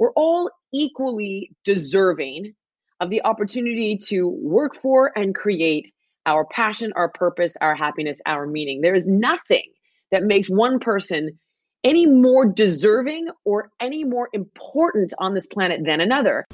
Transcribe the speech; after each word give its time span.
we're 0.00 0.12
all 0.12 0.50
equally 0.72 1.50
deserving 1.62 2.54
of 3.00 3.10
the 3.10 3.22
opportunity 3.22 3.98
to 3.98 4.28
work 4.28 4.74
for 4.74 5.12
and 5.14 5.34
create 5.34 5.92
our 6.24 6.46
passion, 6.46 6.90
our 6.96 7.10
purpose, 7.10 7.54
our 7.60 7.74
happiness, 7.74 8.18
our 8.24 8.46
meaning. 8.46 8.80
There 8.80 8.94
is 8.94 9.06
nothing 9.06 9.70
that 10.10 10.22
makes 10.22 10.48
one 10.48 10.80
person 10.80 11.38
any 11.84 12.06
more 12.06 12.46
deserving 12.46 13.28
or 13.44 13.70
any 13.78 14.04
more 14.04 14.30
important 14.32 15.12
on 15.18 15.34
this 15.34 15.46
planet 15.46 15.84
than 15.84 16.00
another. 16.00 16.46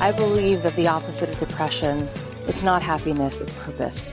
I 0.00 0.12
believe 0.14 0.62
that 0.62 0.76
the 0.76 0.88
opposite 0.88 1.30
of 1.30 1.38
depression, 1.38 2.06
it's 2.48 2.62
not 2.62 2.82
happiness, 2.82 3.40
it's 3.40 3.52
purpose. 3.54 4.12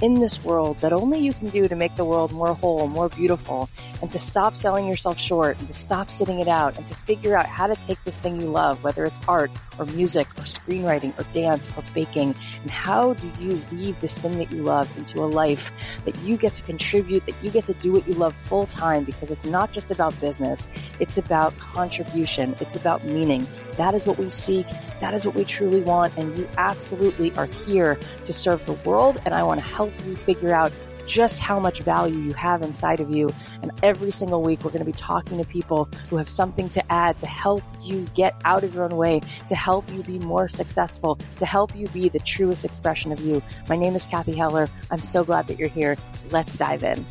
in 0.00 0.14
this 0.14 0.44
world 0.44 0.80
that 0.80 0.92
only 0.92 1.18
you 1.18 1.32
can 1.32 1.48
do 1.50 1.66
to 1.66 1.74
make 1.74 1.96
the 1.96 2.04
world 2.04 2.32
more 2.32 2.54
whole, 2.54 2.86
more 2.88 3.08
beautiful, 3.08 3.68
and 4.00 4.10
to 4.12 4.18
stop 4.18 4.54
selling 4.56 4.86
yourself 4.86 5.18
short 5.18 5.58
and 5.58 5.66
to 5.66 5.74
stop 5.74 6.10
sitting 6.10 6.38
it 6.40 6.48
out 6.48 6.76
and 6.76 6.86
to 6.86 6.94
figure 6.94 7.36
out 7.36 7.46
how 7.46 7.66
to 7.66 7.74
take 7.74 8.02
this 8.04 8.16
thing 8.16 8.40
you 8.40 8.48
love, 8.48 8.82
whether 8.84 9.04
it's 9.04 9.18
art 9.26 9.50
or 9.78 9.84
music 9.86 10.28
or 10.38 10.42
screenwriting 10.42 11.18
or 11.18 11.24
dance 11.32 11.68
or 11.76 11.84
baking, 11.94 12.34
and 12.62 12.70
how 12.70 13.14
do 13.14 13.30
you 13.40 13.60
weave 13.72 13.98
this 14.00 14.16
thing 14.18 14.38
that 14.38 14.50
you 14.52 14.62
love 14.62 14.94
into 14.96 15.20
a 15.20 15.26
life 15.26 15.72
that 16.04 16.18
you 16.20 16.36
get 16.36 16.54
to 16.54 16.62
contribute, 16.62 17.24
that 17.26 17.34
you 17.42 17.50
get 17.50 17.64
to 17.66 17.74
do 17.74 17.92
what 17.92 18.06
you 18.06 18.14
love 18.14 18.34
full 18.44 18.66
time 18.66 19.04
because 19.04 19.30
it's 19.30 19.44
not 19.44 19.72
just 19.72 19.90
about 19.90 20.18
business, 20.20 20.68
it's 21.00 21.18
about 21.18 21.56
contribution, 21.58 22.56
it's 22.60 22.76
about 22.76 23.04
meaning. 23.04 23.46
That 23.76 23.94
is 23.94 24.06
what 24.06 24.18
we 24.18 24.28
seek, 24.30 24.66
that 25.00 25.14
is 25.14 25.24
what 25.24 25.34
we 25.34 25.44
truly 25.44 25.80
want, 25.80 26.16
and 26.16 26.36
you 26.36 26.48
absolutely 26.56 27.32
are 27.36 27.46
here 27.46 27.98
to 28.24 28.32
serve 28.32 28.64
the 28.66 28.72
world, 28.72 29.20
and 29.24 29.34
I 29.34 29.42
want 29.42 29.60
to 29.60 29.66
help 29.66 29.87
help 29.88 30.06
you 30.06 30.16
figure 30.16 30.54
out 30.54 30.72
just 31.06 31.38
how 31.38 31.58
much 31.58 31.80
value 31.80 32.18
you 32.18 32.34
have 32.34 32.62
inside 32.62 33.00
of 33.00 33.10
you. 33.10 33.30
And 33.62 33.72
every 33.82 34.10
single 34.10 34.42
week, 34.42 34.62
we're 34.62 34.70
going 34.70 34.84
to 34.84 34.90
be 34.90 34.92
talking 34.92 35.38
to 35.38 35.44
people 35.44 35.88
who 36.10 36.18
have 36.18 36.28
something 36.28 36.68
to 36.70 36.92
add 36.92 37.18
to 37.20 37.26
help 37.26 37.62
you 37.82 38.06
get 38.14 38.34
out 38.44 38.62
of 38.62 38.74
your 38.74 38.84
own 38.84 38.94
way, 38.94 39.20
to 39.48 39.56
help 39.56 39.90
you 39.90 40.02
be 40.02 40.18
more 40.18 40.48
successful, 40.48 41.18
to 41.38 41.46
help 41.46 41.74
you 41.74 41.86
be 41.88 42.10
the 42.10 42.18
truest 42.18 42.64
expression 42.64 43.10
of 43.10 43.20
you. 43.20 43.42
My 43.70 43.76
name 43.76 43.96
is 43.96 44.06
Cathy 44.06 44.34
Heller. 44.34 44.68
I'm 44.90 45.00
so 45.00 45.24
glad 45.24 45.48
that 45.48 45.58
you're 45.58 45.68
here. 45.68 45.96
Let's 46.30 46.56
dive 46.56 46.84
in. 46.84 47.06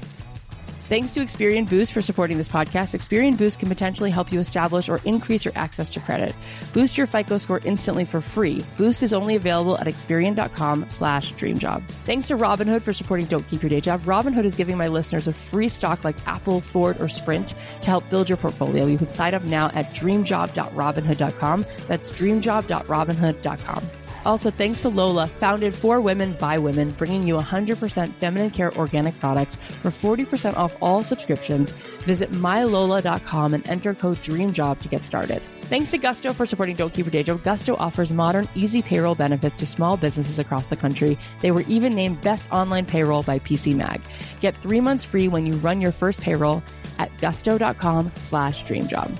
Thanks 0.87 1.13
to 1.15 1.19
Experian 1.19 1.69
Boost 1.69 1.91
for 1.91 1.99
supporting 1.99 2.37
this 2.37 2.47
podcast. 2.47 2.95
Experian 2.95 3.37
Boost 3.37 3.59
can 3.59 3.67
potentially 3.67 4.09
help 4.09 4.31
you 4.31 4.39
establish 4.39 4.87
or 4.87 5.01
increase 5.03 5.43
your 5.43 5.51
access 5.57 5.91
to 5.91 5.99
credit. 5.99 6.33
Boost 6.73 6.97
your 6.97 7.07
FICO 7.07 7.37
score 7.39 7.59
instantly 7.65 8.05
for 8.05 8.21
free. 8.21 8.63
Boost 8.77 9.03
is 9.03 9.11
only 9.11 9.35
available 9.35 9.77
at 9.79 9.87
Experian.com 9.87 10.85
slash 10.89 11.33
dreamjob. 11.33 11.85
Thanks 12.05 12.29
to 12.29 12.37
Robinhood 12.37 12.83
for 12.83 12.93
supporting 12.93 13.25
Don't 13.25 13.45
Keep 13.49 13.63
Your 13.63 13.69
Day 13.69 13.81
Job. 13.81 14.01
Robinhood 14.03 14.45
is 14.45 14.55
giving 14.55 14.77
my 14.77 14.87
listeners 14.87 15.27
a 15.27 15.33
free 15.33 15.67
stock 15.67 16.05
like 16.05 16.15
Apple, 16.25 16.61
Ford, 16.61 17.01
or 17.01 17.09
Sprint 17.09 17.53
to 17.81 17.89
help 17.89 18.09
build 18.09 18.29
your 18.29 18.37
portfolio. 18.37 18.85
You 18.85 18.97
can 18.97 19.09
sign 19.09 19.33
up 19.33 19.43
now 19.43 19.65
at 19.73 19.93
dreamjob.robinhood.com. 19.93 21.65
That's 21.87 22.11
dreamjob.robinhood.com. 22.11 24.06
Also, 24.27 24.51
thanks 24.51 24.81
to 24.81 24.89
Lola, 24.89 25.27
founded 25.39 25.73
for 25.73 26.01
women 26.01 26.33
by 26.33 26.57
women, 26.57 26.89
bringing 26.91 27.25
you 27.25 27.35
100% 27.35 28.13
feminine 28.15 28.51
care 28.51 28.77
organic 28.77 29.17
products 29.21 29.55
for 29.81 29.89
40% 29.89 30.57
off 30.57 30.75
all 30.81 31.01
subscriptions. 31.01 31.71
Visit 32.03 32.33
mylola.com 32.33 33.53
and 33.53 33.65
enter 33.69 33.93
code 33.93 34.17
DREAMJOB 34.17 34.79
to 34.81 34.89
get 34.89 35.05
started. 35.05 35.41
Thanks 35.61 35.91
to 35.91 35.97
Gusto 35.97 36.33
for 36.33 36.45
supporting 36.45 36.75
Don't 36.75 36.93
Keep 36.93 37.05
Your 37.05 37.11
Day 37.11 37.23
Job. 37.23 37.41
Gusto 37.41 37.77
offers 37.77 38.11
modern, 38.11 38.49
easy 38.53 38.81
payroll 38.81 39.15
benefits 39.15 39.59
to 39.59 39.65
small 39.65 39.95
businesses 39.95 40.39
across 40.39 40.67
the 40.67 40.75
country. 40.75 41.17
They 41.41 41.51
were 41.51 41.63
even 41.69 41.95
named 41.95 42.19
Best 42.19 42.51
Online 42.51 42.85
Payroll 42.85 43.23
by 43.23 43.39
PC 43.39 43.77
Mag. 43.77 44.01
Get 44.41 44.57
three 44.57 44.81
months 44.81 45.05
free 45.05 45.29
when 45.29 45.45
you 45.45 45.53
run 45.53 45.79
your 45.79 45.93
first 45.93 46.19
payroll 46.19 46.61
at 46.99 47.17
gusto.com 47.19 48.11
slash 48.23 48.65
dreamjob. 48.65 49.17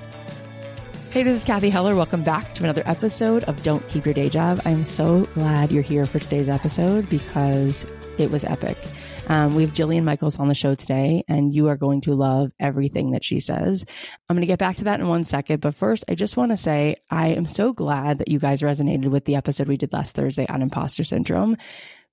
Hey, 1.17 1.23
this 1.23 1.37
is 1.37 1.43
Cathy 1.43 1.71
Heller. 1.71 1.95
Welcome 1.95 2.21
back 2.21 2.53
to 2.53 2.63
another 2.63 2.83
episode 2.85 3.43
of 3.45 3.63
Don't 3.63 3.87
Keep 3.87 4.05
Your 4.05 4.13
Day 4.13 4.29
Job. 4.29 4.61
I'm 4.65 4.85
so 4.85 5.21
glad 5.33 5.71
you're 5.71 5.81
here 5.81 6.05
for 6.05 6.19
today's 6.19 6.47
episode 6.47 7.09
because 7.09 7.87
it 8.19 8.29
was 8.29 8.43
epic. 8.43 8.77
Um, 9.25 9.55
we 9.55 9.63
have 9.63 9.73
Jillian 9.73 10.03
Michaels 10.03 10.37
on 10.37 10.47
the 10.47 10.53
show 10.53 10.75
today, 10.75 11.23
and 11.27 11.55
you 11.55 11.69
are 11.69 11.75
going 11.75 12.01
to 12.01 12.13
love 12.13 12.51
everything 12.59 13.09
that 13.13 13.23
she 13.23 13.39
says. 13.39 13.83
I'm 14.29 14.35
going 14.35 14.41
to 14.41 14.45
get 14.47 14.59
back 14.59 14.75
to 14.75 14.83
that 14.83 14.99
in 14.99 15.07
one 15.07 15.23
second. 15.23 15.59
But 15.59 15.73
first, 15.73 16.05
I 16.07 16.13
just 16.13 16.37
want 16.37 16.51
to 16.51 16.55
say 16.55 16.97
I 17.09 17.29
am 17.29 17.47
so 17.47 17.73
glad 17.73 18.19
that 18.19 18.27
you 18.27 18.37
guys 18.37 18.61
resonated 18.61 19.07
with 19.07 19.25
the 19.25 19.37
episode 19.37 19.67
we 19.67 19.75
did 19.75 19.93
last 19.93 20.13
Thursday 20.15 20.45
on 20.45 20.61
imposter 20.61 21.03
syndrome 21.03 21.57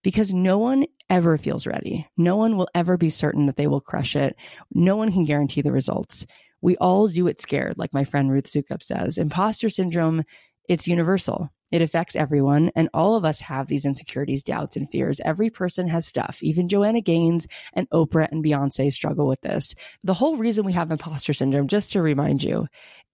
because 0.02 0.32
no 0.32 0.56
one 0.56 0.86
ever 1.10 1.36
feels 1.36 1.66
ready. 1.66 2.08
No 2.16 2.36
one 2.36 2.56
will 2.56 2.68
ever 2.74 2.96
be 2.96 3.10
certain 3.10 3.44
that 3.46 3.56
they 3.56 3.66
will 3.66 3.82
crush 3.82 4.16
it. 4.16 4.34
No 4.72 4.96
one 4.96 5.12
can 5.12 5.26
guarantee 5.26 5.60
the 5.60 5.72
results 5.72 6.24
we 6.64 6.78
all 6.78 7.08
do 7.08 7.26
it 7.26 7.38
scared, 7.38 7.76
like 7.76 7.92
my 7.92 8.04
friend 8.04 8.32
Ruth 8.32 8.50
Soukup 8.50 8.82
says. 8.82 9.18
Imposter 9.18 9.68
syndrome, 9.68 10.24
it's 10.66 10.88
universal. 10.88 11.50
It 11.70 11.82
affects 11.82 12.16
everyone, 12.16 12.70
and 12.74 12.88
all 12.94 13.16
of 13.16 13.24
us 13.26 13.38
have 13.40 13.66
these 13.66 13.84
insecurities, 13.84 14.42
doubts, 14.42 14.74
and 14.74 14.88
fears. 14.88 15.20
Every 15.22 15.50
person 15.50 15.88
has 15.88 16.06
stuff. 16.06 16.38
Even 16.40 16.70
Joanna 16.70 17.02
Gaines 17.02 17.46
and 17.74 17.90
Oprah 17.90 18.28
and 18.30 18.42
Beyonce 18.42 18.90
struggle 18.90 19.26
with 19.26 19.42
this. 19.42 19.74
The 20.04 20.14
whole 20.14 20.38
reason 20.38 20.64
we 20.64 20.72
have 20.72 20.90
imposter 20.90 21.34
syndrome, 21.34 21.68
just 21.68 21.92
to 21.92 22.00
remind 22.00 22.42
you, 22.42 22.66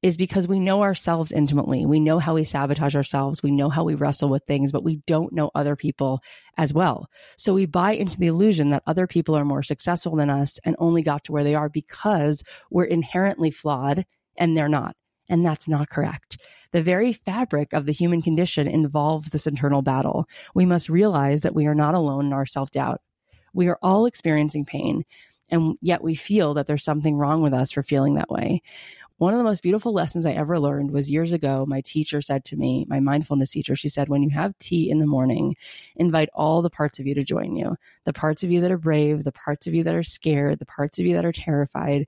is 0.03 0.17
because 0.17 0.49
we 0.49 0.59
know 0.59 0.83
ourselves 0.83 1.31
intimately. 1.31 1.85
We 1.85 2.01
know 2.01 2.19
how 2.19 2.35
we 2.35 2.45
sabotage 2.45 2.97
ourselves. 2.97 3.43
We 3.43 3.51
know 3.51 3.69
how 3.69 3.85
we 3.85 3.95
wrestle 3.95 4.31
with 4.31 4.45
things, 4.45 4.73
but 4.73 4.83
we 4.85 4.97
don't 5.07 5.33
know 5.33 5.51
other 5.55 5.77
people 5.77 6.23
as 6.57 6.73
well. 6.73 7.09
So 7.37 7.53
we 7.53 7.67
buy 7.67 7.93
into 7.93 8.19
the 8.19 8.27
illusion 8.27 8.71
that 8.71 8.83
other 8.87 9.07
people 9.07 9.37
are 9.37 9.45
more 9.45 9.63
successful 9.63 10.17
than 10.17 10.31
us 10.31 10.59
and 10.65 10.75
only 10.79 11.03
got 11.03 11.25
to 11.25 11.33
where 11.33 11.45
they 11.45 11.55
are 11.55 11.69
because 11.69 12.43
we're 12.71 12.85
inherently 12.85 13.51
flawed 13.51 14.07
and 14.37 14.57
they're 14.57 14.69
not. 14.69 14.97
And 15.29 15.45
that's 15.45 15.69
not 15.69 15.91
correct. 15.91 16.39
The 16.73 16.83
very 16.83 17.13
fabric 17.13 17.73
of 17.73 17.87
the 17.87 17.93
human 17.93 18.23
condition 18.23 18.67
involves 18.67 19.31
this 19.31 19.47
internal 19.47 19.83
battle. 19.83 20.27
We 20.55 20.67
must 20.67 20.89
realize 20.89 21.43
that 21.43 21.55
we 21.55 21.67
are 21.67 21.75
not 21.75 21.95
alone 21.95 22.27
in 22.27 22.33
our 22.33 22.47
self 22.47 22.71
doubt. 22.71 23.01
We 23.53 23.69
are 23.69 23.79
all 23.83 24.07
experiencing 24.07 24.65
pain, 24.65 25.05
and 25.51 25.77
yet 25.81 26.03
we 26.03 26.15
feel 26.15 26.55
that 26.55 26.67
there's 26.67 26.85
something 26.85 27.17
wrong 27.17 27.43
with 27.43 27.53
us 27.53 27.73
for 27.73 27.83
feeling 27.83 28.15
that 28.15 28.31
way. 28.31 28.63
One 29.21 29.35
of 29.35 29.39
the 29.39 29.45
most 29.45 29.63
beautiful 29.63 29.93
lessons 29.93 30.25
I 30.25 30.33
ever 30.33 30.59
learned 30.59 30.93
was 30.93 31.11
years 31.11 31.35
ago. 31.35 31.67
My 31.69 31.83
teacher 31.83 32.23
said 32.23 32.43
to 32.45 32.57
me, 32.57 32.87
my 32.89 33.01
mindfulness 33.01 33.51
teacher, 33.51 33.77
she 33.77 33.91
said, 33.91 34.09
when 34.09 34.23
you 34.23 34.31
have 34.31 34.59
tea 34.59 34.89
in 34.89 34.99
the 34.99 35.07
morning, 35.07 35.57
invite 35.95 36.31
all 36.33 36.63
the 36.63 36.71
parts 36.71 36.99
of 36.99 37.07
you 37.07 37.15
to 37.15 37.23
join 37.23 37.55
you 37.55 37.77
the 38.07 38.15
parts 38.15 38.45
of 38.45 38.51
you 38.51 38.63
that 38.63 38.73
are 38.73 38.79
brave, 38.79 39.23
the 39.23 39.31
parts 39.31 39.67
of 39.67 39.75
you 39.75 39.85
that 39.85 39.95
are 39.95 40.03
scared, 40.03 40.59
the 40.59 40.65
parts 40.65 40.99
of 40.99 41.05
you 41.05 41.17
that 41.17 41.27
are 41.27 41.33
terrified, 41.33 42.07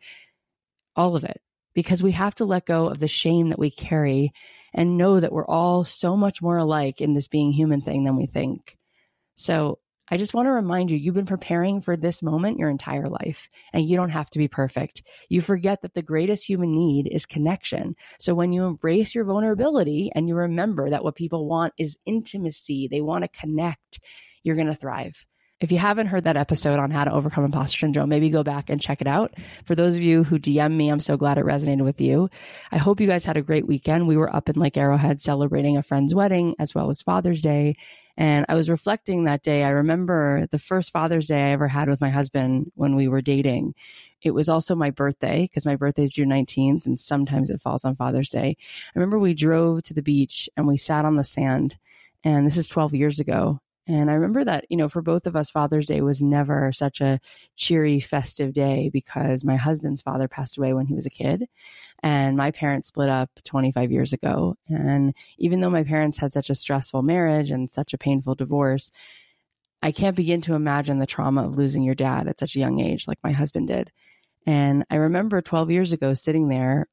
all 0.96 1.14
of 1.14 1.22
it. 1.22 1.42
Because 1.74 2.02
we 2.02 2.12
have 2.12 2.34
to 2.36 2.46
let 2.46 2.64
go 2.64 2.86
of 2.86 2.98
the 2.98 3.08
shame 3.08 3.50
that 3.50 3.58
we 3.58 3.70
carry 3.70 4.32
and 4.72 4.96
know 4.96 5.20
that 5.20 5.32
we're 5.32 5.44
all 5.46 5.84
so 5.84 6.16
much 6.16 6.40
more 6.40 6.56
alike 6.56 7.02
in 7.02 7.12
this 7.12 7.28
being 7.28 7.52
human 7.52 7.82
thing 7.82 8.04
than 8.04 8.16
we 8.16 8.24
think. 8.24 8.78
So 9.34 9.80
I 10.08 10.16
just 10.16 10.34
want 10.34 10.46
to 10.46 10.52
remind 10.52 10.90
you, 10.90 10.98
you've 10.98 11.14
been 11.14 11.26
preparing 11.26 11.80
for 11.80 11.96
this 11.96 12.22
moment 12.22 12.58
your 12.58 12.68
entire 12.68 13.08
life, 13.08 13.48
and 13.72 13.88
you 13.88 13.96
don't 13.96 14.10
have 14.10 14.28
to 14.30 14.38
be 14.38 14.48
perfect. 14.48 15.02
You 15.28 15.40
forget 15.40 15.82
that 15.82 15.94
the 15.94 16.02
greatest 16.02 16.44
human 16.44 16.72
need 16.72 17.08
is 17.10 17.24
connection. 17.24 17.94
So 18.18 18.34
when 18.34 18.52
you 18.52 18.64
embrace 18.64 19.14
your 19.14 19.24
vulnerability 19.24 20.10
and 20.14 20.28
you 20.28 20.34
remember 20.34 20.90
that 20.90 21.04
what 21.04 21.14
people 21.14 21.48
want 21.48 21.72
is 21.78 21.96
intimacy, 22.04 22.88
they 22.88 23.00
want 23.00 23.24
to 23.24 23.40
connect, 23.40 24.00
you're 24.42 24.56
going 24.56 24.66
to 24.66 24.74
thrive. 24.74 25.26
If 25.62 25.70
you 25.70 25.78
haven't 25.78 26.08
heard 26.08 26.24
that 26.24 26.36
episode 26.36 26.80
on 26.80 26.90
how 26.90 27.04
to 27.04 27.12
overcome 27.12 27.44
imposter 27.44 27.78
syndrome, 27.78 28.08
maybe 28.08 28.30
go 28.30 28.42
back 28.42 28.68
and 28.68 28.80
check 28.80 29.00
it 29.00 29.06
out. 29.06 29.32
For 29.64 29.76
those 29.76 29.94
of 29.94 30.00
you 30.00 30.24
who 30.24 30.40
DM 30.40 30.72
me, 30.72 30.88
I'm 30.88 30.98
so 30.98 31.16
glad 31.16 31.38
it 31.38 31.44
resonated 31.44 31.84
with 31.84 32.00
you. 32.00 32.28
I 32.72 32.78
hope 32.78 33.00
you 33.00 33.06
guys 33.06 33.24
had 33.24 33.36
a 33.36 33.42
great 33.42 33.68
weekend. 33.68 34.08
We 34.08 34.16
were 34.16 34.34
up 34.34 34.48
in 34.48 34.56
Lake 34.56 34.76
Arrowhead 34.76 35.20
celebrating 35.20 35.76
a 35.76 35.82
friend's 35.84 36.16
wedding 36.16 36.56
as 36.58 36.74
well 36.74 36.90
as 36.90 37.00
Father's 37.00 37.40
Day. 37.40 37.76
And 38.16 38.44
I 38.48 38.54
was 38.54 38.68
reflecting 38.68 39.24
that 39.24 39.42
day. 39.42 39.64
I 39.64 39.70
remember 39.70 40.46
the 40.50 40.58
first 40.58 40.92
Father's 40.92 41.28
Day 41.28 41.40
I 41.40 41.50
ever 41.52 41.68
had 41.68 41.88
with 41.88 42.00
my 42.00 42.10
husband 42.10 42.70
when 42.74 42.94
we 42.94 43.08
were 43.08 43.22
dating. 43.22 43.74
It 44.20 44.32
was 44.32 44.48
also 44.48 44.74
my 44.74 44.90
birthday 44.90 45.42
because 45.42 45.66
my 45.66 45.76
birthday 45.76 46.04
is 46.04 46.12
June 46.12 46.28
19th 46.28 46.86
and 46.86 47.00
sometimes 47.00 47.50
it 47.50 47.62
falls 47.62 47.84
on 47.84 47.96
Father's 47.96 48.28
Day. 48.28 48.56
I 48.58 48.98
remember 48.98 49.18
we 49.18 49.34
drove 49.34 49.82
to 49.84 49.94
the 49.94 50.02
beach 50.02 50.48
and 50.56 50.66
we 50.66 50.76
sat 50.76 51.04
on 51.04 51.16
the 51.16 51.24
sand. 51.24 51.76
And 52.24 52.46
this 52.46 52.56
is 52.56 52.68
12 52.68 52.94
years 52.94 53.18
ago. 53.18 53.60
And 53.88 54.10
I 54.10 54.14
remember 54.14 54.44
that, 54.44 54.66
you 54.68 54.76
know, 54.76 54.88
for 54.88 55.02
both 55.02 55.26
of 55.26 55.34
us, 55.34 55.50
Father's 55.50 55.86
Day 55.86 56.02
was 56.02 56.22
never 56.22 56.70
such 56.72 57.00
a 57.00 57.18
cheery, 57.56 57.98
festive 57.98 58.52
day 58.52 58.90
because 58.92 59.44
my 59.44 59.56
husband's 59.56 60.02
father 60.02 60.28
passed 60.28 60.56
away 60.56 60.72
when 60.72 60.86
he 60.86 60.94
was 60.94 61.04
a 61.04 61.10
kid. 61.10 61.48
And 62.00 62.36
my 62.36 62.52
parents 62.52 62.88
split 62.88 63.08
up 63.08 63.30
25 63.44 63.90
years 63.90 64.12
ago. 64.12 64.56
And 64.68 65.14
even 65.38 65.60
though 65.60 65.70
my 65.70 65.82
parents 65.82 66.18
had 66.18 66.32
such 66.32 66.48
a 66.48 66.54
stressful 66.54 67.02
marriage 67.02 67.50
and 67.50 67.68
such 67.68 67.92
a 67.92 67.98
painful 67.98 68.36
divorce, 68.36 68.92
I 69.82 69.90
can't 69.90 70.16
begin 70.16 70.40
to 70.42 70.54
imagine 70.54 71.00
the 71.00 71.06
trauma 71.06 71.44
of 71.44 71.56
losing 71.56 71.82
your 71.82 71.96
dad 71.96 72.28
at 72.28 72.38
such 72.38 72.54
a 72.54 72.60
young 72.60 72.78
age, 72.78 73.08
like 73.08 73.18
my 73.24 73.32
husband 73.32 73.66
did. 73.66 73.90
And 74.46 74.84
I 74.90 74.96
remember 74.96 75.42
12 75.42 75.72
years 75.72 75.92
ago 75.92 76.14
sitting 76.14 76.48
there 76.48 76.86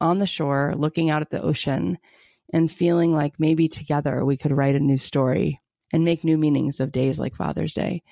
on 0.00 0.18
the 0.18 0.26
shore, 0.26 0.72
looking 0.74 1.10
out 1.10 1.20
at 1.20 1.28
the 1.28 1.42
ocean 1.42 1.98
and 2.54 2.72
feeling 2.72 3.12
like 3.12 3.38
maybe 3.38 3.68
together 3.68 4.24
we 4.24 4.38
could 4.38 4.52
write 4.52 4.76
a 4.76 4.80
new 4.80 4.96
story 4.96 5.60
and 5.94 6.04
make 6.04 6.24
new 6.24 6.36
meanings 6.36 6.80
of 6.80 6.90
days 6.90 7.20
like 7.20 7.36
Father's 7.36 7.72
Day. 7.72 8.02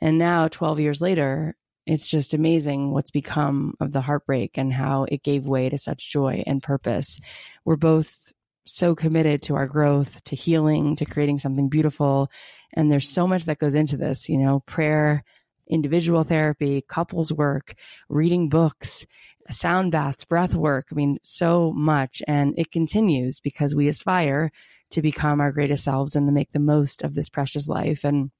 And 0.00 0.18
now, 0.18 0.48
12 0.48 0.80
years 0.80 1.00
later, 1.00 1.54
it's 1.86 2.08
just 2.08 2.34
amazing 2.34 2.90
what's 2.90 3.12
become 3.12 3.74
of 3.78 3.92
the 3.92 4.00
heartbreak 4.00 4.58
and 4.58 4.72
how 4.72 5.04
it 5.04 5.22
gave 5.22 5.46
way 5.46 5.68
to 5.68 5.78
such 5.78 6.10
joy 6.10 6.42
and 6.44 6.60
purpose. 6.60 7.20
We're 7.64 7.76
both 7.76 8.32
so 8.66 8.96
committed 8.96 9.42
to 9.42 9.54
our 9.54 9.68
growth, 9.68 10.24
to 10.24 10.34
healing, 10.34 10.96
to 10.96 11.04
creating 11.04 11.38
something 11.38 11.68
beautiful. 11.68 12.32
And 12.72 12.90
there's 12.90 13.08
so 13.08 13.28
much 13.28 13.44
that 13.44 13.60
goes 13.60 13.76
into 13.76 13.96
this, 13.96 14.28
you 14.28 14.36
know, 14.36 14.58
prayer, 14.66 15.22
individual 15.68 16.24
therapy, 16.24 16.82
couples 16.82 17.32
work, 17.32 17.74
reading 18.08 18.48
books, 18.48 19.06
sound 19.50 19.92
baths, 19.92 20.24
breath 20.24 20.54
work. 20.54 20.88
I 20.90 20.94
mean, 20.94 21.18
so 21.22 21.72
much. 21.72 22.22
And 22.26 22.54
it 22.58 22.72
continues 22.72 23.40
because 23.40 23.74
we 23.74 23.88
aspire 23.88 24.50
to 24.90 25.02
become 25.02 25.40
our 25.40 25.52
greatest 25.52 25.84
selves 25.84 26.16
and 26.16 26.26
to 26.26 26.32
make 26.32 26.52
the 26.52 26.58
most 26.58 27.02
of 27.02 27.14
this 27.14 27.28
precious 27.28 27.68
life. 27.68 28.04
And 28.04 28.30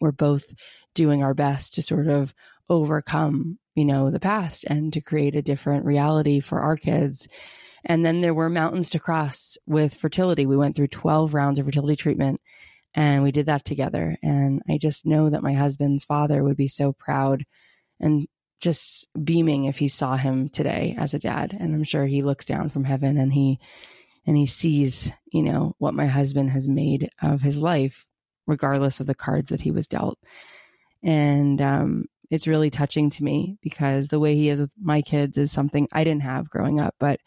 we're 0.00 0.12
both 0.12 0.54
doing 0.94 1.22
our 1.22 1.34
best 1.34 1.74
to 1.74 1.82
sort 1.82 2.08
of 2.08 2.34
overcome, 2.68 3.58
you 3.74 3.84
know, 3.84 4.10
the 4.10 4.20
past 4.20 4.64
and 4.64 4.92
to 4.92 5.00
create 5.00 5.36
a 5.36 5.42
different 5.42 5.84
reality 5.84 6.40
for 6.40 6.60
our 6.60 6.76
kids. 6.76 7.28
And 7.84 8.04
then 8.04 8.20
there 8.20 8.34
were 8.34 8.50
mountains 8.50 8.90
to 8.90 8.98
cross 8.98 9.56
with 9.66 9.94
fertility. 9.94 10.44
We 10.44 10.56
went 10.56 10.74
through 10.74 10.88
12 10.88 11.34
rounds 11.34 11.58
of 11.58 11.66
fertility 11.66 11.96
treatment 11.96 12.40
and 12.94 13.22
we 13.22 13.30
did 13.30 13.46
that 13.46 13.64
together. 13.64 14.16
And 14.22 14.62
I 14.68 14.78
just 14.78 15.06
know 15.06 15.30
that 15.30 15.42
my 15.42 15.52
husband's 15.52 16.04
father 16.04 16.42
would 16.42 16.56
be 16.56 16.68
so 16.68 16.92
proud 16.92 17.44
and 18.00 18.26
just 18.60 19.06
beaming 19.22 19.64
if 19.64 19.76
he 19.76 19.88
saw 19.88 20.16
him 20.16 20.48
today 20.48 20.94
as 20.98 21.14
a 21.14 21.18
dad. 21.18 21.56
And 21.58 21.74
I'm 21.74 21.84
sure 21.84 22.06
he 22.06 22.22
looks 22.22 22.44
down 22.44 22.68
from 22.68 22.84
heaven 22.84 23.18
and 23.18 23.32
he 23.32 23.58
and 24.26 24.36
he 24.36 24.46
sees, 24.46 25.10
you 25.32 25.42
know, 25.42 25.74
what 25.78 25.94
my 25.94 26.06
husband 26.06 26.50
has 26.50 26.68
made 26.68 27.10
of 27.22 27.42
his 27.42 27.58
life, 27.58 28.06
regardless 28.46 28.98
of 28.98 29.06
the 29.06 29.14
cards 29.14 29.50
that 29.50 29.60
he 29.60 29.70
was 29.70 29.86
dealt. 29.86 30.18
And 31.02 31.60
um, 31.62 32.06
it's 32.30 32.48
really 32.48 32.70
touching 32.70 33.10
to 33.10 33.24
me 33.24 33.56
because 33.62 34.08
the 34.08 34.18
way 34.18 34.34
he 34.34 34.48
is 34.48 34.60
with 34.60 34.72
my 34.80 35.02
kids 35.02 35.38
is 35.38 35.52
something 35.52 35.86
I 35.92 36.02
didn't 36.02 36.22
have 36.22 36.50
growing 36.50 36.80
up, 36.80 36.96
but 36.98 37.20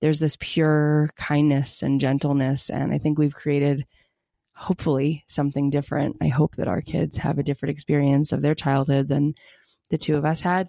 there's 0.00 0.18
this 0.18 0.36
pure 0.38 1.08
kindness 1.16 1.82
and 1.82 2.00
gentleness. 2.00 2.68
And 2.68 2.92
I 2.92 2.98
think 2.98 3.18
we've 3.18 3.34
created 3.34 3.86
hopefully 4.54 5.24
something 5.26 5.70
different. 5.70 6.16
I 6.20 6.28
hope 6.28 6.56
that 6.56 6.68
our 6.68 6.82
kids 6.82 7.16
have 7.16 7.38
a 7.38 7.42
different 7.42 7.72
experience 7.72 8.32
of 8.32 8.42
their 8.42 8.54
childhood 8.54 9.08
than 9.08 9.34
the 9.90 9.98
two 9.98 10.16
of 10.16 10.24
us 10.24 10.40
had. 10.40 10.68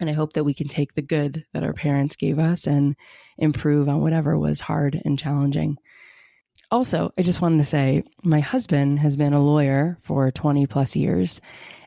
And 0.00 0.10
I 0.10 0.12
hope 0.12 0.32
that 0.32 0.44
we 0.44 0.54
can 0.54 0.68
take 0.68 0.94
the 0.94 1.02
good 1.02 1.44
that 1.52 1.62
our 1.62 1.72
parents 1.72 2.16
gave 2.16 2.38
us 2.38 2.66
and 2.66 2.96
improve 3.38 3.88
on 3.88 4.00
whatever 4.00 4.36
was 4.38 4.60
hard 4.60 5.00
and 5.04 5.18
challenging. 5.18 5.78
Also, 6.70 7.12
I 7.16 7.22
just 7.22 7.40
wanted 7.40 7.58
to 7.58 7.64
say 7.64 8.02
my 8.22 8.40
husband 8.40 8.98
has 8.98 9.16
been 9.16 9.32
a 9.32 9.42
lawyer 9.42 9.98
for 10.02 10.30
20 10.30 10.66
plus 10.66 10.96
years. 10.96 11.40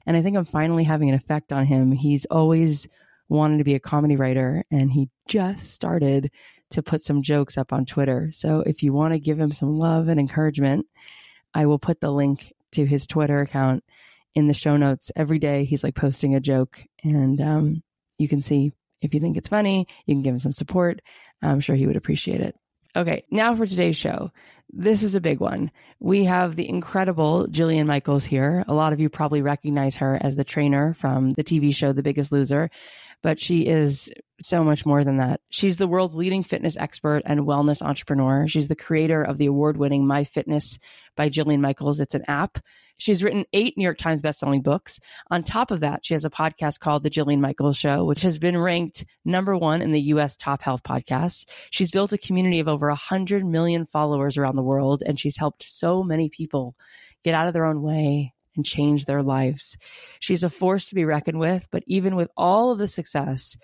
And 0.06 0.16
I 0.16 0.22
think 0.22 0.38
I'm 0.38 0.46
finally 0.46 0.86
having 0.86 1.10
an 1.10 1.16
effect 1.16 1.52
on 1.52 1.66
him. 1.66 1.92
He's 1.92 2.26
always 2.26 2.88
wanted 3.28 3.58
to 3.58 3.66
be 3.66 3.76
a 3.76 3.80
comedy 3.80 4.16
writer 4.16 4.64
and 4.72 4.90
he 4.90 5.10
just 5.28 5.72
started 5.72 6.32
to 6.70 6.82
put 6.82 7.02
some 7.02 7.22
jokes 7.22 7.58
up 7.58 7.74
on 7.74 7.86
Twitter. 7.86 8.32
So 8.34 8.62
if 8.62 8.84
you 8.84 8.94
want 8.94 9.14
to 9.14 9.20
give 9.20 9.40
him 9.40 9.52
some 9.52 9.78
love 9.78 10.08
and 10.08 10.20
encouragement, 10.20 10.86
I 11.54 11.66
will 11.66 11.80
put 11.80 12.00
the 12.00 12.12
link 12.12 12.54
to 12.74 12.86
his 12.86 13.08
Twitter 13.08 13.42
account 13.42 13.84
in 14.38 14.46
the 14.46 14.54
show 14.54 14.78
notes. 14.78 15.12
Every 15.16 15.40
day 15.40 15.66
he's 15.66 15.84
like 15.84 15.96
posting 15.96 16.36
a 16.36 16.40
joke, 16.40 16.80
and 17.04 17.42
um, 17.42 17.84
you 18.20 18.28
can 18.28 18.44
see 18.44 18.72
if 19.02 19.16
you 19.16 19.20
think 19.20 19.36
it's 19.36 19.50
funny, 19.50 19.88
you 20.06 20.14
can 20.14 20.22
give 20.22 20.34
him 20.34 20.40
some 20.40 20.54
support. 20.54 21.02
I'm 21.42 21.60
sure 21.60 21.76
he 21.76 21.88
would 21.88 21.96
appreciate 21.96 22.42
it. 22.42 22.56
Okay, 22.96 23.24
now 23.32 23.56
for 23.56 23.66
today's 23.66 23.98
show. 23.98 24.32
This 24.72 25.02
is 25.02 25.16
a 25.16 25.22
big 25.22 25.40
one. 25.40 25.72
We 26.00 26.26
have 26.26 26.56
the 26.56 26.70
incredible 26.70 27.48
Jillian 27.48 27.88
Michaels 27.88 28.26
here. 28.26 28.64
A 28.68 28.76
lot 28.76 28.94
of 28.94 29.00
you 29.00 29.10
probably 29.10 29.42
recognize 29.42 29.96
her 29.96 30.20
as 30.22 30.36
the 30.36 30.44
trainer 30.44 30.94
from 30.94 31.32
the 31.32 31.44
TV 31.44 31.74
show 31.74 31.92
The 31.92 32.04
Biggest 32.04 32.32
Loser 32.32 32.70
but 33.24 33.40
she 33.40 33.62
is 33.62 34.12
so 34.40 34.64
much 34.64 34.86
more 34.86 35.04
than 35.04 35.18
that. 35.18 35.42
She's 35.50 35.78
the 35.78 35.88
world's 35.88 36.16
leading 36.16 36.44
fitness 36.44 36.78
expert 36.78 37.24
and 37.26 37.42
wellness 37.42 37.82
entrepreneur. 37.82 38.48
She's 38.48 38.68
the 38.68 38.76
creator 38.76 39.24
of 39.24 39.38
the 39.38 39.48
award 39.48 39.78
winning 39.78 40.06
My 40.06 40.24
Fitness 40.24 40.78
by 41.16 41.30
Jillian 41.30 41.60
Michaels. 41.60 42.00
It's 42.00 42.14
an 42.14 42.24
app. 42.28 42.60
She's 43.00 43.24
written 43.24 43.46
eight 43.54 43.78
New 43.78 43.84
York 43.84 43.98
Times 43.98 44.22
bestselling 44.22 44.64
books. 44.64 45.00
On 45.30 45.44
top 45.44 45.70
of 45.72 45.82
that, 45.82 46.06
she 46.06 46.14
has 46.14 46.26
a 46.26 46.30
podcast 46.30 46.80
called 46.80 47.04
The 47.04 47.12
Jillian 47.12 47.40
Michaels 47.40 47.78
Show, 47.78 48.06
which 48.06 48.22
has 48.22 48.40
been 48.40 48.58
ranked 48.58 49.06
number 49.24 49.56
one 49.56 49.82
in 49.82 49.92
the 49.92 50.02
US 50.02 50.36
top 50.36 50.62
health 50.62 50.84
podcasts. 50.84 51.46
She's 51.70 51.92
built 51.92 52.14
a 52.14 52.18
community 52.18 52.60
of 52.60 52.68
over 52.68 52.88
100 52.88 53.46
million 53.46 53.86
followers 53.86 54.38
around 54.38 54.56
the 54.56 54.64
world, 54.64 55.04
and 55.06 55.20
she's 55.20 55.38
helped 55.38 55.64
so 55.64 56.04
many 56.04 56.30
people 56.30 56.76
get 57.24 57.36
out 57.36 57.48
of 57.48 57.54
their 57.54 57.66
own 57.66 57.82
way, 57.82 58.34
and 58.58 58.66
change 58.66 59.06
their 59.06 59.24
lives. 59.24 59.78
She's 60.20 60.44
a 60.44 60.50
force 60.50 60.88
to 60.88 60.96
be 60.96 61.06
reckoned 61.06 61.40
with, 61.40 61.68
but 61.72 61.84
even 61.88 62.16
with 62.16 62.30
all 62.36 62.72
of 62.72 62.80
the 62.80 62.88
success, 62.88 63.56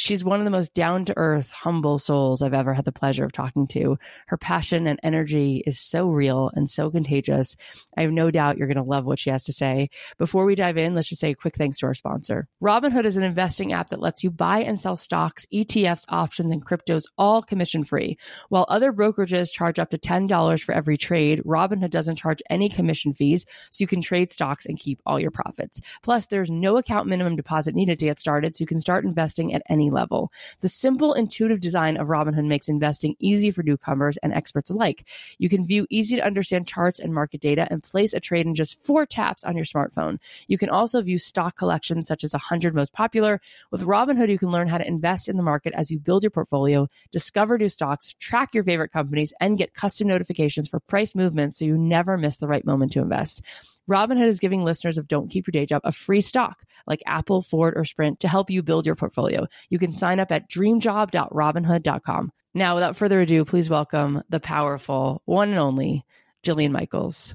She's 0.00 0.24
one 0.24 0.38
of 0.38 0.44
the 0.44 0.52
most 0.52 0.74
down 0.74 1.06
to 1.06 1.14
earth, 1.16 1.50
humble 1.50 1.98
souls 1.98 2.40
I've 2.40 2.54
ever 2.54 2.72
had 2.72 2.84
the 2.84 2.92
pleasure 2.92 3.24
of 3.24 3.32
talking 3.32 3.66
to. 3.72 3.98
Her 4.28 4.36
passion 4.36 4.86
and 4.86 5.00
energy 5.02 5.60
is 5.66 5.80
so 5.80 6.06
real 6.08 6.52
and 6.54 6.70
so 6.70 6.88
contagious. 6.88 7.56
I 7.96 8.02
have 8.02 8.12
no 8.12 8.30
doubt 8.30 8.58
you're 8.58 8.68
going 8.68 8.76
to 8.76 8.84
love 8.84 9.06
what 9.06 9.18
she 9.18 9.30
has 9.30 9.42
to 9.46 9.52
say. 9.52 9.90
Before 10.16 10.44
we 10.44 10.54
dive 10.54 10.78
in, 10.78 10.94
let's 10.94 11.08
just 11.08 11.20
say 11.20 11.32
a 11.32 11.34
quick 11.34 11.56
thanks 11.56 11.78
to 11.78 11.86
our 11.86 11.94
sponsor. 11.94 12.46
Robinhood 12.62 13.06
is 13.06 13.16
an 13.16 13.24
investing 13.24 13.72
app 13.72 13.88
that 13.88 14.00
lets 14.00 14.22
you 14.22 14.30
buy 14.30 14.60
and 14.60 14.78
sell 14.78 14.96
stocks, 14.96 15.46
ETFs, 15.52 16.04
options, 16.08 16.52
and 16.52 16.64
cryptos 16.64 17.06
all 17.18 17.42
commission 17.42 17.82
free. 17.82 18.18
While 18.50 18.66
other 18.68 18.92
brokerages 18.92 19.50
charge 19.50 19.80
up 19.80 19.90
to 19.90 19.98
$10 19.98 20.62
for 20.62 20.76
every 20.76 20.96
trade, 20.96 21.42
Robinhood 21.44 21.90
doesn't 21.90 22.14
charge 22.14 22.40
any 22.48 22.68
commission 22.68 23.14
fees, 23.14 23.46
so 23.72 23.82
you 23.82 23.88
can 23.88 24.00
trade 24.00 24.30
stocks 24.30 24.64
and 24.64 24.78
keep 24.78 25.00
all 25.04 25.18
your 25.18 25.32
profits. 25.32 25.80
Plus, 26.04 26.26
there's 26.26 26.52
no 26.52 26.76
account 26.76 27.08
minimum 27.08 27.34
deposit 27.34 27.74
needed 27.74 27.98
to 27.98 28.06
get 28.06 28.18
started, 28.20 28.54
so 28.54 28.62
you 28.62 28.68
can 28.68 28.78
start 28.78 29.04
investing 29.04 29.52
at 29.52 29.62
any 29.68 29.87
level. 29.90 30.32
The 30.60 30.68
simple, 30.68 31.12
intuitive 31.12 31.60
design 31.60 31.96
of 31.96 32.08
Robinhood 32.08 32.46
makes 32.46 32.68
investing 32.68 33.16
easy 33.18 33.50
for 33.50 33.62
newcomers 33.62 34.16
and 34.18 34.32
experts 34.32 34.70
alike. 34.70 35.06
You 35.38 35.48
can 35.48 35.66
view 35.66 35.86
easy 35.90 36.16
to 36.16 36.26
understand 36.26 36.66
charts 36.66 36.98
and 36.98 37.14
market 37.14 37.40
data 37.40 37.66
and 37.70 37.82
place 37.82 38.12
a 38.12 38.20
trade 38.20 38.46
in 38.46 38.54
just 38.54 38.82
four 38.84 39.06
taps 39.06 39.44
on 39.44 39.56
your 39.56 39.64
smartphone. 39.64 40.18
You 40.46 40.58
can 40.58 40.70
also 40.70 41.00
view 41.02 41.18
stock 41.18 41.56
collections 41.56 42.08
such 42.08 42.24
as 42.24 42.32
100 42.32 42.74
most 42.74 42.92
popular. 42.92 43.40
With 43.70 43.82
Robinhood, 43.82 44.28
you 44.28 44.38
can 44.38 44.50
learn 44.50 44.68
how 44.68 44.78
to 44.78 44.86
invest 44.86 45.28
in 45.28 45.36
the 45.36 45.42
market 45.42 45.72
as 45.74 45.90
you 45.90 45.98
build 45.98 46.22
your 46.22 46.30
portfolio, 46.30 46.88
discover 47.10 47.58
new 47.58 47.68
stocks, 47.68 48.14
track 48.18 48.54
your 48.54 48.64
favorite 48.64 48.92
companies, 48.92 49.32
and 49.40 49.58
get 49.58 49.74
custom 49.74 50.08
notifications 50.08 50.68
for 50.68 50.80
price 50.80 51.14
movements 51.14 51.58
so 51.58 51.64
you 51.64 51.76
never 51.76 52.16
miss 52.16 52.36
the 52.36 52.48
right 52.48 52.64
moment 52.64 52.92
to 52.92 53.00
invest. 53.00 53.42
Robinhood 53.88 54.28
is 54.28 54.38
giving 54.38 54.64
listeners 54.64 54.98
of 54.98 55.08
Don't 55.08 55.30
Keep 55.30 55.46
Your 55.46 55.52
Day 55.52 55.66
Job 55.66 55.82
a 55.84 55.92
free 55.92 56.20
stock 56.20 56.62
like 56.86 57.02
Apple, 57.06 57.42
Ford, 57.42 57.74
or 57.76 57.84
Sprint 57.84 58.20
to 58.20 58.28
help 58.28 58.50
you 58.50 58.62
build 58.62 58.86
your 58.86 58.94
portfolio. 58.94 59.46
You 59.70 59.78
can 59.78 59.92
sign 59.92 60.20
up 60.20 60.30
at 60.30 60.48
dreamjob.robinhood.com. 60.50 62.32
Now, 62.54 62.74
without 62.74 62.96
further 62.96 63.20
ado, 63.20 63.44
please 63.44 63.70
welcome 63.70 64.22
the 64.28 64.40
powerful, 64.40 65.22
one 65.24 65.50
and 65.50 65.58
only 65.58 66.04
Jillian 66.42 66.70
Michaels. 66.70 67.34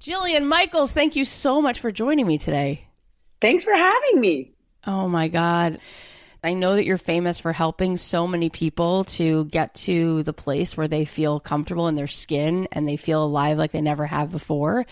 Jillian 0.00 0.46
Michaels, 0.46 0.92
thank 0.92 1.14
you 1.14 1.24
so 1.24 1.60
much 1.60 1.80
for 1.80 1.92
joining 1.92 2.26
me 2.26 2.38
today. 2.38 2.86
Thanks 3.40 3.64
for 3.64 3.74
having 3.74 4.20
me. 4.20 4.52
Oh 4.86 5.08
my 5.08 5.28
God. 5.28 5.78
I 6.42 6.54
know 6.54 6.74
that 6.74 6.86
you're 6.86 6.96
famous 6.96 7.38
for 7.38 7.52
helping 7.52 7.98
so 7.98 8.26
many 8.26 8.48
people 8.48 9.04
to 9.04 9.44
get 9.44 9.74
to 9.74 10.22
the 10.22 10.32
place 10.32 10.74
where 10.74 10.88
they 10.88 11.04
feel 11.04 11.38
comfortable 11.38 11.88
in 11.88 11.96
their 11.96 12.06
skin 12.06 12.66
and 12.72 12.88
they 12.88 12.96
feel 12.96 13.22
alive 13.22 13.58
like 13.58 13.72
they 13.72 13.82
never 13.82 14.06
have 14.06 14.30
before. 14.30 14.86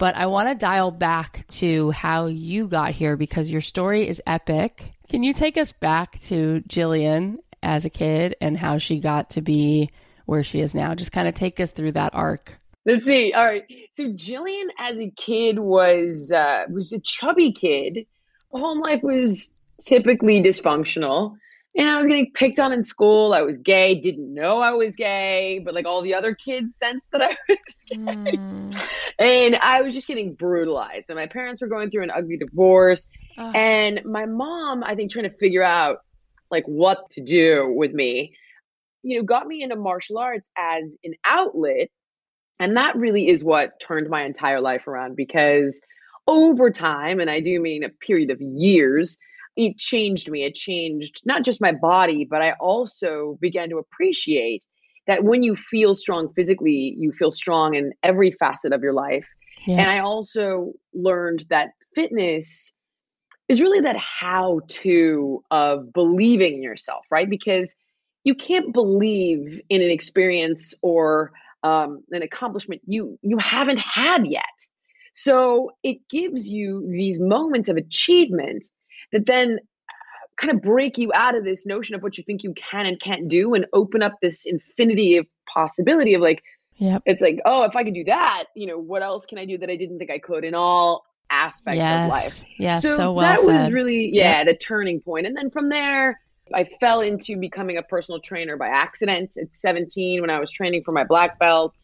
But 0.00 0.16
I 0.16 0.24
want 0.26 0.48
to 0.48 0.54
dial 0.54 0.90
back 0.90 1.46
to 1.48 1.90
how 1.90 2.24
you 2.24 2.66
got 2.68 2.92
here 2.92 3.18
because 3.18 3.50
your 3.50 3.60
story 3.60 4.08
is 4.08 4.22
epic. 4.26 4.92
Can 5.10 5.22
you 5.22 5.34
take 5.34 5.58
us 5.58 5.72
back 5.72 6.18
to 6.22 6.62
Jillian 6.66 7.36
as 7.62 7.84
a 7.84 7.90
kid 7.90 8.34
and 8.40 8.56
how 8.56 8.78
she 8.78 8.98
got 8.98 9.28
to 9.32 9.42
be 9.42 9.90
where 10.24 10.42
she 10.42 10.60
is 10.60 10.74
now? 10.74 10.94
Just 10.94 11.12
kind 11.12 11.28
of 11.28 11.34
take 11.34 11.60
us 11.60 11.72
through 11.72 11.92
that 11.92 12.14
arc. 12.14 12.58
Let's 12.86 13.04
see. 13.04 13.34
All 13.34 13.44
right. 13.44 13.64
So 13.92 14.04
Jillian 14.04 14.68
as 14.78 14.98
a 14.98 15.10
kid 15.10 15.58
was 15.58 16.32
uh, 16.32 16.64
was 16.70 16.94
a 16.94 17.00
chubby 17.00 17.52
kid. 17.52 18.06
Home 18.52 18.80
life 18.80 19.02
was 19.02 19.52
typically 19.84 20.42
dysfunctional 20.42 21.36
and 21.76 21.88
I 21.88 21.98
was 21.98 22.08
getting 22.08 22.32
picked 22.32 22.58
on 22.58 22.72
in 22.72 22.82
school. 22.82 23.32
I 23.32 23.42
was 23.42 23.58
gay, 23.58 23.94
didn't 23.94 24.32
know 24.34 24.58
I 24.58 24.72
was 24.72 24.96
gay, 24.96 25.60
but 25.64 25.72
like 25.72 25.86
all 25.86 26.02
the 26.02 26.14
other 26.14 26.34
kids 26.34 26.76
sensed 26.76 27.06
that 27.12 27.22
I 27.22 27.36
was 27.48 27.84
gay. 27.88 27.96
Mm. 27.96 28.88
And 29.18 29.56
I 29.56 29.82
was 29.82 29.94
just 29.94 30.08
getting 30.08 30.34
brutalized. 30.34 31.10
And 31.10 31.18
my 31.18 31.26
parents 31.26 31.62
were 31.62 31.68
going 31.68 31.90
through 31.90 32.02
an 32.02 32.10
ugly 32.10 32.38
divorce. 32.38 33.08
Oh. 33.38 33.52
And 33.52 34.00
my 34.04 34.26
mom, 34.26 34.82
I 34.82 34.96
think, 34.96 35.12
trying 35.12 35.28
to 35.28 35.34
figure 35.34 35.62
out 35.62 35.98
like 36.50 36.64
what 36.66 37.08
to 37.10 37.22
do 37.22 37.72
with 37.76 37.92
me, 37.92 38.34
you 39.02 39.18
know, 39.18 39.24
got 39.24 39.46
me 39.46 39.62
into 39.62 39.76
martial 39.76 40.18
arts 40.18 40.50
as 40.58 40.96
an 41.04 41.14
outlet. 41.24 41.88
And 42.58 42.76
that 42.76 42.96
really 42.96 43.28
is 43.28 43.44
what 43.44 43.78
turned 43.80 44.10
my 44.10 44.24
entire 44.24 44.60
life 44.60 44.88
around 44.88 45.16
because 45.16 45.80
over 46.26 46.70
time, 46.70 47.20
and 47.20 47.30
I 47.30 47.40
do 47.40 47.60
mean 47.60 47.84
a 47.84 47.88
period 47.88 48.30
of 48.30 48.40
years, 48.40 49.18
it 49.56 49.78
changed 49.78 50.30
me. 50.30 50.44
It 50.44 50.54
changed 50.54 51.20
not 51.24 51.44
just 51.44 51.60
my 51.60 51.72
body, 51.72 52.26
but 52.28 52.42
I 52.42 52.52
also 52.60 53.38
began 53.40 53.68
to 53.70 53.78
appreciate 53.78 54.64
that 55.06 55.24
when 55.24 55.42
you 55.42 55.56
feel 55.56 55.94
strong 55.94 56.32
physically, 56.34 56.94
you 56.98 57.10
feel 57.10 57.32
strong 57.32 57.74
in 57.74 57.92
every 58.02 58.30
facet 58.30 58.72
of 58.72 58.82
your 58.82 58.92
life. 58.92 59.26
Yeah. 59.66 59.80
And 59.80 59.90
I 59.90 59.98
also 59.98 60.72
learned 60.94 61.46
that 61.50 61.70
fitness 61.94 62.72
is 63.48 63.60
really 63.60 63.80
that 63.80 63.96
how 63.96 64.60
to 64.68 65.42
of 65.50 65.92
believing 65.92 66.54
in 66.54 66.62
yourself, 66.62 67.04
right? 67.10 67.28
Because 67.28 67.74
you 68.22 68.34
can't 68.34 68.72
believe 68.72 69.60
in 69.68 69.82
an 69.82 69.90
experience 69.90 70.74
or 70.82 71.32
um, 71.62 72.04
an 72.12 72.22
accomplishment 72.22 72.80
you 72.86 73.18
you 73.22 73.38
haven't 73.38 73.78
had 73.78 74.26
yet. 74.26 74.44
So 75.12 75.72
it 75.82 76.08
gives 76.08 76.48
you 76.48 76.86
these 76.88 77.18
moments 77.18 77.68
of 77.68 77.76
achievement 77.76 78.64
that 79.12 79.26
then 79.26 79.58
uh, 79.88 80.26
kind 80.36 80.52
of 80.52 80.62
break 80.62 80.98
you 80.98 81.12
out 81.14 81.36
of 81.36 81.44
this 81.44 81.66
notion 81.66 81.94
of 81.94 82.02
what 82.02 82.18
you 82.18 82.24
think 82.24 82.42
you 82.42 82.54
can 82.54 82.86
and 82.86 83.00
can't 83.00 83.28
do 83.28 83.54
and 83.54 83.66
open 83.72 84.02
up 84.02 84.14
this 84.20 84.44
infinity 84.46 85.16
of 85.16 85.26
possibility 85.52 86.14
of 86.14 86.20
like 86.20 86.42
Yep. 86.80 87.02
It's 87.04 87.20
like, 87.20 87.40
oh, 87.44 87.64
if 87.64 87.76
I 87.76 87.84
could 87.84 87.92
do 87.92 88.04
that, 88.04 88.44
you 88.56 88.66
know, 88.66 88.78
what 88.78 89.02
else 89.02 89.26
can 89.26 89.36
I 89.36 89.44
do 89.44 89.58
that 89.58 89.68
I 89.68 89.76
didn't 89.76 89.98
think 89.98 90.10
I 90.10 90.18
could 90.18 90.44
in 90.44 90.54
all 90.54 91.04
aspects 91.28 91.76
yes. 91.76 92.04
of 92.04 92.10
life? 92.10 92.44
yeah 92.58 92.80
so, 92.80 92.96
so 92.96 93.12
well 93.12 93.26
that 93.26 93.40
said. 93.40 93.64
was 93.64 93.70
really, 93.72 94.08
yeah, 94.10 94.38
yep. 94.38 94.46
the 94.46 94.56
turning 94.56 94.98
point. 94.98 95.26
And 95.26 95.36
then 95.36 95.50
from 95.50 95.68
there, 95.68 96.18
I 96.54 96.64
fell 96.80 97.02
into 97.02 97.36
becoming 97.36 97.76
a 97.76 97.82
personal 97.82 98.18
trainer 98.18 98.56
by 98.56 98.68
accident 98.68 99.34
at 99.36 99.48
17 99.52 100.22
when 100.22 100.30
I 100.30 100.40
was 100.40 100.50
training 100.50 100.82
for 100.82 100.92
my 100.92 101.04
black 101.04 101.38
belt. 101.38 101.78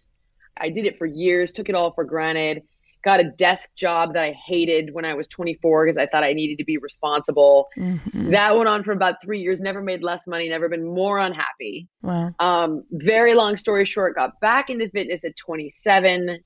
I 0.57 0.71
did 0.71 0.87
it 0.87 0.97
for 0.97 1.05
years, 1.05 1.53
took 1.53 1.69
it 1.69 1.75
all 1.75 1.93
for 1.93 2.03
granted 2.03 2.63
got 3.07 3.21
a 3.21 3.25
desk 3.25 3.69
job 3.77 4.15
that 4.15 4.25
I 4.25 4.33
hated 4.33 4.93
when 4.93 5.05
I 5.05 5.15
was 5.15 5.29
24 5.29 5.87
because 5.87 5.97
I 5.97 6.07
thought 6.09 6.25
I 6.25 6.33
needed 6.33 6.59
to 6.59 6.65
be 6.65 6.77
responsible. 6.77 7.69
Mm-hmm. 7.79 8.33
That 8.33 8.57
went 8.57 8.69
on 8.69 8.83
for 8.83 8.91
about 8.91 9.23
three 9.23 9.39
years, 9.39 9.61
never 9.61 9.81
made 9.81 10.03
less 10.03 10.27
money, 10.27 10.49
never 10.49 10.69
been 10.69 10.85
more 10.85 11.21
unhappy. 11.21 11.87
Wow. 12.03 12.35
Um, 12.41 12.83
very 12.91 13.35
long 13.35 13.57
story 13.57 13.87
short, 13.87 14.17
got 14.17 14.41
back 14.41 14.71
into 14.71 14.91
fitness 14.91 15.25
at 15.25 15.37
27, 15.37 16.41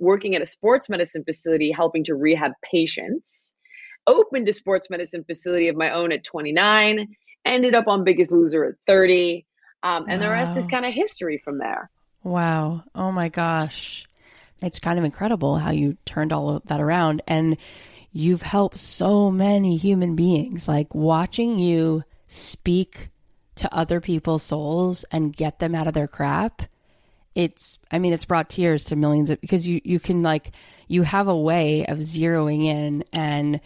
working 0.00 0.36
at 0.36 0.42
a 0.42 0.46
sports 0.46 0.90
medicine 0.90 1.24
facility, 1.24 1.72
helping 1.72 2.04
to 2.04 2.14
rehab 2.14 2.52
patients. 2.70 3.50
Opened 4.06 4.46
a 4.50 4.52
sports 4.52 4.90
medicine 4.90 5.24
facility 5.24 5.68
of 5.68 5.76
my 5.76 5.94
own 5.94 6.12
at 6.12 6.24
29, 6.24 7.08
ended 7.46 7.74
up 7.74 7.88
on 7.88 8.04
Biggest 8.04 8.32
Loser 8.32 8.66
at 8.66 8.74
30. 8.86 9.46
Um, 9.82 10.04
and 10.10 10.20
wow. 10.20 10.26
the 10.26 10.30
rest 10.30 10.58
is 10.58 10.66
kind 10.66 10.84
of 10.84 10.92
history 10.92 11.40
from 11.42 11.56
there. 11.56 11.90
Wow. 12.22 12.84
Oh 12.94 13.10
my 13.10 13.30
gosh 13.30 14.06
it's 14.62 14.78
kind 14.78 14.98
of 14.98 15.04
incredible 15.04 15.56
how 15.56 15.70
you 15.70 15.96
turned 16.04 16.32
all 16.32 16.50
of 16.50 16.66
that 16.66 16.80
around. 16.80 17.22
And 17.26 17.56
you've 18.12 18.42
helped 18.42 18.78
so 18.78 19.30
many 19.30 19.76
human 19.76 20.14
beings 20.14 20.68
like 20.68 20.94
watching 20.94 21.58
you 21.58 22.04
speak 22.26 23.10
to 23.56 23.74
other 23.74 24.00
people's 24.00 24.42
souls 24.42 25.04
and 25.10 25.36
get 25.36 25.58
them 25.58 25.74
out 25.74 25.86
of 25.86 25.94
their 25.94 26.08
crap. 26.08 26.62
It's 27.34 27.78
i 27.90 27.98
mean 27.98 28.12
it's 28.12 28.26
brought 28.26 28.50
tears 28.50 28.84
to 28.84 28.96
millions 28.96 29.30
of 29.30 29.40
because 29.40 29.66
you 29.66 29.80
you 29.84 29.98
can 29.98 30.22
like 30.22 30.52
you 30.86 31.02
have 31.02 31.28
a 31.28 31.36
way 31.36 31.86
of 31.86 31.98
zeroing 31.98 32.66
in 32.66 33.04
and 33.10 33.58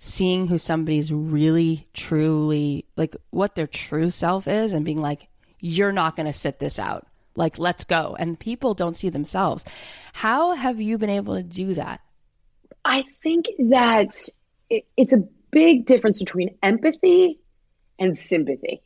seeing 0.00 0.48
who 0.48 0.58
somebody's 0.58 1.12
really 1.12 1.86
truly 1.94 2.84
like 2.96 3.14
what 3.30 3.54
their 3.54 3.68
true 3.68 4.10
self 4.10 4.48
is 4.48 4.72
and 4.72 4.84
being 4.84 5.00
like 5.00 5.28
you're 5.60 5.92
not 5.92 6.16
going 6.16 6.26
to 6.26 6.32
sit 6.32 6.58
this 6.58 6.80
out 6.80 7.06
like 7.36 7.58
let's 7.58 7.84
go. 7.84 8.16
And 8.18 8.38
people 8.38 8.74
don't 8.74 8.96
see 8.96 9.08
themselves. 9.08 9.64
How 10.12 10.52
have 10.52 10.80
you 10.80 10.98
been 10.98 11.10
able 11.10 11.34
to 11.36 11.42
do 11.42 11.74
that? 11.74 12.00
I 12.84 13.04
think 13.22 13.46
that 13.70 14.28
it, 14.68 14.84
it's 14.96 15.12
a 15.12 15.24
big 15.50 15.86
difference 15.86 16.18
between 16.18 16.56
empathy 16.62 17.40
and 17.98 18.18
sympathy. 18.18 18.82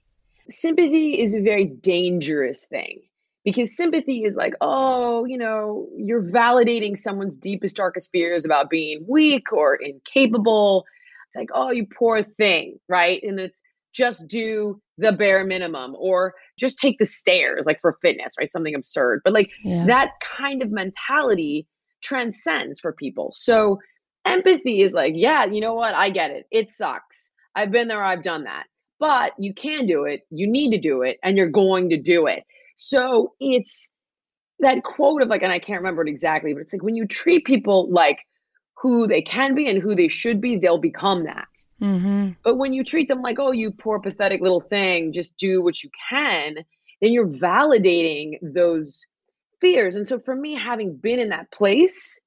Sympathy 0.49 1.21
is 1.21 1.35
a 1.35 1.41
very 1.41 1.65
dangerous 1.65 2.67
thing 2.67 3.03
because 3.45 3.77
sympathy 3.77 4.25
is 4.25 4.37
like 4.37 4.55
oh 4.61 5.25
you 5.25 5.39
know 5.39 5.89
you're 5.97 6.23
validating 6.23 6.97
someone's 6.97 7.37
deepest 7.37 7.77
darkest 7.77 8.11
fears 8.11 8.45
about 8.45 8.71
being 8.71 9.05
weak 9.09 9.53
or 9.53 9.75
incapable. 9.77 10.85
It's 11.29 11.37
like 11.37 11.51
oh 11.55 11.71
you 11.71 11.87
poor 11.87 12.23
thing 12.23 12.79
right? 12.89 13.21
And 13.23 13.41
it's 13.41 13.59
just 13.97 14.27
do 14.27 14.81
the 14.99 15.13
bare 15.13 15.45
minimum 15.45 15.95
or 15.99 16.35
just 16.59 16.79
take 16.79 16.99
the 16.99 17.07
stairs 17.07 17.65
like 17.67 17.81
for 17.81 17.99
fitness 18.03 18.35
right? 18.39 18.53
Something 18.53 18.75
absurd 18.75 19.23
but 19.25 19.33
like 19.33 19.51
yeah. 19.65 19.87
that 19.87 20.11
kind 20.21 20.63
of 20.63 20.71
mentality 20.71 21.67
transcends 22.03 22.79
for 22.79 22.93
people. 22.93 23.31
So 23.33 23.79
empathy 24.25 24.83
is 24.83 24.93
like 24.93 25.15
yeah 25.17 25.45
you 25.45 25.61
know 25.61 25.75
what? 25.75 25.95
I 25.95 26.11
get 26.11 26.31
it. 26.31 26.47
It 26.51 26.71
sucks. 26.71 27.33
I've 27.55 27.71
been 27.71 27.89
there 27.89 28.03
i've 28.03 28.23
done 28.23 28.45
that. 28.45 28.65
But 28.99 29.33
you 29.39 29.55
can 29.55 29.87
do 29.87 30.05
it 30.05 30.27
you 30.31 30.47
need 30.47 30.71
to 30.71 30.81
do 30.81 31.03
it 31.03 31.19
and 31.23 31.37
you're 31.37 31.51
going 31.51 31.91
to 31.91 32.01
do 32.01 32.27
it. 32.27 32.45
So 32.77 33.35
it's 33.41 33.91
that 34.61 34.83
quote 34.85 35.23
of 35.23 35.29
like 35.29 35.43
and 35.43 35.53
i 35.53 35.59
can't 35.59 35.81
remember 35.81 36.03
it 36.03 36.09
exactly 36.09 36.53
but 36.53 36.61
it's 36.61 36.73
like 36.73 36.83
when 36.83 36.97
you 36.97 37.07
treat 37.07 37.45
people 37.45 37.91
like 37.91 38.21
who 38.77 39.07
they 39.07 39.23
can 39.23 39.55
be 39.55 39.69
and 39.69 39.83
who 39.83 39.95
they 39.95 40.09
should 40.09 40.41
be 40.41 40.57
they'll 40.57 40.79
become 40.79 41.25
that 41.25 41.49
Mm-hmm. 41.81 42.31
But 42.43 42.57
when 42.57 42.73
you 42.73 42.85
treat 42.85 43.09
them 43.09 43.23
like, 43.23 43.39
oh, 43.39 43.53
you 43.53 43.71
poor, 43.71 44.01
pathetic 44.01 44.41
little 44.41 44.61
thing, 44.61 45.13
just 45.13 45.37
do 45.37 45.63
what 45.63 45.83
you 45.83 45.91
can, 46.11 46.57
then 47.01 47.13
you're 47.13 47.29
validating 47.29 48.39
those 48.43 49.07
fears. 49.61 49.97
And 49.97 50.07
so 50.07 50.19
for 50.19 50.35
me, 50.35 50.55
having 50.55 50.97
been 50.97 51.19
in 51.19 51.31
that 51.31 51.51
place, 51.51 52.19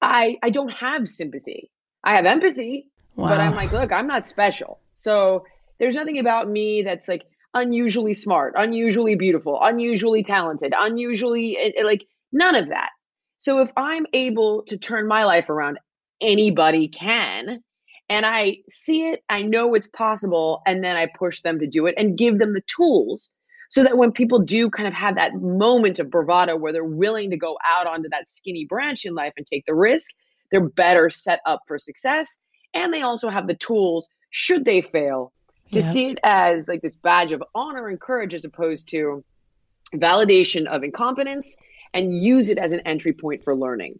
I 0.00 0.36
I 0.42 0.50
don't 0.50 0.70
have 0.70 1.08
sympathy. 1.08 1.70
I 2.02 2.16
have 2.16 2.24
empathy, 2.24 2.88
wow. 3.14 3.28
but 3.28 3.40
I'm 3.40 3.54
like, 3.54 3.72
look, 3.72 3.92
I'm 3.92 4.08
not 4.08 4.26
special. 4.26 4.80
So 4.94 5.44
there's 5.78 5.94
nothing 5.94 6.18
about 6.18 6.48
me 6.48 6.82
that's 6.82 7.06
like 7.06 7.22
unusually 7.54 8.14
smart, 8.14 8.54
unusually 8.56 9.14
beautiful, 9.14 9.58
unusually 9.62 10.24
talented, 10.24 10.74
unusually 10.76 11.52
it, 11.52 11.74
it, 11.76 11.84
like 11.84 12.04
none 12.32 12.56
of 12.56 12.68
that. 12.70 12.90
So 13.38 13.60
if 13.60 13.70
I'm 13.76 14.06
able 14.12 14.62
to 14.64 14.76
turn 14.76 15.06
my 15.06 15.24
life 15.24 15.48
around, 15.48 15.78
anybody 16.20 16.88
can 16.88 17.62
and 18.08 18.26
I 18.26 18.58
see 18.68 19.08
it, 19.08 19.22
I 19.28 19.42
know 19.42 19.74
it's 19.74 19.86
possible, 19.86 20.62
and 20.66 20.82
then 20.82 20.96
I 20.96 21.08
push 21.18 21.40
them 21.40 21.58
to 21.60 21.66
do 21.66 21.86
it 21.86 21.94
and 21.96 22.18
give 22.18 22.38
them 22.38 22.52
the 22.52 22.62
tools 22.62 23.30
so 23.70 23.82
that 23.82 23.96
when 23.96 24.12
people 24.12 24.38
do 24.38 24.68
kind 24.68 24.86
of 24.86 24.92
have 24.92 25.14
that 25.14 25.34
moment 25.36 25.98
of 25.98 26.10
bravado 26.10 26.56
where 26.56 26.74
they're 26.74 26.84
willing 26.84 27.30
to 27.30 27.38
go 27.38 27.56
out 27.66 27.86
onto 27.86 28.08
that 28.10 28.28
skinny 28.28 28.66
branch 28.66 29.06
in 29.06 29.14
life 29.14 29.32
and 29.38 29.46
take 29.46 29.64
the 29.64 29.74
risk, 29.74 30.10
they're 30.50 30.68
better 30.68 31.08
set 31.08 31.40
up 31.46 31.62
for 31.66 31.78
success. 31.78 32.38
And 32.74 32.92
they 32.92 33.00
also 33.00 33.30
have 33.30 33.46
the 33.46 33.54
tools, 33.54 34.08
should 34.28 34.66
they 34.66 34.82
fail, 34.82 35.32
to 35.72 35.80
yeah. 35.80 35.88
see 35.88 36.10
it 36.10 36.18
as 36.22 36.68
like 36.68 36.82
this 36.82 36.96
badge 36.96 37.32
of 37.32 37.42
honor 37.54 37.88
and 37.88 37.98
courage 37.98 38.34
as 38.34 38.44
opposed 38.44 38.88
to 38.88 39.24
validation 39.94 40.66
of 40.66 40.84
incompetence 40.84 41.56
and 41.94 42.14
use 42.14 42.50
it 42.50 42.58
as 42.58 42.72
an 42.72 42.80
entry 42.80 43.14
point 43.14 43.42
for 43.42 43.56
learning. 43.56 43.98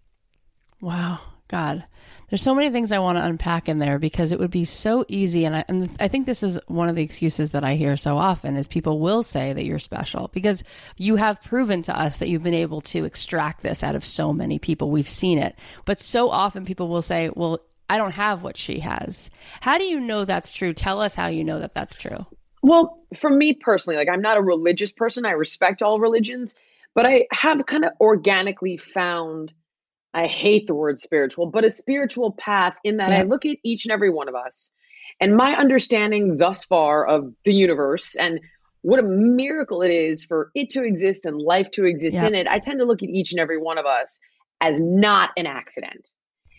Wow. 0.82 1.20
God. 1.52 1.84
There's 2.28 2.42
so 2.42 2.54
many 2.54 2.70
things 2.70 2.92
I 2.92 2.98
want 2.98 3.18
to 3.18 3.24
unpack 3.24 3.68
in 3.68 3.76
there 3.76 3.98
because 3.98 4.32
it 4.32 4.38
would 4.38 4.50
be 4.50 4.64
so 4.64 5.04
easy. 5.06 5.44
And 5.44 5.54
I, 5.54 5.64
and 5.68 5.94
I 6.00 6.08
think 6.08 6.24
this 6.24 6.42
is 6.42 6.58
one 6.66 6.88
of 6.88 6.96
the 6.96 7.02
excuses 7.02 7.52
that 7.52 7.62
I 7.62 7.74
hear 7.74 7.94
so 7.98 8.16
often 8.16 8.56
is 8.56 8.66
people 8.66 9.00
will 9.00 9.22
say 9.22 9.52
that 9.52 9.66
you're 9.66 9.78
special 9.78 10.30
because 10.32 10.64
you 10.96 11.16
have 11.16 11.42
proven 11.42 11.82
to 11.82 11.96
us 11.96 12.16
that 12.18 12.30
you've 12.30 12.42
been 12.42 12.54
able 12.54 12.80
to 12.80 13.04
extract 13.04 13.62
this 13.62 13.82
out 13.82 13.94
of 13.94 14.04
so 14.04 14.32
many 14.32 14.58
people. 14.58 14.90
We've 14.90 15.06
seen 15.06 15.36
it. 15.36 15.56
But 15.84 16.00
so 16.00 16.30
often 16.30 16.64
people 16.64 16.88
will 16.88 17.02
say, 17.02 17.28
well, 17.34 17.60
I 17.90 17.98
don't 17.98 18.14
have 18.14 18.42
what 18.42 18.56
she 18.56 18.80
has. 18.80 19.28
How 19.60 19.76
do 19.76 19.84
you 19.84 20.00
know 20.00 20.24
that's 20.24 20.52
true? 20.52 20.72
Tell 20.72 21.02
us 21.02 21.14
how 21.14 21.26
you 21.26 21.44
know 21.44 21.60
that 21.60 21.74
that's 21.74 21.96
true. 21.96 22.24
Well, 22.62 22.98
for 23.18 23.28
me 23.28 23.52
personally, 23.52 23.98
like 23.98 24.08
I'm 24.08 24.22
not 24.22 24.38
a 24.38 24.42
religious 24.42 24.90
person. 24.90 25.26
I 25.26 25.32
respect 25.32 25.82
all 25.82 26.00
religions, 26.00 26.54
but 26.94 27.04
I 27.04 27.26
have 27.30 27.66
kind 27.66 27.84
of 27.84 27.92
organically 28.00 28.78
found 28.78 29.52
I 30.14 30.26
hate 30.26 30.66
the 30.66 30.74
word 30.74 30.98
spiritual, 30.98 31.46
but 31.46 31.64
a 31.64 31.70
spiritual 31.70 32.32
path 32.32 32.74
in 32.84 32.98
that 32.98 33.10
yeah. 33.10 33.20
I 33.20 33.22
look 33.22 33.46
at 33.46 33.56
each 33.64 33.84
and 33.84 33.92
every 33.92 34.10
one 34.10 34.28
of 34.28 34.34
us 34.34 34.70
and 35.20 35.36
my 35.36 35.54
understanding 35.54 36.36
thus 36.38 36.64
far 36.64 37.06
of 37.06 37.32
the 37.44 37.54
universe 37.54 38.14
and 38.16 38.40
what 38.82 38.98
a 38.98 39.02
miracle 39.02 39.80
it 39.82 39.90
is 39.90 40.24
for 40.24 40.50
it 40.54 40.68
to 40.70 40.82
exist 40.82 41.24
and 41.24 41.40
life 41.40 41.70
to 41.72 41.84
exist 41.84 42.14
yeah. 42.14 42.26
in 42.26 42.34
it. 42.34 42.48
I 42.48 42.58
tend 42.58 42.80
to 42.80 42.84
look 42.84 43.02
at 43.02 43.08
each 43.08 43.32
and 43.32 43.40
every 43.40 43.58
one 43.58 43.78
of 43.78 43.86
us 43.86 44.18
as 44.60 44.80
not 44.80 45.30
an 45.36 45.46
accident. 45.46 46.08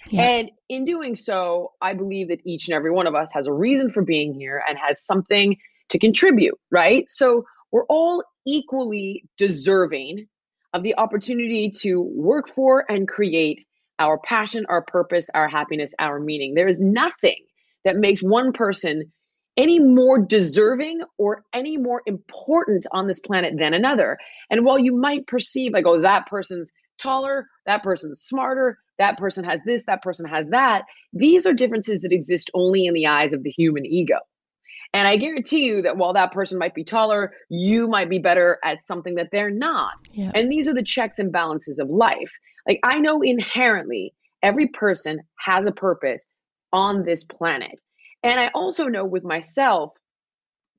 Yeah. 0.10 0.24
And 0.24 0.52
in 0.70 0.86
doing 0.86 1.16
so, 1.16 1.74
I 1.82 1.94
believe 1.94 2.30
that 2.30 2.40
each 2.46 2.68
and 2.68 2.76
every 2.76 2.92
one 2.92 3.08
of 3.08 3.16
us 3.16 3.32
has 3.34 3.48
a 3.48 3.54
reason 3.54 3.90
for 3.90 4.04
being 4.04 4.34
here 4.34 4.64
and 4.68 4.78
has 4.78 5.04
something 5.06 5.58
to 5.90 6.00
contribute, 6.00 6.58
right? 6.72 7.10
So 7.10 7.46
we're 7.72 7.86
all 7.86 8.24
equally 8.46 9.24
deserving 9.38 10.28
of 10.74 10.84
the 10.84 10.96
opportunity 10.98 11.72
to 11.82 12.02
work 12.02 12.50
for 12.50 12.86
and 12.90 13.08
create 13.08 13.66
our 14.00 14.20
passion, 14.20 14.66
our 14.70 14.84
purpose, 14.84 15.30
our 15.34 15.48
happiness, 15.48 15.94
our 16.00 16.20
meaning. 16.20 16.56
There 16.56 16.68
is 16.68 16.80
nothing 16.80 17.38
that 17.86 17.98
makes 17.98 18.22
one 18.22 18.54
person 18.54 19.12
any 19.56 19.80
more 19.80 20.20
deserving 20.20 21.02
or 21.18 21.44
any 21.54 21.78
more 21.78 22.02
important 22.08 22.88
on 22.92 23.08
this 23.08 23.20
planet 23.20 23.54
than 23.58 23.74
another. 23.74 24.18
And 24.50 24.66
while 24.66 24.80
you 24.80 24.96
might 24.96 25.28
perceive, 25.28 25.74
like, 25.74 25.86
oh, 25.86 26.02
that 26.02 26.26
person's 26.26 26.72
taller, 26.98 27.48
that 27.66 27.84
person's 27.84 28.22
smarter, 28.22 28.78
that 28.98 29.18
person 29.18 29.44
has 29.44 29.60
this, 29.66 29.84
that 29.86 30.02
person 30.02 30.26
has 30.26 30.48
that. 30.50 30.84
These 31.12 31.46
are 31.46 31.54
differences 31.54 32.02
that 32.02 32.12
exist 32.12 32.50
only 32.54 32.86
in 32.86 32.94
the 32.94 33.08
eyes 33.08 33.34
of 33.34 33.44
the 33.44 33.52
human 33.52 33.86
ego. 33.86 34.18
And 34.94 35.08
I 35.08 35.18
guarantee 35.18 35.62
you 35.62 35.82
that 35.82 35.98
while 35.98 36.14
that 36.14 36.32
person 36.32 36.60
might 36.60 36.76
be 36.76 36.84
taller, 36.84 37.34
you 37.50 37.88
might 37.88 38.10
be 38.10 38.20
better 38.20 38.60
at 38.64 38.82
something 38.82 39.16
that 39.16 39.30
they're 39.32 39.50
not. 39.50 39.94
Yeah. 40.14 40.32
And 40.36 40.52
these 40.52 40.68
are 40.68 40.74
the 40.74 40.84
checks 40.84 41.18
and 41.18 41.32
balances 41.32 41.80
of 41.80 41.90
life. 41.90 42.32
Like 42.68 42.80
I 42.84 43.00
know 43.00 43.22
inherently 43.22 44.14
every 44.44 44.68
person 44.68 45.22
has 45.40 45.66
a 45.66 45.72
purpose 45.72 46.28
on 46.72 47.06
this 47.06 47.24
planet. 47.24 47.82
And 48.22 48.40
I 48.40 48.50
also 48.54 48.86
know 48.88 49.04
with 49.04 49.24
myself, 49.24 49.94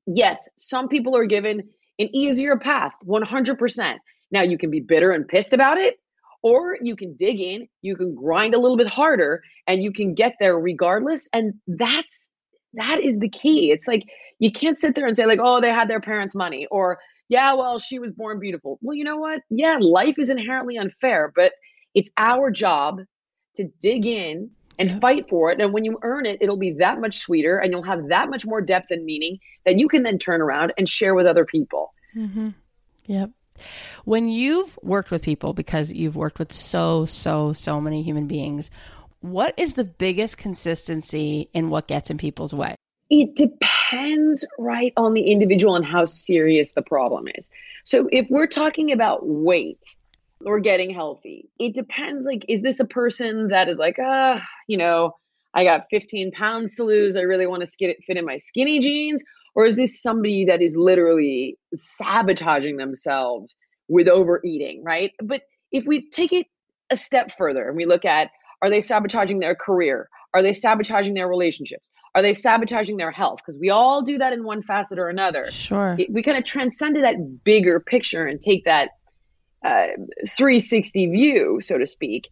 yes, 0.07 0.47
some 0.55 0.87
people 0.87 1.15
are 1.15 1.25
given 1.25 1.59
an 1.99 2.15
easier 2.15 2.57
path, 2.57 2.93
100%. 3.05 3.97
Now 4.31 4.41
you 4.41 4.57
can 4.57 4.71
be 4.71 4.79
bitter 4.79 5.11
and 5.11 5.27
pissed 5.27 5.53
about 5.53 5.77
it, 5.77 5.99
or 6.41 6.77
you 6.81 6.95
can 6.95 7.15
dig 7.15 7.39
in, 7.39 7.67
you 7.81 7.95
can 7.95 8.15
grind 8.15 8.53
a 8.53 8.59
little 8.59 8.77
bit 8.77 8.87
harder, 8.87 9.41
and 9.67 9.81
you 9.81 9.91
can 9.91 10.13
get 10.13 10.35
there 10.39 10.57
regardless. 10.57 11.27
And 11.33 11.53
that's 11.67 12.31
that 12.75 13.03
is 13.03 13.19
the 13.19 13.29
key. 13.29 13.71
It's 13.71 13.87
like 13.87 14.05
you 14.39 14.51
can't 14.51 14.79
sit 14.79 14.95
there 14.95 15.07
and 15.07 15.15
say, 15.15 15.25
like, 15.25 15.39
oh, 15.41 15.61
they 15.61 15.71
had 15.71 15.89
their 15.89 16.01
parents' 16.01 16.35
money, 16.35 16.67
or 16.71 16.99
yeah, 17.27 17.53
well, 17.53 17.79
she 17.79 17.99
was 17.99 18.11
born 18.11 18.39
beautiful. 18.39 18.77
Well, 18.81 18.95
you 18.95 19.03
know 19.03 19.17
what? 19.17 19.41
Yeah, 19.49 19.77
life 19.79 20.19
is 20.19 20.29
inherently 20.29 20.77
unfair, 20.77 21.31
but 21.35 21.53
it's 21.93 22.11
our 22.17 22.51
job 22.51 23.01
to 23.55 23.69
dig 23.81 24.05
in 24.05 24.51
and 24.77 25.01
fight 25.01 25.29
for 25.29 25.51
it. 25.51 25.61
And 25.61 25.73
when 25.73 25.85
you 25.85 25.97
earn 26.03 26.25
it, 26.25 26.39
it'll 26.41 26.57
be 26.57 26.73
that 26.73 26.99
much 26.99 27.19
sweeter 27.19 27.57
and 27.57 27.71
you'll 27.71 27.83
have 27.83 28.09
that 28.09 28.29
much 28.29 28.45
more 28.45 28.61
depth 28.61 28.91
and 28.91 29.05
meaning 29.05 29.39
that 29.65 29.79
you 29.79 29.87
can 29.87 30.03
then 30.03 30.19
turn 30.19 30.41
around 30.41 30.73
and 30.77 30.87
share 30.87 31.15
with 31.15 31.25
other 31.25 31.45
people. 31.45 31.93
Mm-hmm. 32.15 32.49
Yep. 33.05 33.31
When 34.03 34.27
you've 34.27 34.77
worked 34.81 35.11
with 35.11 35.21
people, 35.21 35.53
because 35.53 35.93
you've 35.93 36.17
worked 36.17 36.39
with 36.39 36.51
so, 36.51 37.05
so, 37.05 37.53
so 37.53 37.79
many 37.79 38.03
human 38.03 38.27
beings, 38.27 38.69
what 39.31 39.53
is 39.57 39.73
the 39.73 39.83
biggest 39.83 40.37
consistency 40.37 41.49
in 41.53 41.69
what 41.69 41.87
gets 41.87 42.09
in 42.09 42.17
people's 42.17 42.53
way? 42.53 42.75
It 43.09 43.35
depends 43.35 44.45
right 44.57 44.93
on 44.97 45.13
the 45.13 45.31
individual 45.31 45.75
and 45.75 45.85
how 45.85 46.05
serious 46.05 46.71
the 46.71 46.81
problem 46.81 47.27
is. 47.35 47.49
So 47.83 48.07
if 48.11 48.27
we're 48.29 48.47
talking 48.47 48.91
about 48.91 49.19
weight 49.25 49.83
or 50.43 50.59
getting 50.59 50.89
healthy, 50.89 51.49
it 51.59 51.75
depends 51.75 52.25
like 52.25 52.45
is 52.49 52.61
this 52.61 52.79
a 52.79 52.85
person 52.85 53.49
that 53.49 53.69
is 53.69 53.77
like, 53.77 53.97
ah, 54.01 54.35
uh, 54.35 54.39
you 54.67 54.77
know, 54.77 55.15
I 55.53 55.63
got 55.63 55.85
15 55.89 56.31
pounds 56.31 56.75
to 56.75 56.83
lose, 56.83 57.15
I 57.15 57.21
really 57.21 57.47
want 57.47 57.61
to 57.61 57.67
fit 57.67 58.17
in 58.17 58.25
my 58.25 58.37
skinny 58.37 58.79
jeans 58.79 59.23
or 59.55 59.65
is 59.65 59.75
this 59.75 60.01
somebody 60.01 60.45
that 60.45 60.61
is 60.61 60.75
literally 60.75 61.57
sabotaging 61.73 62.77
themselves 62.77 63.55
with 63.87 64.07
overeating, 64.07 64.83
right? 64.83 65.13
But 65.23 65.43
if 65.71 65.85
we 65.85 66.09
take 66.09 66.33
it 66.33 66.47
a 66.89 66.97
step 66.97 67.31
further 67.37 67.67
and 67.67 67.77
we 67.77 67.85
look 67.85 68.05
at 68.05 68.31
are 68.61 68.69
they 68.69 68.81
sabotaging 68.81 69.39
their 69.39 69.55
career? 69.55 70.09
Are 70.33 70.41
they 70.41 70.53
sabotaging 70.53 71.13
their 71.13 71.27
relationships? 71.27 71.89
Are 72.13 72.21
they 72.21 72.33
sabotaging 72.33 72.97
their 72.97 73.11
health? 73.11 73.39
Because 73.45 73.59
we 73.59 73.69
all 73.69 74.01
do 74.01 74.17
that 74.17 74.33
in 74.33 74.43
one 74.43 74.63
facet 74.63 74.97
or 74.97 75.09
another. 75.09 75.51
Sure. 75.51 75.97
we 76.09 76.23
kind 76.23 76.37
of 76.37 76.45
transcend 76.45 76.95
to 76.95 77.01
that 77.01 77.43
bigger 77.43 77.79
picture 77.79 78.25
and 78.25 78.39
take 78.39 78.65
that 78.65 78.91
uh, 79.65 79.87
360 80.27 81.07
view, 81.07 81.59
so 81.61 81.77
to 81.77 81.85
speak. 81.85 82.29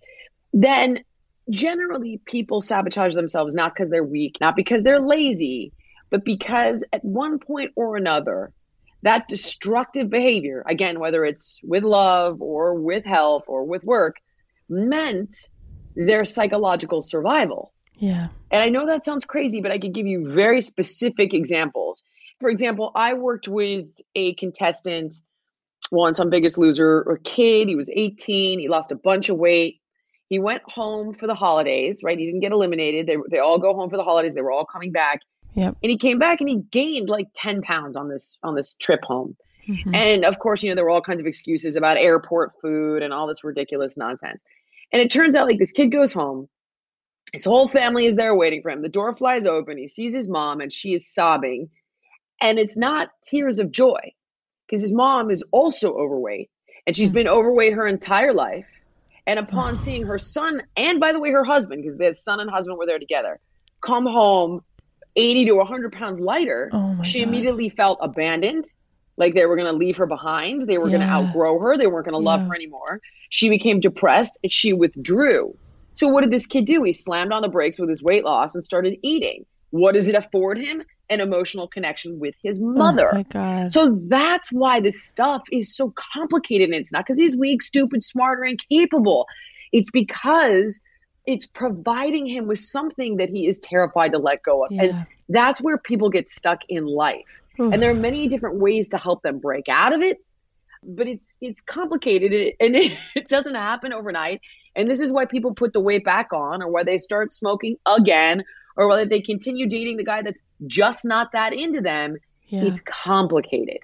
Then 0.53 1.03
generally 1.50 2.22
people 2.25 2.62
sabotage 2.62 3.15
themselves 3.15 3.53
not 3.53 3.74
because 3.74 3.89
they're 3.89 4.03
weak, 4.03 4.38
not 4.39 4.56
because 4.56 4.84
they're 4.84 5.01
lazy, 5.01 5.74
but 6.10 6.24
because 6.24 6.84
at 6.94 7.03
one 7.03 7.39
point 7.39 7.72
or 7.75 7.98
another, 7.98 8.53
that 9.01 9.27
destructive 9.27 10.10
behavior, 10.10 10.63
again, 10.68 11.00
whether 11.00 11.25
it's 11.25 11.60
with 11.63 11.84
love 11.84 12.42
or 12.42 12.75
with 12.75 13.03
health 13.03 13.44
or 13.48 13.65
with 13.65 13.84
work, 13.84 14.15
meant 14.70 15.36
their 15.95 16.25
psychological 16.25 17.01
survival. 17.01 17.73
Yeah. 17.95 18.29
And 18.51 18.63
I 18.63 18.69
know 18.69 18.85
that 18.88 19.05
sounds 19.05 19.25
crazy, 19.25 19.62
but 19.62 19.71
I 19.71 19.79
could 19.79 19.93
give 19.93 20.07
you 20.07 20.31
very 20.31 20.62
specific 20.62 21.33
examples. 21.33 22.03
For 22.39 22.50
example, 22.50 22.91
I 22.95 23.13
worked 23.13 23.47
with 23.47 23.85
a 24.15 24.33
contestant 24.35 25.13
once 25.91 26.19
on 26.19 26.29
Biggest 26.29 26.57
Loser, 26.57 27.01
a 27.01 27.19
kid. 27.19 27.67
He 27.67 27.75
was 27.75 27.89
18. 27.89 28.60
He 28.60 28.67
lost 28.67 28.91
a 28.91 28.95
bunch 28.95 29.29
of 29.29 29.38
weight. 29.38 29.79
He 30.27 30.39
went 30.39 30.63
home 30.65 31.13
for 31.13 31.27
the 31.27 31.36
holidays, 31.36 32.01
right? 32.03 32.17
He 32.17 32.25
didn't 32.25 32.39
get 32.39 32.51
eliminated. 32.51 33.06
They, 33.06 33.17
they 33.29 33.39
all 33.39 33.60
go 33.60 33.73
home 33.73 33.89
for 33.89 33.97
the 33.97 34.03
holidays. 34.03 34.34
They 34.34 34.41
were 34.41 34.51
all 34.51 34.65
coming 34.65 34.91
back. 34.91 35.19
Yep. 35.53 35.77
And 35.84 35.89
he 35.89 35.97
came 35.97 36.17
back 36.17 36.41
and 36.41 36.49
he 36.49 36.58
gained 36.71 37.10
like 37.10 37.27
10 37.36 37.62
pounds 37.62 37.95
on 37.95 38.10
this 38.10 38.39
on 38.41 38.56
this 38.56 38.73
trip 38.79 39.01
home. 39.03 39.38
Mm-hmm. 39.67 39.93
And 39.93 40.25
of 40.25 40.39
course, 40.39 40.63
you 40.63 40.69
know, 40.69 40.75
there 40.75 40.84
were 40.84 40.89
all 40.89 41.01
kinds 41.01 41.21
of 41.21 41.27
excuses 41.27 41.75
about 41.75 41.97
airport 41.97 42.53
food 42.62 43.01
and 43.03 43.13
all 43.13 43.27
this 43.27 43.43
ridiculous 43.43 43.95
nonsense. 43.95 44.41
And 44.93 45.01
it 45.01 45.12
turns 45.12 45.36
out 45.36 45.47
like 45.47 45.60
this 45.60 45.71
kid 45.71 45.91
goes 45.91 46.13
home. 46.13 46.47
His 47.34 47.43
whole 47.43 47.67
family 47.67 48.06
is 48.06 48.15
there 48.15 48.36
waiting 48.36 48.62
for 48.62 48.69
him. 48.69 48.84
The 48.84 48.89
door 48.89 49.15
flies 49.15 49.47
open. 49.47 49.77
He 49.77 49.88
sees 49.88 50.13
his 50.13 50.29
mom 50.29 50.62
and 50.62 50.71
she 50.71 50.93
is 50.93 51.12
sobbing. 51.12 51.69
And 52.39 52.60
it's 52.60 52.77
not 52.77 53.10
tears 53.23 53.58
of 53.58 53.71
joy 53.71 54.13
because 54.67 54.84
his 54.84 54.91
mom 54.91 55.32
is 55.32 55.43
also 55.51 55.93
overweight 55.95 56.51
and 56.86 56.95
she's 56.95 57.10
mm-hmm. 57.10 57.15
been 57.15 57.27
overweight 57.27 57.73
her 57.73 57.88
entire 57.88 58.34
life. 58.34 58.67
And 59.25 59.39
upon 59.39 59.77
seeing 59.77 60.06
her 60.06 60.19
son, 60.19 60.62
and 60.77 60.99
by 60.99 61.12
the 61.12 61.19
way, 61.19 61.32
her 61.32 61.43
husband, 61.43 61.82
because 61.82 61.97
the 61.97 62.13
son 62.13 62.39
and 62.39 62.49
husband 62.49 62.77
were 62.77 62.86
there 62.86 62.99
together, 62.99 63.39
come 63.82 64.06
home 64.06 64.63
80 65.15 65.45
to 65.45 65.53
100 65.53 65.91
pounds 65.91 66.19
lighter, 66.19 66.69
oh 66.71 67.03
she 67.03 67.19
God. 67.19 67.29
immediately 67.29 67.69
felt 67.69 67.99
abandoned, 68.01 68.69
like 69.17 69.34
they 69.34 69.45
were 69.45 69.56
going 69.56 69.71
to 69.71 69.78
leave 69.78 69.97
her 69.97 70.08
behind. 70.08 70.67
They 70.67 70.78
were 70.78 70.89
yeah. 70.89 70.97
going 70.97 71.08
to 71.08 71.13
outgrow 71.13 71.60
her. 71.60 71.78
They 71.78 71.88
weren't 71.88 72.06
going 72.06 72.19
to 72.19 72.23
yeah. 72.23 72.38
love 72.38 72.47
her 72.47 72.56
anymore. 72.56 73.02
She 73.30 73.49
became 73.49 73.80
depressed 73.80 74.38
and 74.43 74.52
she 74.52 74.73
withdrew. 74.73 75.56
So, 75.93 76.08
what 76.08 76.21
did 76.21 76.32
this 76.32 76.45
kid 76.45 76.65
do? 76.65 76.84
He 76.84 76.91
slammed 76.91 77.32
on 77.32 77.41
the 77.41 77.49
brakes 77.49 77.80
with 77.80 77.89
his 77.89 78.02
weight 78.02 78.23
loss 78.23 78.56
and 78.56 78.63
started 78.63 78.97
eating. 79.02 79.45
What 79.69 79.95
does 79.95 80.08
it 80.08 80.15
afford 80.15 80.58
him? 80.58 80.84
An 81.10 81.19
emotional 81.19 81.67
connection 81.67 82.19
with 82.19 82.36
his 82.41 82.60
oh 82.60 82.65
mother. 82.65 83.10
Oh 83.12 83.17
my 83.17 83.23
God. 83.23 83.71
So 83.71 83.99
that's 84.08 84.52
why 84.52 84.80
this 84.80 85.04
stuff 85.04 85.43
is 85.52 85.76
so 85.76 85.93
complicated. 86.13 86.69
And 86.69 86.76
it's 86.76 86.91
not 86.91 87.06
because 87.06 87.17
he's 87.17 87.36
weak, 87.36 87.62
stupid, 87.62 88.04
smart, 88.04 88.39
or 88.39 88.45
incapable. 88.45 89.28
It's 89.71 89.89
because 89.91 90.80
it's 91.26 91.45
providing 91.45 92.28
him 92.28 92.47
with 92.47 92.60
something 92.60 93.17
that 93.17 93.30
he 93.30 93.47
is 93.47 93.60
terrified 93.60 94.12
to 94.12 94.19
let 94.19 94.43
go 94.43 94.65
of. 94.65 94.71
Yeah. 94.71 94.84
And 94.84 95.06
that's 95.30 95.62
where 95.62 95.78
people 95.78 96.10
get 96.10 96.30
stuck 96.30 96.60
in 96.69 96.86
life. 96.86 97.42
And 97.58 97.82
there 97.82 97.92
are 97.92 97.96
many 97.96 98.28
different 98.28 98.58
ways 98.58 98.89
to 98.89 98.98
help 98.98 99.22
them 99.22 99.39
break 99.39 99.70
out 99.70 99.94
of 99.94 100.02
it, 100.02 100.18
but 100.82 101.08
it's 101.08 101.38
it's 101.42 101.62
complicated 101.62 102.32
and 102.60 102.76
it, 102.76 102.98
it 103.16 103.28
doesn't 103.28 103.56
happen 103.56 103.94
overnight. 103.94 104.42
And 104.76 104.89
this 104.89 105.00
is 105.00 105.12
why 105.12 105.26
people 105.26 105.54
put 105.54 105.74
the 105.74 105.80
weight 105.80 106.04
back 106.04 106.34
on 106.34 106.63
or 106.63 106.70
why 106.70 106.84
they 106.84 106.98
start 106.98 107.32
smoking 107.32 107.78
again 107.86 108.44
or 108.76 108.88
whether 108.88 109.06
they 109.06 109.22
continue 109.22 109.68
dating 109.70 109.98
the 109.98 110.04
guy 110.04 110.24
that's 110.24 110.39
just 110.66 111.06
not 111.06 111.32
that 111.34 111.54
into 111.54 111.82
them. 111.82 112.18
Yeah. 112.48 112.63
It's 112.63 112.82
complicated. 112.82 113.80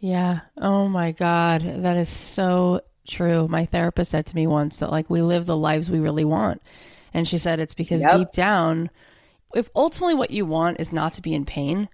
Yeah. 0.00 0.40
Oh 0.56 0.88
my 0.88 1.12
God. 1.12 1.62
That 1.62 1.96
is 1.96 2.08
so 2.08 2.80
true. 3.06 3.46
My 3.46 3.66
therapist 3.66 4.10
said 4.10 4.26
to 4.26 4.36
me 4.36 4.46
once 4.46 4.76
that 4.76 4.90
like 4.90 5.10
we 5.10 5.22
live 5.22 5.46
the 5.46 5.56
lives 5.56 5.90
we 5.90 6.00
really 6.00 6.24
want. 6.24 6.62
And 7.14 7.28
she 7.28 7.36
said 7.36 7.60
it's 7.60 7.74
because 7.74 8.00
yep. 8.00 8.16
deep 8.16 8.32
down, 8.32 8.90
if 9.54 9.68
ultimately 9.76 10.14
what 10.14 10.30
you 10.30 10.46
want 10.46 10.80
is 10.80 10.92
not 10.92 11.14
to 11.14 11.22
be 11.22 11.34
in 11.34 11.44
pain, 11.44 11.88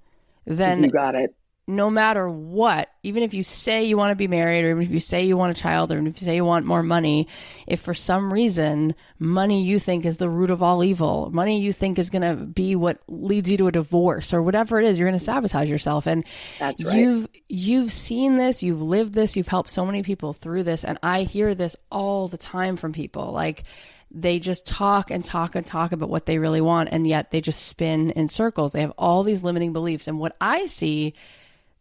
then 0.57 0.83
you 0.83 0.91
got 0.91 1.15
it 1.15 1.35
no 1.69 1.91
matter 1.91 2.27
what, 2.31 2.89
even 3.03 3.23
if 3.23 3.35
you 3.35 3.43
say 3.43 3.85
you 3.85 3.99
want 3.99 4.11
to 4.11 4.17
be 4.17 4.27
married, 4.27 4.65
or 4.65 4.71
even 4.71 4.83
if 4.83 4.91
you 4.91 5.01
say 5.01 5.25
you 5.25 5.37
want 5.37 5.57
a 5.57 5.61
child, 5.61 5.93
or 5.93 5.99
if 5.99 6.19
you 6.19 6.25
say 6.25 6.35
you 6.35 6.45
want 6.45 6.65
more 6.65 6.83
money, 6.83 7.29
if 7.67 7.81
for 7.81 7.93
some 7.93 8.33
reason 8.33 8.95
money 9.19 9.63
you 9.63 9.79
think 9.79 10.07
is 10.07 10.17
the 10.17 10.31
root 10.31 10.51
of 10.51 10.63
all 10.63 10.83
evil, 10.83 11.29
money 11.31 11.61
you 11.61 11.75
think 11.75 11.99
is 11.99 12.09
going 12.09 12.23
to 12.23 12.43
be 12.43 12.75
what 12.75 13.01
leads 13.07 13.51
you 13.51 13.59
to 13.59 13.67
a 13.67 13.73
divorce 13.73 14.33
or 14.33 14.41
whatever 14.41 14.81
it 14.81 14.87
is, 14.87 14.99
you're 14.99 15.07
going 15.07 15.19
to 15.19 15.25
sabotage 15.25 15.69
yourself. 15.69 16.07
And 16.07 16.25
That's 16.59 16.83
right. 16.83 16.97
you've 16.97 17.29
you've 17.51 17.93
seen 17.93 18.39
this, 18.39 18.63
you've 18.63 18.83
lived 18.83 19.13
this, 19.13 19.37
you've 19.37 19.49
helped 19.49 19.69
so 19.69 19.85
many 19.85 20.03
people 20.03 20.33
through 20.33 20.63
this, 20.63 20.85
and 20.85 20.99
I 21.03 21.25
hear 21.25 21.55
this 21.55 21.77
all 21.93 22.29
the 22.29 22.39
time 22.39 22.79
from 22.79 22.95
people, 22.95 23.31
like 23.33 23.65
they 24.11 24.39
just 24.39 24.67
talk 24.67 25.11
and 25.11 25.25
talk 25.25 25.55
and 25.55 25.67
talk 25.67 25.93
about 25.93 26.09
what 26.09 26.27
they 26.27 26.39
really 26.39 26.61
want 26.61 26.89
and 26.91 27.07
yet 27.07 27.31
they 27.31 27.41
just 27.41 27.67
spin 27.67 28.11
in 28.13 28.29
circles 28.29 28.73
they 28.73 28.81
have 28.81 28.93
all 28.97 29.23
these 29.23 29.43
limiting 29.43 29.73
beliefs 29.73 30.09
and 30.09 30.19
what 30.19 30.37
i 30.41 30.67
see 30.67 31.15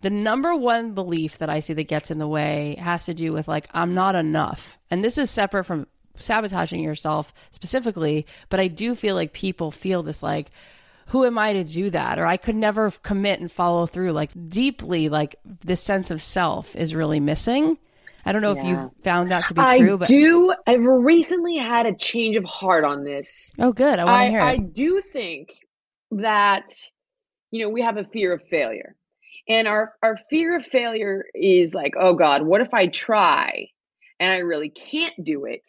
the 0.02 0.10
number 0.10 0.56
one 0.56 0.94
belief 0.94 1.40
that 1.40 1.50
I 1.50 1.60
see 1.60 1.74
that 1.74 1.84
gets 1.84 2.12
in 2.12 2.20
the 2.20 2.28
way 2.28 2.76
has 2.80 3.06
to 3.06 3.14
do 3.14 3.34
with 3.34 3.48
like, 3.48 3.68
I'm 3.74 3.94
not 3.94 4.16
enough. 4.16 4.78
And 4.92 5.04
this 5.04 5.18
is 5.18 5.32
separate 5.32 5.64
from 5.64 5.88
sabotaging 6.18 6.84
yourself 6.84 7.34
specifically, 7.52 8.26
but 8.50 8.60
I 8.60 8.68
do 8.68 8.96
feel 8.96 9.16
like 9.16 9.34
people 9.34 9.72
feel 9.72 10.04
this 10.04 10.22
like, 10.22 10.52
who 11.08 11.26
am 11.26 11.38
I 11.38 11.54
to 11.54 11.64
do 11.64 11.90
that? 11.92 12.20
Or 12.20 12.26
I 12.26 12.38
could 12.38 12.56
never 12.56 12.92
commit 12.92 13.40
and 13.40 13.52
follow 13.52 13.86
through. 13.86 14.12
Like 14.12 14.32
deeply, 14.50 15.10
like 15.10 15.36
this 15.46 15.82
sense 15.82 16.12
of 16.12 16.22
self 16.22 16.76
is 16.76 16.94
really 16.94 17.20
missing. 17.20 17.78
I 18.26 18.32
don't 18.32 18.42
know 18.42 18.56
yeah. 18.56 18.62
if 18.62 18.68
you've 18.68 19.04
found 19.04 19.32
that 19.32 19.46
to 19.48 19.54
be 19.54 19.62
I 19.62 19.78
true, 19.78 19.98
but 19.98 20.10
I 20.10 20.14
do. 20.14 20.54
I've 20.66 20.84
recently 20.84 21.58
had 21.58 21.86
a 21.86 21.96
change 21.96 22.36
of 22.36 22.44
heart 22.44 22.84
on 22.84 23.04
this. 23.04 23.52
Oh, 23.60 23.72
good. 23.72 24.00
I 24.00 24.06
want 24.06 24.26
to 24.26 24.30
hear 24.30 24.40
it. 24.40 24.44
I 24.44 24.58
do 24.58 25.02
think 25.02 25.54
that 26.12 26.74
you 27.52 27.62
know 27.62 27.70
we 27.70 27.82
have 27.82 27.98
a 27.98 28.04
fear 28.06 28.34
of 28.34 28.42
failure, 28.50 28.96
and 29.48 29.68
our 29.68 29.94
our 30.04 30.18
fear 30.30 30.58
of 30.58 30.66
failure 30.66 31.26
is 31.34 31.74
like, 31.74 31.94
oh 32.00 32.14
God, 32.14 32.44
what 32.44 32.62
if 32.62 32.74
I 32.74 32.88
try 32.88 33.68
and 34.20 34.32
I 34.32 34.40
really 34.40 34.70
can't 34.70 35.14
do 35.24 35.46
it? 35.46 35.68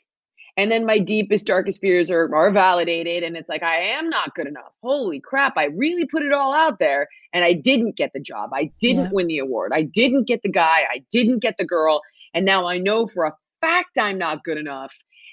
And 0.58 0.72
then 0.72 0.84
my 0.84 0.98
deepest, 0.98 1.46
darkest 1.46 1.80
fears 1.80 2.10
are, 2.10 2.34
are 2.34 2.50
validated. 2.50 3.22
And 3.22 3.36
it's 3.36 3.48
like, 3.48 3.62
I 3.62 3.76
am 3.76 4.10
not 4.10 4.34
good 4.34 4.48
enough. 4.48 4.72
Holy 4.82 5.20
crap. 5.20 5.56
I 5.56 5.66
really 5.66 6.04
put 6.04 6.24
it 6.24 6.32
all 6.32 6.52
out 6.52 6.80
there 6.80 7.06
and 7.32 7.44
I 7.44 7.52
didn't 7.52 7.96
get 7.96 8.12
the 8.12 8.18
job. 8.18 8.50
I 8.52 8.72
didn't 8.80 9.04
yeah. 9.04 9.10
win 9.12 9.28
the 9.28 9.38
award. 9.38 9.70
I 9.72 9.82
didn't 9.82 10.26
get 10.26 10.42
the 10.42 10.50
guy. 10.50 10.80
I 10.92 11.04
didn't 11.12 11.42
get 11.42 11.58
the 11.58 11.64
girl. 11.64 12.02
And 12.34 12.44
now 12.44 12.66
I 12.66 12.78
know 12.78 13.06
for 13.06 13.24
a 13.24 13.32
fact 13.60 13.98
I'm 13.98 14.18
not 14.18 14.44
good 14.44 14.58
enough. 14.58 14.92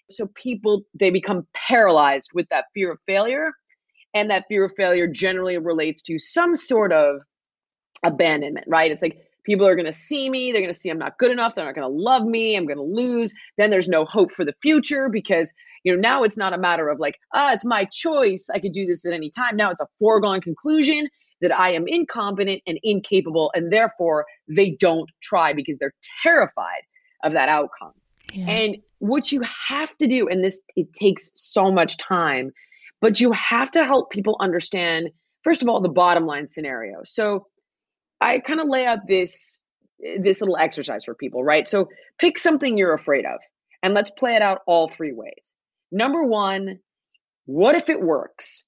So 0.09 0.27
people, 0.35 0.83
they 0.93 1.09
become 1.09 1.47
paralyzed 1.53 2.31
with 2.33 2.47
that 2.49 2.65
fear 2.73 2.91
of 2.91 2.99
failure. 3.05 3.51
And 4.13 4.29
that 4.29 4.45
fear 4.47 4.65
of 4.65 4.71
failure 4.77 5.07
generally 5.07 5.57
relates 5.57 6.01
to 6.03 6.17
some 6.19 6.55
sort 6.55 6.93
of 6.93 7.21
abandonment, 8.03 8.65
right? 8.69 8.91
It's 8.91 9.01
like 9.01 9.17
people 9.45 9.67
are 9.67 9.75
going 9.75 9.85
to 9.85 9.91
see 9.91 10.29
me. 10.29 10.51
They're 10.51 10.61
going 10.61 10.73
to 10.73 10.79
see 10.79 10.89
I'm 10.89 10.97
not 10.97 11.17
good 11.17 11.31
enough. 11.31 11.55
They're 11.55 11.65
not 11.65 11.75
going 11.75 11.89
to 11.89 12.01
love 12.01 12.23
me. 12.23 12.55
I'm 12.55 12.65
going 12.65 12.77
to 12.77 12.83
lose. 12.83 13.33
Then 13.57 13.71
there's 13.71 13.87
no 13.87 14.05
hope 14.05 14.31
for 14.31 14.45
the 14.45 14.55
future 14.61 15.09
because, 15.11 15.53
you 15.83 15.93
know, 15.93 15.99
now 15.99 16.23
it's 16.23 16.37
not 16.37 16.53
a 16.53 16.57
matter 16.57 16.87
of 16.89 16.99
like, 16.99 17.17
ah, 17.33 17.53
it's 17.53 17.65
my 17.65 17.85
choice. 17.91 18.47
I 18.53 18.59
could 18.59 18.71
do 18.71 18.85
this 18.85 19.05
at 19.05 19.13
any 19.13 19.31
time. 19.31 19.57
Now 19.57 19.69
it's 19.69 19.81
a 19.81 19.87
foregone 19.99 20.41
conclusion 20.41 21.09
that 21.47 21.57
I 21.57 21.73
am 21.73 21.87
incompetent 21.87 22.61
and 22.67 22.79
incapable. 22.83 23.51
And 23.53 23.71
therefore 23.71 24.25
they 24.47 24.71
don't 24.79 25.09
try 25.21 25.53
because 25.53 25.77
they're 25.77 25.93
terrified 26.23 26.83
of 27.23 27.33
that 27.33 27.49
outcome. 27.49 27.93
Yeah. 28.33 28.49
And 28.49 28.77
what 28.99 29.31
you 29.31 29.41
have 29.67 29.95
to 29.97 30.07
do, 30.07 30.27
and 30.27 30.43
this, 30.43 30.61
it 30.75 30.93
takes 30.93 31.29
so 31.35 31.71
much 31.71 31.97
time, 31.97 32.51
but 33.01 33.19
you 33.19 33.31
have 33.31 33.71
to 33.71 33.85
help 33.85 34.09
people 34.09 34.37
understand, 34.39 35.09
first 35.43 35.61
of 35.61 35.69
all, 35.69 35.81
the 35.81 35.89
bottom 35.89 36.25
line 36.25 36.47
scenario. 36.47 37.01
So, 37.03 37.47
I 38.21 38.39
kind 38.39 38.61
of 38.61 38.67
lay 38.69 38.85
out 38.85 38.99
this 39.07 39.59
this 39.99 40.41
little 40.41 40.57
exercise 40.57 41.05
for 41.05 41.15
people, 41.15 41.43
right? 41.43 41.67
So 41.67 41.89
pick 42.19 42.37
something 42.37 42.77
you're 42.77 42.93
afraid 42.93 43.25
of 43.25 43.39
and 43.81 43.93
let's 43.93 44.11
play 44.11 44.35
it 44.35 44.41
out 44.41 44.59
all 44.67 44.89
three 44.89 45.13
ways. 45.13 45.53
Number 45.91 46.23
1, 46.23 46.79
what 47.45 47.75
if 47.75 47.89
it 47.89 48.01
works? 48.01 48.63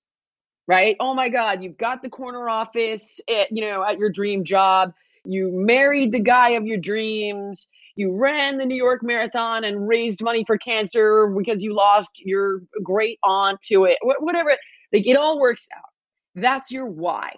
Right? 0.67 0.97
Oh 0.99 1.13
my 1.13 1.29
god, 1.29 1.63
you've 1.63 1.77
got 1.77 2.01
the 2.01 2.09
corner 2.09 2.49
office 2.49 3.21
at, 3.29 3.51
you 3.51 3.61
know, 3.61 3.83
at 3.83 3.97
your 3.97 4.09
dream 4.09 4.43
job. 4.43 4.91
You 5.23 5.49
married 5.51 6.11
the 6.11 6.19
guy 6.19 6.51
of 6.51 6.65
your 6.65 6.77
dreams. 6.77 7.67
You 7.95 8.15
ran 8.15 8.57
the 8.57 8.65
New 8.65 8.75
York 8.75 9.01
Marathon 9.01 9.63
and 9.63 9.87
raised 9.87 10.21
money 10.21 10.43
for 10.45 10.57
cancer 10.57 11.33
because 11.37 11.63
you 11.63 11.73
lost 11.73 12.21
your 12.23 12.61
great 12.83 13.17
aunt 13.23 13.61
to 13.63 13.85
it. 13.85 13.97
Whatever. 14.01 14.51
Like 14.91 15.07
it 15.07 15.15
all 15.15 15.39
works 15.39 15.67
out. 15.75 15.89
That's 16.35 16.69
your 16.69 16.85
why. 16.85 17.37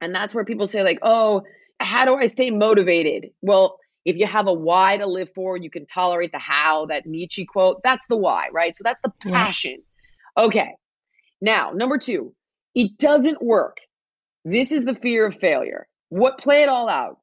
And 0.00 0.14
that's 0.14 0.34
where 0.34 0.44
people 0.44 0.66
say, 0.66 0.82
like, 0.82 0.98
oh, 1.02 1.42
how 1.80 2.04
do 2.04 2.14
I 2.14 2.26
stay 2.26 2.50
motivated? 2.50 3.30
Well, 3.42 3.76
if 4.04 4.16
you 4.16 4.26
have 4.26 4.46
a 4.46 4.52
why 4.52 4.98
to 4.98 5.06
live 5.06 5.30
for, 5.34 5.56
you 5.56 5.68
can 5.68 5.84
tolerate 5.86 6.30
the 6.30 6.38
how, 6.38 6.86
that 6.86 7.06
Nietzsche 7.06 7.44
quote, 7.44 7.82
that's 7.82 8.06
the 8.06 8.16
why, 8.16 8.46
right? 8.52 8.76
So 8.76 8.82
that's 8.84 9.02
the 9.02 9.12
passion. 9.20 9.82
Yeah. 10.36 10.44
Okay. 10.44 10.70
Now, 11.40 11.72
number 11.72 11.98
two, 11.98 12.34
it 12.76 12.96
doesn't 12.98 13.42
work. 13.42 13.78
This 14.44 14.70
is 14.70 14.84
the 14.84 14.94
fear 14.94 15.26
of 15.26 15.34
failure. 15.34 15.88
What 16.10 16.38
play 16.38 16.62
it 16.62 16.68
all 16.68 16.88
out? 16.88 17.18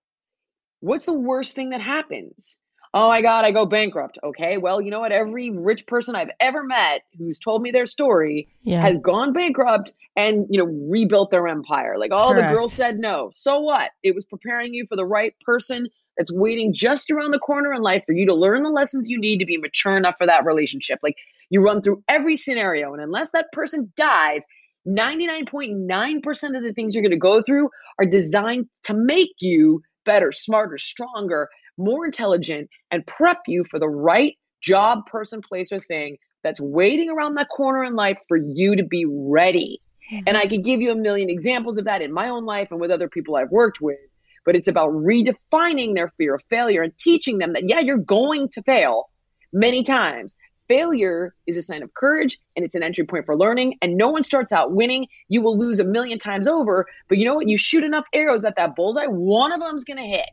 What's 0.81 1.05
the 1.05 1.13
worst 1.13 1.55
thing 1.55 1.69
that 1.69 1.79
happens? 1.79 2.57
oh 2.93 3.07
my 3.07 3.21
God, 3.21 3.43
I 3.43 3.51
go 3.51 3.65
bankrupt. 3.65 4.19
Okay, 4.23 4.57
well, 4.57 4.79
you 4.79 4.91
know 4.91 4.99
what? 4.99 5.11
Every 5.11 5.49
rich 5.49 5.87
person 5.87 6.15
I've 6.15 6.29
ever 6.39 6.63
met 6.63 7.01
who's 7.17 7.39
told 7.39 7.61
me 7.61 7.71
their 7.71 7.87
story 7.87 8.47
yeah. 8.61 8.81
has 8.81 8.99
gone 8.99 9.33
bankrupt 9.33 9.93
and, 10.15 10.45
you 10.49 10.59
know, 10.59 10.71
rebuilt 10.89 11.31
their 11.31 11.47
empire. 11.47 11.97
Like, 11.97 12.11
oh, 12.13 12.29
Correct. 12.31 12.49
the 12.49 12.55
girl 12.55 12.69
said 12.69 12.99
no. 12.99 13.31
So 13.33 13.59
what? 13.59 13.91
It 14.03 14.13
was 14.13 14.25
preparing 14.25 14.73
you 14.73 14.85
for 14.87 14.95
the 14.95 15.05
right 15.05 15.33
person 15.43 15.87
that's 16.17 16.31
waiting 16.31 16.73
just 16.73 17.09
around 17.09 17.31
the 17.31 17.39
corner 17.39 17.73
in 17.73 17.81
life 17.81 18.03
for 18.05 18.13
you 18.13 18.27
to 18.27 18.35
learn 18.35 18.61
the 18.61 18.69
lessons 18.69 19.09
you 19.09 19.19
need 19.19 19.39
to 19.39 19.45
be 19.45 19.57
mature 19.57 19.97
enough 19.97 20.17
for 20.17 20.27
that 20.27 20.45
relationship. 20.45 20.99
Like, 21.01 21.15
you 21.49 21.61
run 21.61 21.81
through 21.81 22.03
every 22.07 22.35
scenario, 22.35 22.93
and 22.93 23.01
unless 23.01 23.31
that 23.31 23.51
person 23.51 23.91
dies, 23.95 24.45
99.9% 24.87 26.57
of 26.57 26.63
the 26.63 26.73
things 26.73 26.93
you're 26.93 27.03
going 27.03 27.11
to 27.11 27.17
go 27.17 27.41
through 27.41 27.69
are 27.99 28.05
designed 28.05 28.67
to 28.83 28.93
make 28.93 29.33
you 29.39 29.81
better, 30.05 30.31
smarter, 30.31 30.77
stronger, 30.77 31.47
more 31.77 32.05
intelligent, 32.05 32.69
and 32.91 33.05
prep 33.07 33.39
you 33.47 33.63
for 33.63 33.79
the 33.79 33.89
right 33.89 34.37
job, 34.61 35.05
person, 35.05 35.41
place, 35.41 35.71
or 35.71 35.79
thing 35.81 36.17
that's 36.43 36.59
waiting 36.59 37.09
around 37.09 37.35
that 37.35 37.47
corner 37.49 37.83
in 37.83 37.95
life 37.95 38.17
for 38.27 38.37
you 38.37 38.75
to 38.75 38.83
be 38.83 39.05
ready. 39.07 39.81
Mm-hmm. 40.11 40.23
And 40.27 40.37
I 40.37 40.47
could 40.47 40.63
give 40.63 40.81
you 40.81 40.91
a 40.91 40.95
million 40.95 41.29
examples 41.29 41.77
of 41.77 41.85
that 41.85 42.01
in 42.01 42.11
my 42.11 42.29
own 42.29 42.45
life 42.45 42.67
and 42.71 42.79
with 42.79 42.91
other 42.91 43.09
people 43.09 43.35
I've 43.35 43.51
worked 43.51 43.79
with. 43.81 43.97
But 44.45 44.55
it's 44.57 44.67
about 44.67 44.91
redefining 44.91 45.95
their 45.95 46.11
fear 46.17 46.35
of 46.35 46.43
failure 46.49 46.81
and 46.81 46.95
teaching 46.97 47.37
them 47.37 47.53
that, 47.53 47.63
yeah, 47.65 47.79
you're 47.79 47.97
going 47.97 48.49
to 48.49 48.61
fail 48.63 49.09
many 49.53 49.83
times. 49.83 50.35
Failure 50.67 51.35
is 51.45 51.57
a 51.57 51.61
sign 51.61 51.83
of 51.83 51.93
courage 51.93 52.39
and 52.55 52.63
it's 52.63 52.75
an 52.75 52.83
entry 52.83 53.05
point 53.05 53.25
for 53.25 53.35
learning. 53.35 53.77
And 53.81 53.97
no 53.97 54.09
one 54.09 54.23
starts 54.23 54.51
out 54.51 54.71
winning. 54.71 55.07
You 55.27 55.41
will 55.41 55.57
lose 55.57 55.79
a 55.79 55.83
million 55.83 56.19
times 56.19 56.47
over. 56.47 56.85
But 57.09 57.17
you 57.17 57.25
know 57.25 57.35
what? 57.35 57.47
You 57.47 57.57
shoot 57.57 57.83
enough 57.83 58.05
arrows 58.13 58.45
at 58.45 58.55
that 58.55 58.75
bullseye, 58.75 59.05
one 59.05 59.51
of 59.51 59.59
them's 59.59 59.83
going 59.83 59.97
to 59.97 60.03
hit. 60.03 60.29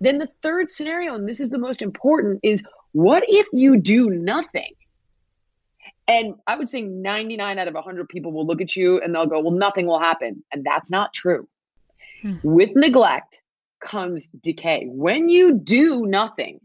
Then 0.00 0.18
the 0.18 0.28
third 0.42 0.70
scenario, 0.70 1.14
and 1.14 1.28
this 1.28 1.40
is 1.40 1.50
the 1.50 1.58
most 1.58 1.82
important, 1.82 2.40
is 2.42 2.62
what 2.92 3.24
if 3.26 3.46
you 3.52 3.78
do 3.78 4.10
nothing? 4.10 4.74
And 6.06 6.34
I 6.46 6.56
would 6.56 6.68
say 6.68 6.82
99 6.82 7.58
out 7.58 7.68
of 7.68 7.74
100 7.74 8.08
people 8.08 8.32
will 8.32 8.46
look 8.46 8.60
at 8.60 8.76
you 8.76 9.00
and 9.00 9.14
they'll 9.14 9.26
go, 9.26 9.40
well, 9.40 9.52
nothing 9.52 9.86
will 9.86 10.00
happen. 10.00 10.42
And 10.52 10.64
that's 10.64 10.90
not 10.90 11.12
true. 11.12 11.48
Hmm. 12.22 12.36
With 12.42 12.70
neglect 12.74 13.42
comes 13.80 14.28
decay. 14.42 14.86
When 14.88 15.28
you 15.28 15.54
do 15.54 16.06
nothing, 16.06 16.60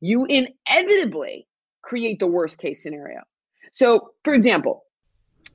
you 0.00 0.24
inevitably 0.24 1.47
create 1.82 2.18
the 2.18 2.26
worst 2.26 2.58
case 2.58 2.82
scenario. 2.82 3.20
So, 3.72 4.12
for 4.24 4.34
example, 4.34 4.84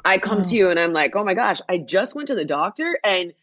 I 0.06 0.18
come 0.18 0.40
oh. 0.40 0.44
to 0.44 0.50
hmm. 0.50 0.56
you 0.56 0.70
and 0.70 0.80
I'm 0.80 0.94
like, 0.94 1.16
oh 1.16 1.24
my 1.24 1.34
gosh, 1.34 1.62
I 1.70 1.78
just 1.78 2.16
went 2.16 2.28
to 2.28 2.36
the 2.36 2.46
doctor 2.46 3.00
and 3.04 3.34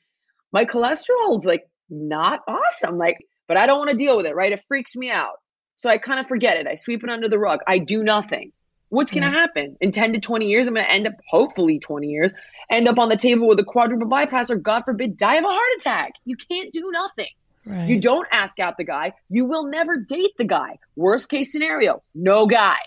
my 0.53 0.65
cholesterol 0.65 1.39
is 1.39 1.45
like 1.45 1.69
not 1.89 2.41
awesome. 2.49 2.99
Like, 2.99 3.19
but 3.49 3.57
I 3.57 3.67
don't 3.67 3.79
want 3.79 3.91
to 3.91 3.97
deal 3.97 4.17
with 4.17 4.27
it, 4.27 4.35
right? 4.35 4.53
It 4.53 4.65
freaks 4.69 4.97
me 4.97 5.11
out. 5.11 5.37
So 5.77 5.89
I 5.89 5.99
kind 5.99 6.21
of 6.21 6.27
forget 6.27 6.57
it. 6.57 6.67
I 6.67 6.75
sweep 6.75 7.03
it 7.03 7.11
under 7.11 7.29
the 7.29 7.39
rug. 7.39 7.61
I 7.67 7.79
do 7.79 8.03
nothing. 8.03 8.53
What's 8.91 9.13
going 9.13 9.23
to 9.23 9.29
hmm. 9.29 9.35
happen? 9.35 9.77
In 9.81 9.93
10 9.93 10.15
to 10.15 10.21
20 10.21 10.47
years, 10.47 10.67
I'm 10.67 10.75
going 10.75 10.85
to 10.85 10.93
end 10.93 11.07
up, 11.07 11.15
hopefully 11.29 11.79
20 11.79 12.09
years, 12.09 12.35
end 12.71 12.89
up 12.89 12.99
on 12.99 13.09
the 13.09 13.17
table 13.17 13.49
with 13.49 13.59
a 13.61 13.65
quadruple 13.65 14.09
bypass 14.09 14.51
or, 14.51 14.57
God 14.57 14.83
forbid, 14.85 15.17
die 15.17 15.37
of 15.37 15.45
a 15.45 15.49
heart 15.49 15.79
attack. 15.79 16.13
You 16.25 16.37
can't 16.37 16.73
do 16.73 16.91
nothing. 16.93 17.29
Right. 17.65 17.89
You 17.89 18.01
don't 18.01 18.27
ask 18.33 18.59
out 18.59 18.77
the 18.79 18.85
guy. 18.85 19.13
You 19.29 19.45
will 19.45 19.69
never 19.69 19.99
date 19.99 20.33
the 20.39 20.45
guy. 20.45 20.79
Worst 20.97 21.29
case 21.29 21.53
scenario, 21.53 22.03
no 22.15 22.47
guy. 22.47 22.79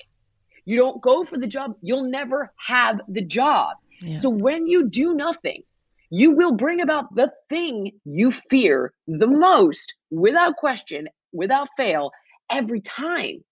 You 0.65 0.77
don't 0.77 1.01
go 1.01 1.23
for 1.25 1.37
the 1.37 1.47
job. 1.47 1.75
You'll 1.81 2.09
never 2.09 2.51
have 2.57 3.01
the 3.07 3.23
job. 3.23 3.77
Yeah. 4.01 4.15
So 4.15 4.29
when 4.29 4.65
you 4.65 4.89
do 4.89 5.13
nothing, 5.13 5.63
you 6.09 6.31
will 6.31 6.53
bring 6.53 6.81
about 6.81 7.13
the 7.15 7.31
thing 7.49 7.91
you 8.05 8.31
fear 8.31 8.93
the 9.07 9.27
most 9.27 9.93
without 10.11 10.57
question, 10.57 11.09
without 11.31 11.69
fail, 11.75 12.11
every 12.49 12.81
time. 12.81 13.43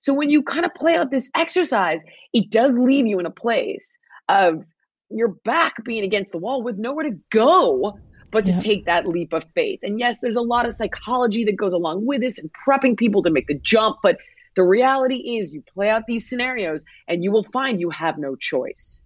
So 0.00 0.14
when 0.14 0.30
you 0.30 0.42
kind 0.42 0.64
of 0.64 0.74
play 0.74 0.96
out 0.96 1.10
this 1.10 1.30
exercise, 1.34 2.02
it 2.32 2.50
does 2.50 2.78
leave 2.78 3.06
you 3.06 3.18
in 3.18 3.26
a 3.26 3.30
place 3.30 3.98
of 4.28 4.64
your 5.10 5.28
back 5.28 5.84
being 5.84 6.04
against 6.04 6.32
the 6.32 6.38
wall 6.38 6.62
with 6.62 6.78
nowhere 6.78 7.04
to 7.04 7.18
go 7.30 7.98
but 8.30 8.44
to 8.44 8.52
yeah. 8.52 8.58
take 8.58 8.84
that 8.86 9.06
leap 9.06 9.32
of 9.32 9.44
faith. 9.54 9.80
And 9.82 9.98
yes, 9.98 10.20
there's 10.20 10.36
a 10.36 10.42
lot 10.42 10.66
of 10.66 10.72
psychology 10.72 11.44
that 11.44 11.56
goes 11.56 11.72
along 11.72 12.06
with 12.06 12.20
this 12.20 12.38
and 12.38 12.50
prepping 12.52 12.96
people 12.96 13.22
to 13.22 13.30
make 13.30 13.46
the 13.46 13.54
jump, 13.54 13.98
but 14.02 14.18
the 14.56 14.62
reality 14.62 15.38
is 15.38 15.52
you 15.52 15.62
play 15.62 15.90
out 15.90 16.04
these 16.06 16.28
scenarios 16.28 16.84
and 17.08 17.22
you 17.22 17.30
will 17.30 17.44
find 17.44 17.80
you 17.80 17.90
have 17.90 18.18
no 18.18 18.36
choice. 18.36 19.00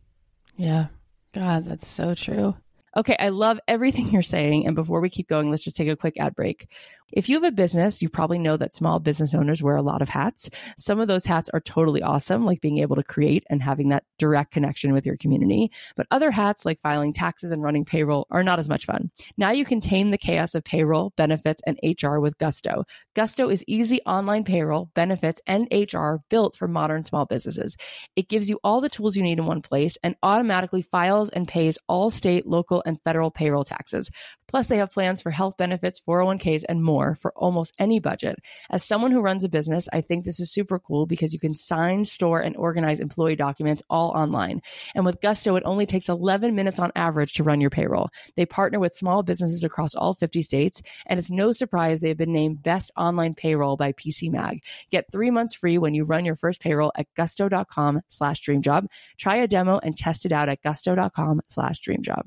Yeah. 0.56 0.86
God, 1.32 1.64
that's 1.64 1.86
so 1.86 2.14
true. 2.14 2.56
Okay, 2.96 3.16
I 3.18 3.28
love 3.28 3.60
everything 3.68 4.08
you're 4.12 4.22
saying. 4.22 4.66
And 4.66 4.74
before 4.74 5.00
we 5.00 5.10
keep 5.10 5.28
going, 5.28 5.50
let's 5.50 5.64
just 5.64 5.76
take 5.76 5.88
a 5.88 5.96
quick 5.96 6.18
ad 6.18 6.34
break. 6.34 6.68
If 7.12 7.28
you 7.28 7.36
have 7.36 7.44
a 7.44 7.54
business, 7.54 8.02
you 8.02 8.08
probably 8.08 8.38
know 8.38 8.56
that 8.56 8.74
small 8.74 9.00
business 9.00 9.34
owners 9.34 9.62
wear 9.62 9.76
a 9.76 9.82
lot 9.82 10.02
of 10.02 10.08
hats. 10.08 10.48
Some 10.78 11.00
of 11.00 11.08
those 11.08 11.24
hats 11.24 11.48
are 11.52 11.60
totally 11.60 12.02
awesome, 12.02 12.44
like 12.44 12.60
being 12.60 12.78
able 12.78 12.96
to 12.96 13.02
create 13.02 13.44
and 13.50 13.62
having 13.62 13.88
that 13.88 14.04
direct 14.18 14.52
connection 14.52 14.92
with 14.92 15.06
your 15.06 15.16
community. 15.16 15.70
But 15.96 16.06
other 16.10 16.30
hats, 16.30 16.64
like 16.64 16.80
filing 16.80 17.12
taxes 17.12 17.52
and 17.52 17.62
running 17.62 17.84
payroll, 17.84 18.26
are 18.30 18.42
not 18.42 18.58
as 18.58 18.68
much 18.68 18.86
fun. 18.86 19.10
Now 19.36 19.50
you 19.50 19.64
can 19.64 19.80
tame 19.80 20.10
the 20.10 20.18
chaos 20.18 20.54
of 20.54 20.64
payroll, 20.64 21.12
benefits, 21.16 21.62
and 21.66 21.78
HR 21.82 22.18
with 22.18 22.38
Gusto. 22.38 22.84
Gusto 23.14 23.48
is 23.48 23.64
easy 23.66 24.00
online 24.06 24.44
payroll, 24.44 24.90
benefits, 24.94 25.40
and 25.46 25.68
HR 25.70 26.16
built 26.28 26.56
for 26.56 26.68
modern 26.68 27.04
small 27.04 27.26
businesses. 27.26 27.76
It 28.16 28.28
gives 28.28 28.48
you 28.48 28.58
all 28.62 28.80
the 28.80 28.88
tools 28.88 29.16
you 29.16 29.22
need 29.22 29.38
in 29.38 29.46
one 29.46 29.62
place 29.62 29.96
and 30.02 30.16
automatically 30.22 30.82
files 30.82 31.30
and 31.30 31.48
pays 31.48 31.78
all 31.88 32.10
state, 32.10 32.46
local, 32.46 32.82
and 32.86 33.00
federal 33.02 33.30
payroll 33.30 33.64
taxes 33.64 34.10
Plus, 34.50 34.66
they 34.66 34.78
have 34.78 34.90
plans 34.90 35.22
for 35.22 35.30
health 35.30 35.56
benefits, 35.56 36.00
401ks, 36.00 36.64
and 36.68 36.82
more 36.82 37.14
for 37.14 37.32
almost 37.36 37.72
any 37.78 38.00
budget. 38.00 38.40
As 38.68 38.82
someone 38.82 39.12
who 39.12 39.22
runs 39.22 39.44
a 39.44 39.48
business, 39.48 39.88
I 39.92 40.00
think 40.00 40.24
this 40.24 40.40
is 40.40 40.52
super 40.52 40.80
cool 40.80 41.06
because 41.06 41.32
you 41.32 41.38
can 41.38 41.54
sign, 41.54 42.04
store, 42.04 42.40
and 42.40 42.56
organize 42.56 42.98
employee 42.98 43.36
documents 43.36 43.80
all 43.88 44.10
online. 44.10 44.60
And 44.96 45.04
with 45.04 45.20
Gusto, 45.20 45.54
it 45.54 45.62
only 45.64 45.86
takes 45.86 46.08
11 46.08 46.56
minutes 46.56 46.80
on 46.80 46.90
average 46.96 47.34
to 47.34 47.44
run 47.44 47.60
your 47.60 47.70
payroll. 47.70 48.10
They 48.34 48.44
partner 48.44 48.80
with 48.80 48.96
small 48.96 49.22
businesses 49.22 49.62
across 49.62 49.94
all 49.94 50.14
50 50.14 50.42
states, 50.42 50.82
and 51.06 51.20
it's 51.20 51.30
no 51.30 51.52
surprise 51.52 52.00
they've 52.00 52.16
been 52.16 52.32
named 52.32 52.64
Best 52.64 52.90
Online 52.96 53.34
Payroll 53.34 53.76
by 53.76 53.92
PC 53.92 54.32
Mag. 54.32 54.64
Get 54.90 55.12
three 55.12 55.30
months 55.30 55.54
free 55.54 55.78
when 55.78 55.94
you 55.94 56.02
run 56.02 56.24
your 56.24 56.34
first 56.34 56.60
payroll 56.60 56.90
at 56.96 57.06
gusto.com 57.16 58.00
slash 58.08 58.42
dreamjob. 58.42 58.86
Try 59.16 59.36
a 59.36 59.46
demo 59.46 59.78
and 59.78 59.96
test 59.96 60.26
it 60.26 60.32
out 60.32 60.48
at 60.48 60.60
gusto.com 60.60 61.40
slash 61.48 61.80
dreamjob. 61.80 62.22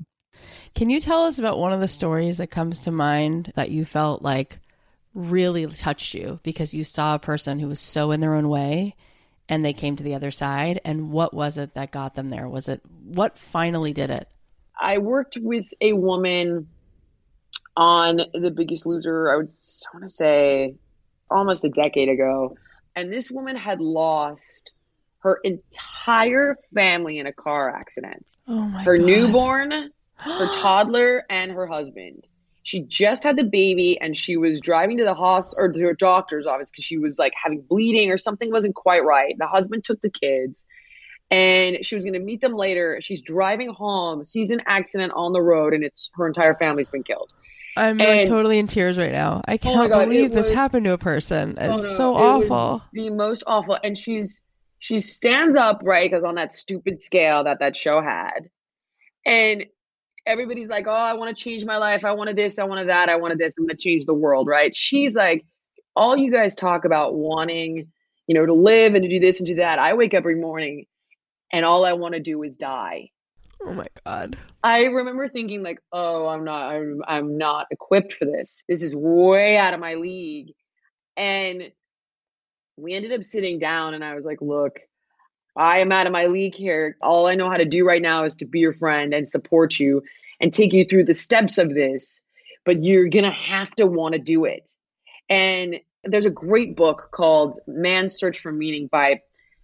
Can 0.74 0.90
you 0.90 1.00
tell 1.00 1.24
us 1.24 1.38
about 1.38 1.58
one 1.58 1.72
of 1.72 1.80
the 1.80 1.88
stories 1.88 2.38
that 2.38 2.48
comes 2.48 2.80
to 2.80 2.90
mind 2.90 3.52
that 3.54 3.70
you 3.70 3.84
felt 3.84 4.22
like 4.22 4.58
really 5.14 5.66
touched 5.66 6.14
you 6.14 6.40
because 6.42 6.74
you 6.74 6.84
saw 6.84 7.14
a 7.14 7.20
person 7.20 7.58
who 7.58 7.68
was 7.68 7.80
so 7.80 8.10
in 8.10 8.20
their 8.20 8.34
own 8.34 8.48
way 8.48 8.94
and 9.48 9.64
they 9.64 9.72
came 9.72 9.96
to 9.96 10.04
the 10.04 10.14
other 10.14 10.30
side? 10.30 10.80
And 10.84 11.10
what 11.10 11.32
was 11.32 11.58
it 11.58 11.74
that 11.74 11.92
got 11.92 12.14
them 12.14 12.30
there? 12.30 12.48
Was 12.48 12.68
it 12.68 12.80
what 13.04 13.38
finally 13.38 13.92
did 13.92 14.10
it? 14.10 14.28
I 14.80 14.98
worked 14.98 15.36
with 15.40 15.72
a 15.80 15.92
woman 15.92 16.68
on 17.76 18.20
The 18.32 18.50
Biggest 18.50 18.86
Loser, 18.86 19.30
I 19.30 19.36
would 19.36 19.48
I 19.48 19.96
want 19.96 20.08
to 20.08 20.14
say 20.14 20.76
almost 21.30 21.64
a 21.64 21.68
decade 21.68 22.08
ago. 22.08 22.56
And 22.96 23.12
this 23.12 23.30
woman 23.30 23.56
had 23.56 23.80
lost 23.80 24.72
her 25.20 25.40
entire 25.42 26.56
family 26.74 27.18
in 27.18 27.26
a 27.26 27.32
car 27.32 27.74
accident. 27.74 28.26
Oh 28.46 28.54
my 28.54 28.82
her 28.84 28.96
God. 28.96 29.06
newborn, 29.06 29.90
her 30.16 30.46
toddler, 30.60 31.24
and 31.30 31.50
her 31.52 31.66
husband. 31.66 32.26
She 32.62 32.80
just 32.80 33.22
had 33.22 33.36
the 33.36 33.44
baby 33.44 33.98
and 34.00 34.16
she 34.16 34.38
was 34.38 34.58
driving 34.58 34.96
to 34.96 35.04
the 35.04 35.12
hospital 35.12 35.64
or 35.64 35.70
to 35.72 35.78
her 35.80 35.92
doctor's 35.92 36.46
office 36.46 36.70
because 36.70 36.84
she 36.84 36.96
was 36.96 37.18
like 37.18 37.34
having 37.42 37.60
bleeding 37.60 38.10
or 38.10 38.16
something 38.16 38.50
wasn't 38.50 38.74
quite 38.74 39.04
right. 39.04 39.34
The 39.38 39.46
husband 39.46 39.84
took 39.84 40.00
the 40.00 40.08
kids 40.08 40.64
and 41.30 41.84
she 41.84 41.94
was 41.94 42.04
going 42.04 42.14
to 42.14 42.20
meet 42.20 42.40
them 42.40 42.54
later. 42.54 43.00
She's 43.02 43.20
driving 43.20 43.68
home, 43.68 44.24
sees 44.24 44.50
an 44.50 44.62
accident 44.66 45.12
on 45.14 45.34
the 45.34 45.42
road, 45.42 45.74
and 45.74 45.84
it's 45.84 46.10
her 46.14 46.26
entire 46.26 46.54
family's 46.54 46.88
been 46.88 47.02
killed. 47.02 47.32
I'm 47.76 47.98
like 47.98 48.28
totally 48.28 48.58
in 48.58 48.66
tears 48.66 48.96
right 48.96 49.12
now. 49.12 49.42
I 49.46 49.54
Oh 49.56 49.58
can't 49.58 49.90
God, 49.90 50.04
believe 50.08 50.30
this 50.32 50.46
was- 50.46 50.54
happened 50.54 50.84
to 50.86 50.92
a 50.92 50.98
person. 50.98 51.58
It's 51.58 51.78
Oh, 51.78 51.82
no, 51.82 51.94
so 51.96 52.10
it 52.16 52.20
awful. 52.22 52.82
the 52.94 53.10
most 53.10 53.42
awful. 53.46 53.76
And 53.84 53.98
she's 53.98 54.40
she 54.78 55.00
stands 55.00 55.54
up 55.54 55.80
right 55.84 56.10
because 56.10 56.24
on 56.24 56.36
that 56.36 56.52
stupid 56.54 56.98
scale 56.98 57.44
that 57.44 57.58
that 57.58 57.76
show 57.76 58.00
had, 58.00 58.48
and 59.26 59.66
everybody's 60.26 60.68
like, 60.68 60.86
"Oh, 60.86 60.92
I 60.92 61.14
want 61.14 61.36
to 61.36 61.42
change 61.42 61.64
my 61.64 61.76
life. 61.76 62.04
I 62.04 62.12
wanted 62.12 62.36
this. 62.36 62.58
I 62.58 62.64
wanted 62.64 62.88
that. 62.88 63.08
I 63.08 63.16
wanted 63.16 63.38
this. 63.38 63.54
I'm 63.58 63.66
gonna 63.66 63.76
change 63.76 64.04
the 64.04 64.14
world." 64.14 64.46
Right? 64.46 64.74
She's 64.76 65.14
like, 65.14 65.44
all 65.96 66.16
you 66.16 66.30
guys 66.30 66.54
talk 66.54 66.84
about 66.84 67.14
wanting, 67.14 67.90
you 68.26 68.34
know, 68.34 68.46
to 68.46 68.52
live 68.52 68.94
and 68.94 69.02
to 69.02 69.08
do 69.08 69.20
this 69.20 69.38
and 69.40 69.46
do 69.46 69.56
that. 69.56 69.78
I 69.78 69.94
wake 69.94 70.14
up 70.14 70.18
every 70.18 70.36
morning, 70.36 70.86
and 71.52 71.64
all 71.64 71.84
I 71.84 71.92
want 71.92 72.14
to 72.14 72.20
do 72.20 72.42
is 72.42 72.56
die. 72.56 73.10
Oh 73.62 73.72
my 73.72 73.86
god. 74.04 74.36
I 74.62 74.84
remember 74.84 75.28
thinking 75.28 75.62
like, 75.62 75.80
"Oh, 75.92 76.26
I'm 76.26 76.44
not 76.44 76.74
I'm 76.74 77.00
I'm 77.06 77.38
not 77.38 77.66
equipped 77.70 78.14
for 78.14 78.24
this. 78.24 78.64
This 78.68 78.82
is 78.82 78.94
way 78.94 79.56
out 79.56 79.74
of 79.74 79.80
my 79.80 79.94
league." 79.94 80.52
And 81.16 81.70
we 82.76 82.94
ended 82.94 83.12
up 83.12 83.24
sitting 83.24 83.58
down 83.58 83.94
and 83.94 84.04
I 84.04 84.14
was 84.14 84.24
like, 84.24 84.42
"Look, 84.42 84.80
I 85.56 85.78
am 85.78 85.92
out 85.92 86.06
of 86.06 86.12
my 86.12 86.26
league 86.26 86.54
here. 86.54 86.96
All 87.00 87.26
I 87.26 87.34
know 87.34 87.48
how 87.48 87.56
to 87.56 87.64
do 87.64 87.86
right 87.86 88.02
now 88.02 88.24
is 88.24 88.36
to 88.36 88.44
be 88.44 88.60
your 88.60 88.74
friend 88.74 89.14
and 89.14 89.28
support 89.28 89.78
you 89.78 90.02
and 90.40 90.52
take 90.52 90.72
you 90.72 90.84
through 90.84 91.04
the 91.04 91.14
steps 91.14 91.58
of 91.58 91.74
this, 91.74 92.20
but 92.64 92.82
you're 92.82 93.08
going 93.08 93.24
to 93.24 93.30
have 93.30 93.70
to 93.76 93.86
want 93.86 94.14
to 94.14 94.18
do 94.18 94.44
it." 94.44 94.68
And 95.28 95.80
there's 96.04 96.26
a 96.26 96.30
great 96.30 96.76
book 96.76 97.08
called 97.12 97.58
Man's 97.66 98.14
Search 98.14 98.40
for 98.40 98.52
Meaning 98.52 98.88
by 98.90 99.22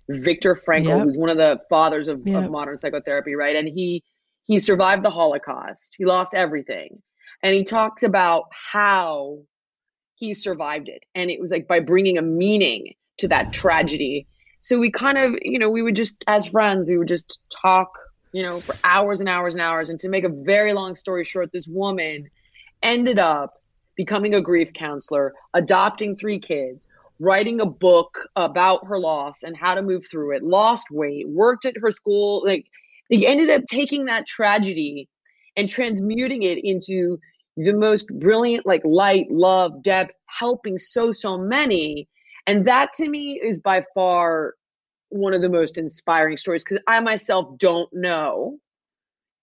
Viktor 0.08 0.54
Frankl, 0.56 0.84
Yep. 0.86 1.02
who's 1.02 1.18
one 1.18 1.28
of 1.28 1.36
the 1.36 1.60
fathers 1.68 2.08
of, 2.08 2.26
Yep. 2.26 2.44
of 2.44 2.50
modern 2.50 2.78
psychotherapy, 2.78 3.34
right? 3.34 3.56
And 3.56 3.68
he 3.68 4.02
he 4.46 4.58
survived 4.58 5.04
the 5.04 5.10
Holocaust. 5.10 5.94
He 5.96 6.04
lost 6.04 6.34
everything. 6.34 7.02
And 7.42 7.54
he 7.54 7.62
talks 7.62 8.02
about 8.02 8.44
how 8.50 9.44
he 10.16 10.34
survived 10.34 10.88
it. 10.88 11.04
And 11.14 11.30
it 11.30 11.40
was 11.40 11.52
like 11.52 11.68
by 11.68 11.78
bringing 11.80 12.18
a 12.18 12.22
meaning 12.22 12.94
to 13.18 13.28
that 13.28 13.52
tragedy. 13.52 14.26
So 14.60 14.78
we 14.78 14.90
kind 14.90 15.18
of, 15.18 15.36
you 15.42 15.58
know, 15.58 15.70
we 15.70 15.82
would 15.82 15.96
just, 15.96 16.22
as 16.26 16.46
friends, 16.46 16.88
we 16.88 16.98
would 16.98 17.08
just 17.08 17.38
talk, 17.50 17.90
you 18.32 18.42
know, 18.42 18.60
for 18.60 18.76
hours 18.84 19.20
and 19.20 19.28
hours 19.28 19.54
and 19.54 19.62
hours. 19.62 19.88
And 19.88 19.98
to 20.00 20.08
make 20.08 20.24
a 20.24 20.28
very 20.28 20.72
long 20.72 20.94
story 20.94 21.24
short, 21.24 21.50
this 21.52 21.66
woman 21.66 22.28
ended 22.82 23.18
up 23.18 23.54
becoming 23.96 24.34
a 24.34 24.40
grief 24.40 24.72
counselor, 24.74 25.34
adopting 25.54 26.16
three 26.16 26.40
kids, 26.40 26.86
writing 27.18 27.60
a 27.60 27.66
book 27.66 28.18
about 28.36 28.86
her 28.86 28.98
loss 28.98 29.42
and 29.42 29.56
how 29.56 29.74
to 29.74 29.82
move 29.82 30.04
through 30.10 30.36
it, 30.36 30.42
lost 30.42 30.86
weight, 30.90 31.28
worked 31.28 31.64
at 31.64 31.78
her 31.80 31.90
school. 31.90 32.42
Like, 32.44 32.66
they 33.10 33.26
ended 33.26 33.50
up 33.50 33.62
taking 33.68 34.04
that 34.06 34.26
tragedy 34.26 35.08
and 35.56 35.68
transmuting 35.68 36.42
it 36.42 36.58
into 36.62 37.18
the 37.56 37.72
most 37.72 38.08
brilliant, 38.08 38.66
like 38.66 38.82
light, 38.84 39.26
love, 39.30 39.82
depth, 39.82 40.14
helping 40.26 40.78
so, 40.78 41.12
so 41.12 41.36
many. 41.36 42.08
And 42.50 42.66
that 42.66 42.92
to 42.94 43.08
me 43.08 43.40
is 43.40 43.60
by 43.60 43.84
far 43.94 44.54
one 45.10 45.34
of 45.34 45.40
the 45.40 45.48
most 45.48 45.78
inspiring 45.78 46.36
stories 46.36 46.64
because 46.64 46.82
I 46.88 46.98
myself 46.98 47.56
don't 47.58 47.88
know 47.92 48.58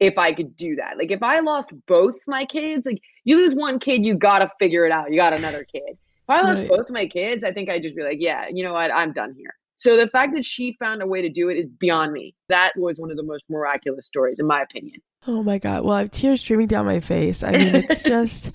if 0.02 0.17
I 0.17 0.34
could 0.34 0.58
do 0.58 0.76
that. 0.76 0.98
Like 0.98 1.10
if 1.12 1.24
I 1.24 1.39
lost 1.39 1.72
both 1.88 2.17
my 2.28 2.43
kids, 2.43 2.86
like 2.86 3.00
you 3.24 3.38
lose 3.38 3.56
one 3.56 3.80
kid, 3.80 4.06
you 4.06 4.15
gotta 4.15 4.52
figure 4.60 4.86
it 4.86 4.91
out. 4.91 5.10
You 5.10 5.15
got 5.15 5.32
another 5.32 5.65
kid. 5.72 5.84
If 5.88 5.98
I 6.28 6.41
lost 6.41 6.60
Right. 6.60 6.67
both 6.67 6.89
my 6.89 7.08
kids, 7.08 7.46
I 7.46 7.54
think 7.54 7.70
I'd 7.70 7.82
just 7.82 7.96
be 7.96 8.04
like, 8.04 8.17
yeah, 8.20 8.50
you 8.52 8.62
know 8.62 8.74
what, 8.74 8.91
I'm 8.91 9.13
done 9.13 9.34
here. 9.38 9.56
So 9.78 9.96
the 9.96 10.10
fact 10.10 10.34
that 10.36 10.43
she 10.43 10.76
found 10.78 11.02
a 11.02 11.08
way 11.08 11.22
to 11.22 11.30
do 11.30 11.48
it 11.48 11.56
is 11.58 11.65
beyond 11.65 12.12
me. 12.12 12.36
That 12.50 12.74
was 12.76 13.00
one 13.00 13.10
of 13.10 13.15
the 13.15 13.24
most 13.24 13.46
miraculous 13.48 14.06
stories, 14.06 14.41
in 14.41 14.48
my 14.48 14.62
opinion. 14.63 15.00
Oh 15.26 15.43
my 15.43 15.60
god. 15.60 15.86
Well, 15.86 15.96
I 15.96 16.00
have 16.02 16.12
tears 16.12 16.41
streaming 16.41 16.67
down 16.67 16.86
my 16.86 17.00
face. 17.00 17.41
I 17.41 17.54
mean, 17.54 17.74
it's 17.74 18.02
just 18.06 18.52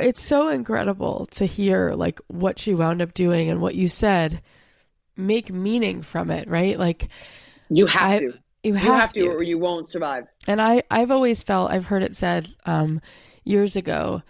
it's 0.00 0.22
so 0.24 0.48
incredible 0.48 1.26
to 1.32 1.44
hear 1.46 1.90
like 1.92 2.20
what 2.28 2.58
she 2.58 2.74
wound 2.74 3.02
up 3.02 3.14
doing 3.14 3.50
and 3.50 3.60
what 3.60 3.74
you 3.74 3.88
said 3.88 4.40
make 5.16 5.52
meaning 5.52 6.02
from 6.02 6.30
it, 6.30 6.48
right? 6.48 6.78
Like 6.78 7.08
You 7.68 7.86
have 7.86 8.02
I- 8.10 8.18
to. 8.18 8.24
you 8.24 8.32
You 8.64 8.74
have, 8.74 8.94
have 8.94 9.12
to, 9.14 9.26
or 9.28 9.42
you 9.42 9.58
won't 9.58 9.88
survive. 9.88 10.24
And 10.46 10.60
I, 10.60 10.82
I've 10.90 11.10
always 11.10 11.42
felt, 11.42 11.70
I've 11.70 11.86
heard 11.86 12.02
it 12.02 12.16
said 12.16 12.48
um, 12.66 13.00
years 13.44 13.76
ago, 13.76 14.22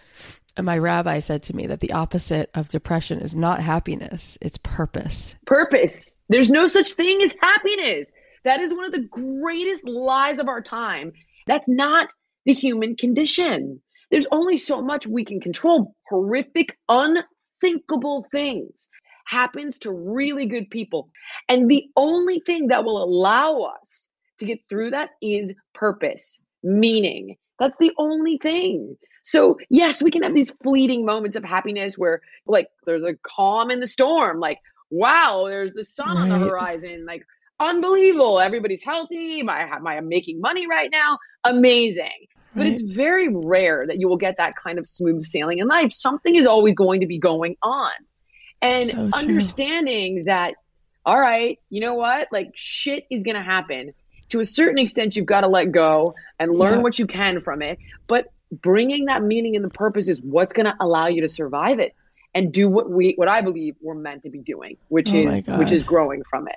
my 0.61 0.77
rabbi 0.79 1.19
said 1.21 1.43
to 1.45 1.57
me 1.57 1.67
that 1.69 1.81
the 1.81 1.93
opposite 1.93 2.51
of 2.55 2.69
depression 2.69 3.21
is 3.21 3.35
not 3.35 3.61
happiness, 3.61 4.37
it's 4.41 4.59
purpose. 4.59 5.37
Purpose. 5.47 6.15
There's 6.29 6.51
no 6.51 6.67
such 6.67 6.93
thing 6.93 7.21
as 7.23 7.35
happiness. 7.41 8.11
That 8.45 8.61
is 8.61 8.75
one 8.75 8.85
of 8.85 8.93
the 8.93 9.09
greatest 9.11 9.87
lies 9.87 10.39
of 10.39 10.49
our 10.49 10.61
time. 10.61 11.13
That's 11.47 11.69
not 11.69 12.11
the 12.45 12.53
human 12.55 12.95
condition. 12.97 13.81
There's 14.15 14.29
only 14.31 14.59
so 14.59 14.81
much 14.81 15.09
we 15.09 15.25
can 15.25 15.41
control. 15.41 15.93
Horrific, 16.09 16.79
unthinkable 16.89 18.25
things 18.31 18.89
happens 19.25 19.77
to 19.79 19.91
really 19.91 20.47
good 20.47 20.71
people. 20.71 21.11
And 21.49 21.69
the 21.69 21.87
only 21.97 22.39
thing 22.39 22.69
that 22.69 22.85
will 22.85 23.03
allow 23.03 23.63
us 23.63 24.09
to 24.39 24.45
get 24.45 24.61
through 24.69 24.91
that 24.91 25.11
is 25.21 25.53
purpose, 25.75 26.39
meaning. 26.63 27.35
That's 27.59 27.77
the 27.79 27.91
only 27.99 28.39
thing. 28.41 28.97
So, 29.25 29.59
yes, 29.69 30.01
we 30.01 30.13
can 30.13 30.23
have 30.23 30.37
these 30.37 30.51
fleeting 30.63 31.05
moments 31.05 31.35
of 31.35 31.43
happiness 31.43 31.99
where, 31.99 32.21
like, 32.47 32.69
there's 32.87 33.03
a 33.03 33.19
calm 33.27 33.73
in 33.73 33.81
the 33.81 33.89
storm. 33.89 34.39
Like, 34.39 34.61
wow, 34.91 35.47
there's 35.49 35.73
the 35.73 35.83
sun 35.83 36.17
on 36.17 36.29
the 36.29 36.39
horizon. 36.39 37.05
Like, 37.05 37.25
unbelievable. 37.59 38.39
Everybody's 38.39 38.85
healthy. 38.85 39.43
My, 39.43 39.77
my, 39.81 39.97
I'm 39.97 40.09
making 40.09 40.41
money 40.41 40.69
right 40.69 40.93
now. 40.93 41.19
Amazing. 41.43 42.29
But 42.57 42.67
it's 42.67 42.81
very 42.81 43.29
rare 43.29 43.87
that 43.87 43.99
you 43.99 44.09
will 44.09 44.17
get 44.17 44.37
that 44.39 44.55
kind 44.57 44.79
of 44.79 44.87
smooth 44.87 45.25
sailing 45.25 45.59
in 45.59 45.69
life. 45.69 45.93
Something 45.93 46.37
is 46.37 46.47
always 46.47 46.75
going 46.75 47.01
to 47.01 47.07
be 47.07 47.19
going 47.19 47.57
on. 47.63 47.91
And 48.63 48.91
So 48.91 49.11
understanding 49.13 50.25
that, 50.25 50.55
all 51.05 51.21
right, 51.21 51.59
you 51.69 51.81
know 51.81 51.95
what? 51.95 52.29
Like, 52.33 52.53
shit 52.55 53.05
is 53.11 53.23
going 53.23 53.37
to 53.37 53.43
happen. 53.43 53.93
To 54.31 54.41
a 54.41 54.45
certain 54.45 54.79
extent, 54.79 55.17
you've 55.17 55.27
got 55.27 55.43
to 55.43 55.49
let 55.49 55.71
go 55.73 56.15
and 56.39 56.53
learn 56.53 56.75
Yeah. 56.77 56.83
what 56.83 56.99
you 56.99 57.07
can 57.07 57.41
from 57.41 57.61
it. 57.61 57.79
But 58.07 58.33
bringing 58.51 59.07
that 59.07 59.23
meaning 59.23 59.57
and 59.57 59.65
the 59.65 59.71
purpose 59.71 60.09
is 60.09 60.23
what's 60.23 60.53
going 60.53 60.67
to 60.67 60.75
allow 60.81 61.09
you 61.09 61.21
to 61.23 61.29
survive 61.29 61.79
it 61.79 61.95
and 62.35 62.53
do 62.53 62.69
what 62.69 62.91
we, 62.91 63.15
what 63.17 63.29
I 63.29 63.43
believe 63.43 63.77
we're 63.83 63.95
meant 63.95 64.23
to 64.23 64.31
be 64.31 64.41
doing, 64.41 64.77
which 64.89 65.13
Oh 65.13 65.29
is, 65.29 65.47
which 65.59 65.73
is 65.73 65.83
growing 65.85 66.23
from 66.31 66.49
it. 66.49 66.57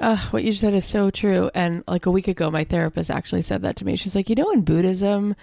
Uh, 0.00 0.16
what 0.30 0.42
you 0.42 0.52
said 0.52 0.72
is 0.74 0.84
so 0.84 1.10
true. 1.10 1.50
And 1.54 1.84
like 1.86 2.06
a 2.06 2.10
week 2.10 2.26
ago, 2.28 2.50
my 2.50 2.64
therapist 2.64 3.10
actually 3.10 3.42
said 3.42 3.62
that 3.62 3.76
to 3.76 3.84
me. 3.84 3.96
She's 3.96 4.14
like, 4.14 4.30
you 4.30 4.34
know, 4.36 4.50
in 4.50 4.62
Buddhism, 4.62 5.36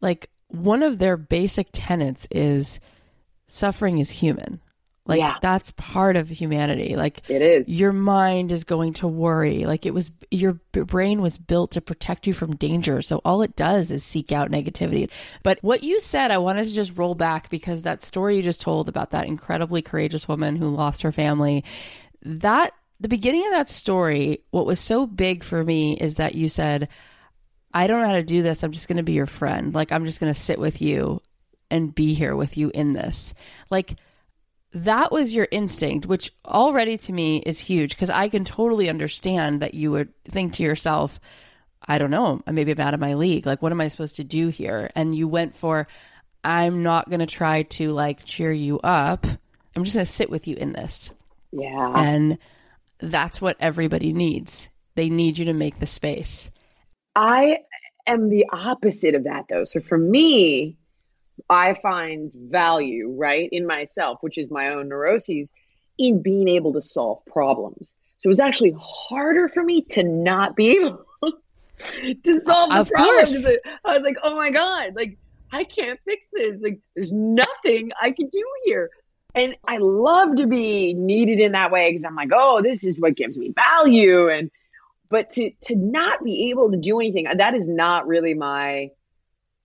like 0.00 0.28
one 0.48 0.82
of 0.82 0.98
their 0.98 1.16
basic 1.16 1.68
tenets 1.72 2.26
is 2.30 2.80
suffering 3.46 3.98
is 3.98 4.10
human. 4.10 4.60
Like 5.06 5.20
Yeah. 5.20 5.36
that's 5.42 5.70
part 5.72 6.16
of 6.16 6.30
humanity. 6.30 6.96
Like 6.96 7.20
It 7.28 7.42
is. 7.42 7.68
your 7.68 7.92
mind 7.92 8.50
is 8.50 8.64
going 8.64 8.94
to 8.94 9.06
worry. 9.06 9.66
Like 9.66 9.84
it 9.84 9.92
was 9.92 10.10
your 10.30 10.54
b- 10.72 10.80
brain 10.80 11.20
was 11.20 11.36
built 11.36 11.72
to 11.72 11.80
protect 11.82 12.26
you 12.26 12.32
from 12.32 12.56
danger. 12.56 13.02
So 13.02 13.20
all 13.24 13.42
it 13.42 13.54
does 13.54 13.90
is 13.90 14.02
seek 14.02 14.32
out 14.32 14.50
negativity. 14.50 15.10
But 15.42 15.58
what 15.60 15.82
you 15.84 16.00
said, 16.00 16.30
I 16.30 16.38
wanted 16.38 16.64
to 16.66 16.72
just 16.74 16.96
roll 16.96 17.14
back 17.14 17.50
because 17.50 17.82
that 17.82 18.00
story 18.00 18.36
you 18.38 18.42
just 18.42 18.62
told 18.62 18.88
about 18.88 19.10
that 19.10 19.26
incredibly 19.26 19.82
courageous 19.82 20.26
woman 20.26 20.56
who 20.56 20.74
lost 20.74 21.02
her 21.02 21.12
family, 21.12 21.64
that 22.22 22.72
the 23.00 23.08
beginning 23.08 23.46
of 23.46 23.52
that 23.52 23.68
story, 23.68 24.44
what 24.50 24.66
was 24.66 24.80
so 24.80 25.06
big 25.06 25.42
for 25.44 25.62
me 25.62 25.96
is 25.96 26.14
that 26.16 26.34
you 26.34 26.48
said, 26.48 26.88
I 27.72 27.86
don't 27.86 28.00
know 28.00 28.06
how 28.06 28.12
to 28.12 28.22
do 28.22 28.42
this. 28.42 28.62
I'm 28.62 28.72
just 28.72 28.88
going 28.88 28.98
to 28.98 29.02
be 29.02 29.12
your 29.12 29.26
friend. 29.26 29.74
Like, 29.74 29.90
I'm 29.90 30.04
just 30.04 30.20
going 30.20 30.32
to 30.32 30.40
sit 30.40 30.58
with 30.58 30.80
you 30.80 31.20
and 31.70 31.94
be 31.94 32.14
here 32.14 32.36
with 32.36 32.56
you 32.56 32.70
in 32.72 32.92
this. 32.92 33.34
Like, 33.68 33.96
that 34.72 35.12
was 35.12 35.34
your 35.34 35.48
instinct, 35.50 36.06
which 36.06 36.32
already 36.44 36.98
to 36.98 37.12
me 37.12 37.38
is 37.38 37.58
huge 37.60 37.90
because 37.90 38.10
I 38.10 38.28
can 38.28 38.44
totally 38.44 38.88
understand 38.88 39.62
that 39.62 39.74
you 39.74 39.90
would 39.90 40.12
think 40.24 40.54
to 40.54 40.62
yourself, 40.62 41.20
I 41.86 41.98
don't 41.98 42.10
know, 42.10 42.42
maybe 42.50 42.72
I'm 42.72 42.80
out 42.80 42.94
of 42.94 43.00
my 43.00 43.14
league. 43.14 43.46
Like, 43.46 43.62
what 43.62 43.72
am 43.72 43.80
I 43.80 43.88
supposed 43.88 44.16
to 44.16 44.24
do 44.24 44.48
here? 44.48 44.90
And 44.96 45.14
you 45.14 45.28
went 45.28 45.54
for, 45.54 45.86
I'm 46.42 46.82
not 46.82 47.08
going 47.08 47.20
to 47.20 47.26
try 47.26 47.62
to 47.62 47.92
like 47.92 48.24
cheer 48.24 48.52
you 48.52 48.80
up. 48.80 49.26
I'm 49.76 49.84
just 49.84 49.94
going 49.94 50.06
to 50.06 50.12
sit 50.12 50.30
with 50.30 50.46
you 50.46 50.56
in 50.56 50.72
this. 50.72 51.10
Yeah. 51.52 51.92
And 51.94 52.38
that's 53.10 53.40
what 53.40 53.56
everybody 53.60 54.12
needs. 54.12 54.70
They 54.94 55.08
need 55.08 55.38
you 55.38 55.44
to 55.46 55.52
make 55.52 55.78
the 55.78 55.86
space. 55.86 56.50
I 57.16 57.58
am 58.06 58.28
the 58.28 58.46
opposite 58.52 59.14
of 59.14 59.24
that 59.24 59.44
though. 59.48 59.64
So 59.64 59.80
for 59.80 59.98
me, 59.98 60.76
I 61.50 61.74
find 61.74 62.32
value, 62.34 63.12
right, 63.16 63.48
in 63.50 63.66
myself, 63.66 64.18
which 64.20 64.38
is 64.38 64.50
my 64.50 64.68
own 64.68 64.88
neuroses, 64.88 65.50
in 65.98 66.22
being 66.22 66.48
able 66.48 66.72
to 66.74 66.82
solve 66.82 67.24
problems. 67.26 67.94
So 68.18 68.26
it 68.26 68.28
was 68.28 68.40
actually 68.40 68.74
harder 68.80 69.48
for 69.48 69.62
me 69.62 69.82
to 69.90 70.02
not 70.02 70.56
be 70.56 70.70
able 70.76 71.04
to 72.22 72.40
solve 72.40 72.74
the 72.74 72.80
Of 72.80 72.88
problems. 72.90 73.44
course. 73.44 73.56
I 73.84 73.94
was 73.94 74.02
like, 74.02 74.16
oh 74.22 74.36
my 74.36 74.50
God, 74.50 74.94
like 74.94 75.18
I 75.52 75.64
can't 75.64 76.00
fix 76.04 76.26
this. 76.32 76.56
Like 76.60 76.80
there's 76.94 77.12
nothing 77.12 77.90
I 78.00 78.10
can 78.12 78.28
do 78.28 78.42
here. 78.64 78.90
And 79.34 79.56
I 79.66 79.78
love 79.78 80.36
to 80.36 80.46
be 80.46 80.94
needed 80.94 81.40
in 81.40 81.52
that 81.52 81.70
way 81.72 81.90
because 81.90 82.04
I'm 82.04 82.14
like, 82.14 82.30
oh, 82.32 82.62
this 82.62 82.84
is 82.84 83.00
what 83.00 83.16
gives 83.16 83.36
me 83.36 83.52
value. 83.54 84.28
And 84.28 84.50
but 85.10 85.32
to 85.32 85.50
to 85.64 85.76
not 85.76 86.22
be 86.24 86.50
able 86.50 86.70
to 86.70 86.76
do 86.78 87.00
anything, 87.00 87.26
uh, 87.26 87.34
that 87.36 87.54
is 87.54 87.66
not 87.68 88.06
really 88.06 88.34
my 88.34 88.90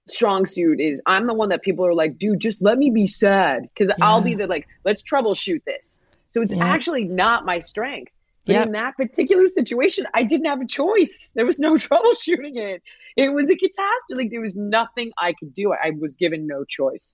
strong 0.08 0.46
suit 0.46 0.80
is 0.80 1.02
I'm 1.06 1.28
the 1.28 1.34
one 1.34 1.50
that 1.50 1.62
people 1.62 1.86
are 1.86 1.94
like, 1.94 2.18
dude, 2.18 2.40
just 2.40 2.62
let 2.62 2.78
me 2.78 2.90
be 2.90 3.08
sad. 3.08 3.64
Cause 3.78 3.90
I'll 4.02 4.22
be 4.22 4.36
the 4.36 4.48
like, 4.48 4.68
let's 4.86 5.04
troubleshoot 5.04 5.64
this. 5.66 6.00
So 6.30 6.42
it's 6.42 6.54
Yeah. 6.54 6.60
actually 6.60 7.06
not 7.06 7.46
my 7.46 7.60
strength. 7.60 8.12
But 8.48 8.56
Yep. 8.56 8.68
in 8.68 8.72
that 8.72 8.98
particular 8.98 9.48
situation, 9.48 10.08
I 10.16 10.24
didn't 10.24 10.48
have 10.48 10.62
a 10.62 10.68
choice. 10.68 11.32
There 11.36 11.46
was 11.46 11.60
no 11.60 11.76
troubleshooting 11.76 12.58
it. 12.58 12.82
It 13.16 13.32
was 13.34 13.46
a 13.52 13.56
catastrophe. 13.56 14.16
Like 14.24 14.32
there 14.32 14.42
was 14.42 14.56
nothing 14.56 15.12
I 15.18 15.34
could 15.34 15.54
do. 15.54 15.74
I 15.74 15.92
was 16.00 16.16
given 16.16 16.48
no 16.48 16.64
choice. 16.66 17.14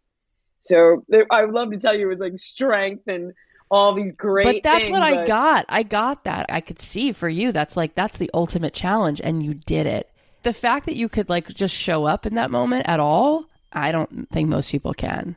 So 0.65 1.05
there, 1.09 1.27
I 1.31 1.45
would 1.45 1.53
love 1.53 1.71
to 1.71 1.77
tell 1.77 1.95
you 1.95 2.07
it 2.07 2.17
was 2.17 2.19
like 2.19 2.37
strength 2.37 3.03
and 3.07 3.33
all 3.69 3.93
these 3.93 4.11
great. 4.17 4.45
but 4.45 4.63
that's 4.63 4.85
things, 4.85 4.91
what 4.91 5.03
I 5.03 5.25
got. 5.25 5.65
I 5.69 5.83
got 5.83 6.23
that. 6.23 6.47
I 6.49 6.59
could 6.59 6.79
see 6.79 7.11
for 7.11 7.29
you. 7.29 7.51
That's 7.51 7.77
like 7.77 7.93
that's 7.93 8.17
the 8.17 8.31
ultimate 8.33 8.73
challenge, 8.73 9.21
and 9.23 9.43
you 9.43 9.53
did 9.53 9.85
it. 9.85 10.09
The 10.41 10.53
fact 10.53 10.87
that 10.87 10.95
you 10.95 11.07
could 11.07 11.29
like 11.29 11.49
just 11.49 11.75
show 11.75 12.05
up 12.05 12.25
in 12.25 12.33
that 12.35 12.49
moment 12.49 12.87
at 12.87 12.99
all, 12.99 13.45
I 13.73 13.91
don't 13.91 14.27
think 14.31 14.49
most 14.49 14.71
people 14.71 14.93
can. 14.93 15.35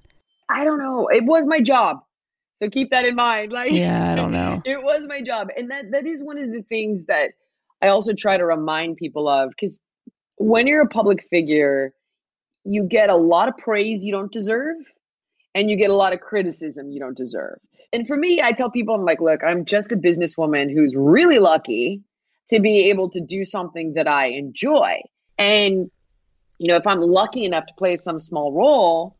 I 0.48 0.64
don't 0.64 0.78
know. 0.78 1.08
It 1.08 1.24
was 1.24 1.44
my 1.46 1.60
job. 1.60 1.98
So 2.54 2.70
keep 2.70 2.90
that 2.90 3.04
in 3.04 3.14
mind. 3.14 3.52
Like 3.52 3.72
Yeah, 3.72 4.12
I 4.12 4.16
don't 4.16 4.32
know. 4.32 4.62
it 4.64 4.82
was 4.82 5.06
my 5.06 5.20
job. 5.20 5.48
And 5.56 5.70
that 5.70 5.90
that 5.90 6.06
is 6.06 6.22
one 6.22 6.38
of 6.38 6.50
the 6.50 6.62
things 6.62 7.04
that 7.04 7.32
I 7.82 7.88
also 7.88 8.14
try 8.14 8.38
to 8.38 8.46
remind 8.46 8.96
people 8.96 9.28
of 9.28 9.52
cuz 9.60 9.78
when 10.36 10.66
you're 10.66 10.82
a 10.82 10.88
public 10.88 11.22
figure, 11.28 11.92
you 12.64 12.84
get 12.84 13.10
a 13.10 13.16
lot 13.16 13.48
of 13.48 13.56
praise 13.58 14.02
you 14.02 14.12
don't 14.12 14.32
deserve 14.32 14.76
and 15.58 15.68
you 15.68 15.76
get 15.76 15.90
a 15.90 15.94
lot 15.94 16.12
of 16.12 16.20
criticism 16.20 16.90
you 16.90 17.00
don't 17.00 17.16
deserve. 17.16 17.58
And 17.92 18.06
for 18.06 18.16
me, 18.16 18.40
I 18.42 18.52
tell 18.52 18.70
people 18.70 18.94
I'm 18.94 19.04
like, 19.04 19.20
look, 19.20 19.42
I'm 19.42 19.64
just 19.64 19.92
a 19.92 19.96
businesswoman 19.96 20.72
who's 20.72 20.94
really 20.96 21.38
lucky 21.38 22.02
to 22.50 22.60
be 22.60 22.90
able 22.90 23.10
to 23.10 23.20
do 23.20 23.44
something 23.44 23.94
that 23.94 24.06
I 24.06 24.26
enjoy. 24.26 25.00
And 25.38 25.90
you 26.58 26.68
know, 26.68 26.76
if 26.76 26.86
I'm 26.86 27.00
lucky 27.00 27.44
enough 27.44 27.66
to 27.66 27.74
play 27.74 27.96
some 27.96 28.18
small 28.18 28.52
role 28.52 29.16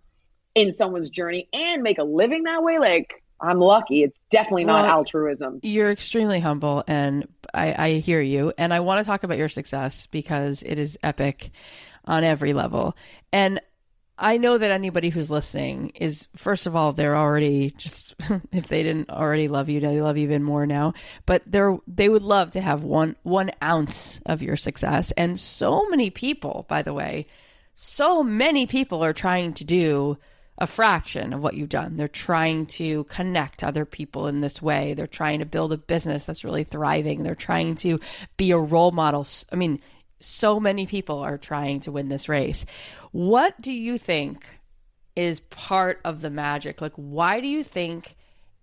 in 0.55 0.73
someone's 0.73 1.09
journey 1.09 1.49
and 1.53 1.83
make 1.83 1.99
a 1.99 2.05
living 2.05 2.45
that 2.45 2.63
way, 2.63 2.79
like 2.79 3.23
I'm 3.41 3.61
lucky. 3.61 4.03
It's 4.03 4.19
definitely 4.31 4.65
not 4.65 4.83
Well, 4.83 4.99
altruism. 4.99 5.61
You're 5.63 5.91
extremely 5.91 6.41
humble, 6.41 6.83
and 6.89 7.29
I, 7.55 7.87
I 7.87 7.91
hear 7.99 8.21
you. 8.21 8.53
And 8.59 8.75
I 8.75 8.81
want 8.81 9.01
to 9.01 9.05
talk 9.05 9.23
about 9.23 9.39
your 9.39 9.49
success 9.49 10.07
because 10.07 10.63
it 10.65 10.79
is 10.79 10.99
epic 11.03 11.51
on 12.05 12.25
every 12.25 12.53
level. 12.53 12.97
And 13.33 13.61
I 14.19 14.37
know 14.37 14.59
that 14.59 14.71
anybody 14.73 15.11
who's 15.11 15.31
listening 15.31 15.91
is, 15.91 16.27
first 16.37 16.67
of 16.67 16.75
all, 16.75 16.93
they're 16.93 17.17
already 17.17 17.71
just, 17.71 18.17
if 18.53 18.67
they 18.67 18.83
didn't 18.83 19.11
already 19.11 19.47
love 19.47 19.69
you, 19.69 19.79
they 19.81 20.01
love 20.01 20.17
you 20.17 20.25
even 20.25 20.43
more 20.43 20.67
now. 20.67 20.95
But 21.25 21.43
they're, 21.47 21.79
they 21.87 22.09
would 22.09 22.23
love 22.23 22.51
to 22.53 22.61
have 22.61 22.83
one, 22.83 23.15
one 23.23 23.53
ounce 23.63 24.21
of 24.27 24.43
your 24.43 24.57
success. 24.57 25.13
And 25.13 25.39
so 25.39 25.89
many 25.89 26.11
people, 26.11 26.67
by 26.69 26.83
the 26.83 26.93
way, 26.93 27.27
so 27.75 28.25
many 28.25 28.67
people 28.67 29.05
are 29.05 29.13
trying 29.13 29.53
to 29.55 29.65
do 29.65 30.19
a 30.59 30.67
fraction 30.67 31.33
of 31.33 31.41
what 31.41 31.55
you've 31.55 31.69
done. 31.69 31.97
They're 31.97 32.09
trying 32.09 32.67
to 32.67 33.05
connect 33.05 33.63
other 33.63 33.85
people 33.85 34.27
in 34.27 34.41
this 34.41 34.61
way. 34.61 34.95
They're 34.95 35.07
trying 35.07 35.39
to 35.39 35.47
build 35.47 35.73
a 35.73 35.79
business 35.79 36.27
that's 36.27 36.45
really 36.45 36.65
thriving. 36.65 37.23
They're 37.23 37.37
trying 37.37 37.77
to 37.77 38.01
be 38.37 38.51
a 38.51 38.59
role 38.59 38.91
model. 38.91 39.25
I 39.53 39.57
mean, 39.57 39.81
so 40.21 40.59
many 40.59 40.87
people 40.87 41.21
are 41.21 41.39
trying 41.39 41.81
to 41.81 41.93
win 41.93 42.09
this 42.09 42.29
race. 42.29 42.65
What 43.13 43.61
do 43.61 43.73
you 43.73 43.99
think 43.99 44.47
is 45.17 45.41
part 45.41 46.01
of 46.05 46.21
the 46.21 46.31
magic? 46.31 46.81
Like, 46.81 46.93
why 46.95 47.41
do 47.41 47.49
you 47.49 47.63
think 47.63 48.17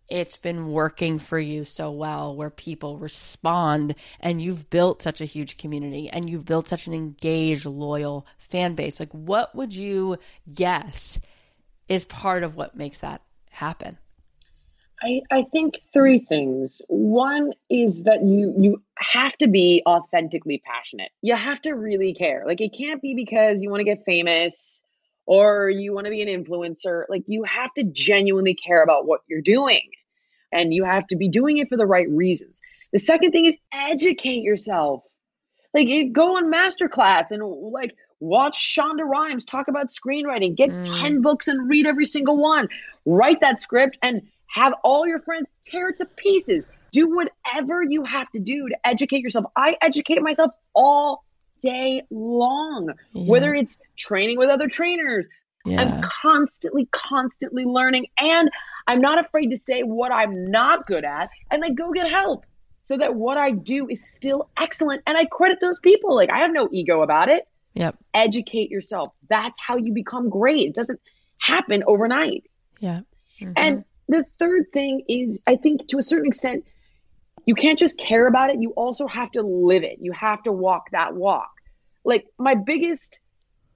it's 0.08 0.38
been 0.38 0.70
working 0.72 1.18
for 1.18 1.40
you 1.40 1.64
so 1.64 1.92
well 1.92 2.36
where 2.36 2.52
people 2.52 2.98
respond 2.98 3.96
and 4.20 4.42
you've 4.42 4.70
built 4.70 5.02
such 5.02 5.20
a 5.20 5.26
huge 5.26 5.58
community 5.58 6.10
and 6.10 6.30
you've 6.30 6.46
built 6.46 6.68
such 6.68 6.86
an 6.88 6.94
engaged, 6.94 7.66
loyal 7.66 8.26
fan 8.38 8.76
base? 8.76 9.00
Like, 9.00 9.12
what 9.12 9.56
would 9.56 9.76
you 9.76 10.18
guess 10.54 11.20
is 11.88 12.06
part 12.06 12.44
of 12.44 12.56
what 12.56 12.76
makes 12.76 13.00
that 13.00 13.22
happen? 13.50 13.98
I, 15.02 15.22
I 15.30 15.44
think 15.44 15.82
three 15.94 16.20
things. 16.20 16.82
One 16.88 17.54
is 17.70 18.04
that 18.04 18.24
you 18.24 18.54
you 18.58 18.82
have 18.98 19.38
to 19.38 19.48
be 19.48 19.84
authentically 19.86 20.62
passionate. 20.66 21.12
You 21.22 21.36
have 21.36 21.62
to 21.64 21.72
really 21.72 22.14
care. 22.14 22.44
Like 22.48 22.62
it 22.62 22.76
can't 22.78 23.02
be 23.02 23.14
because 23.14 23.62
you 23.62 23.70
want 23.70 23.82
to 23.82 23.86
get 23.86 24.06
famous 24.06 24.82
or 25.26 25.70
you 25.70 25.94
want 25.94 26.06
to 26.06 26.12
be 26.12 26.22
an 26.22 26.44
influencer. 26.44 27.04
Like 27.10 27.24
you 27.28 27.44
have 27.44 27.74
to 27.76 27.84
genuinely 27.84 28.56
care 28.56 28.84
about 28.84 29.06
what 29.06 29.22
you're 29.28 29.42
doing. 29.42 29.82
And 30.52 30.74
you 30.74 30.86
have 30.86 31.06
to 31.08 31.18
be 31.18 31.28
doing 31.30 31.58
it 31.58 31.68
for 31.68 31.76
the 31.78 31.86
right 31.86 32.10
reasons. 32.10 32.62
The 32.94 33.00
second 33.00 33.32
thing 33.32 33.46
is 33.46 33.58
educate 33.74 34.44
yourself. 34.44 35.04
Like 35.74 35.90
you 35.90 36.14
go 36.14 36.38
on 36.38 36.52
masterclass 36.52 37.32
and 37.32 37.44
like 37.44 37.94
watch 38.22 38.58
Shonda 38.58 39.04
Rhimes 39.06 39.44
talk 39.44 39.68
about 39.68 39.88
screenwriting. 39.90 40.56
Get 40.56 40.70
Mm. 40.70 41.02
10 41.02 41.22
books 41.22 41.50
and 41.50 41.70
read 41.70 41.86
every 41.86 42.06
single 42.06 42.38
one. 42.38 42.70
Write 43.06 43.42
that 43.42 43.60
script 43.60 43.98
and 44.02 44.22
have 44.56 44.74
all 44.84 45.06
your 45.06 45.20
friends 45.20 45.50
tear 45.66 45.90
it 45.90 45.98
to 45.98 46.06
pieces. 46.06 46.66
Do 46.92 47.14
whatever 47.14 47.84
you 47.84 48.04
have 48.06 48.32
to 48.32 48.40
do 48.40 48.70
to 48.70 48.76
educate 48.86 49.20
yourself. 49.22 49.46
I 49.58 49.76
educate 49.82 50.22
myself 50.22 50.52
all 50.74 51.26
day 51.62 52.04
long, 52.10 52.94
whether 53.14 53.54
it's 53.54 53.78
training 53.98 54.38
with 54.38 54.50
other 54.50 54.70
trainers. 54.70 55.28
yeah. 55.66 55.82
I'm 55.82 56.02
constantly, 56.22 56.88
constantly 56.94 57.66
learning. 57.66 58.06
And 58.18 58.50
I'm 58.88 59.02
not 59.02 59.20
afraid 59.24 59.48
to 59.50 59.58
say 59.58 59.82
what 59.82 60.12
I'm 60.14 60.50
not 60.52 60.88
good 60.88 61.04
at 61.04 61.30
and 61.52 61.62
like 61.62 61.76
go 61.76 61.92
get 61.92 62.10
help 62.10 62.46
so 62.84 62.96
that 62.98 63.16
what 63.16 63.38
I 63.38 63.52
do 63.52 63.90
is 63.90 64.08
still 64.10 64.50
excellent. 64.58 65.02
And 65.06 65.18
I 65.18 65.26
credit 65.26 65.58
those 65.60 65.80
people. 65.80 66.16
Like 66.16 66.32
I 66.32 66.38
have 66.40 66.52
no 66.54 66.70
ego 66.72 67.02
about 67.02 67.28
it. 67.30 67.46
Yep. 67.74 67.98
Educate 68.14 68.70
yourself. 68.70 69.12
That's 69.28 69.60
how 69.60 69.76
you 69.76 69.92
become 69.92 70.30
great. 70.30 70.68
It 70.70 70.76
doesn't 70.76 71.00
happen 71.40 71.84
overnight. 71.88 72.44
Yeah. 72.80 73.02
Mhm. 73.42 73.54
And 73.58 73.84
the 74.08 74.26
third 74.40 74.72
thing 74.72 75.04
is, 75.08 75.40
I 75.48 75.56
think 75.56 75.88
to 75.90 75.98
a 75.98 76.04
certain 76.04 76.28
extent, 76.28 76.66
you 77.46 77.56
can't 77.56 77.78
just 77.78 77.98
care 77.98 78.28
about 78.28 78.50
it. 78.50 78.62
You 78.62 78.72
also 78.72 79.08
have 79.08 79.32
to 79.32 79.42
live 79.42 79.84
it. 79.84 79.98
You 80.02 80.12
have 80.14 80.42
to 80.44 80.52
walk 80.52 80.92
that 80.92 81.16
walk. 81.16 81.52
Like 82.04 82.26
my 82.38 82.56
biggest 82.56 83.20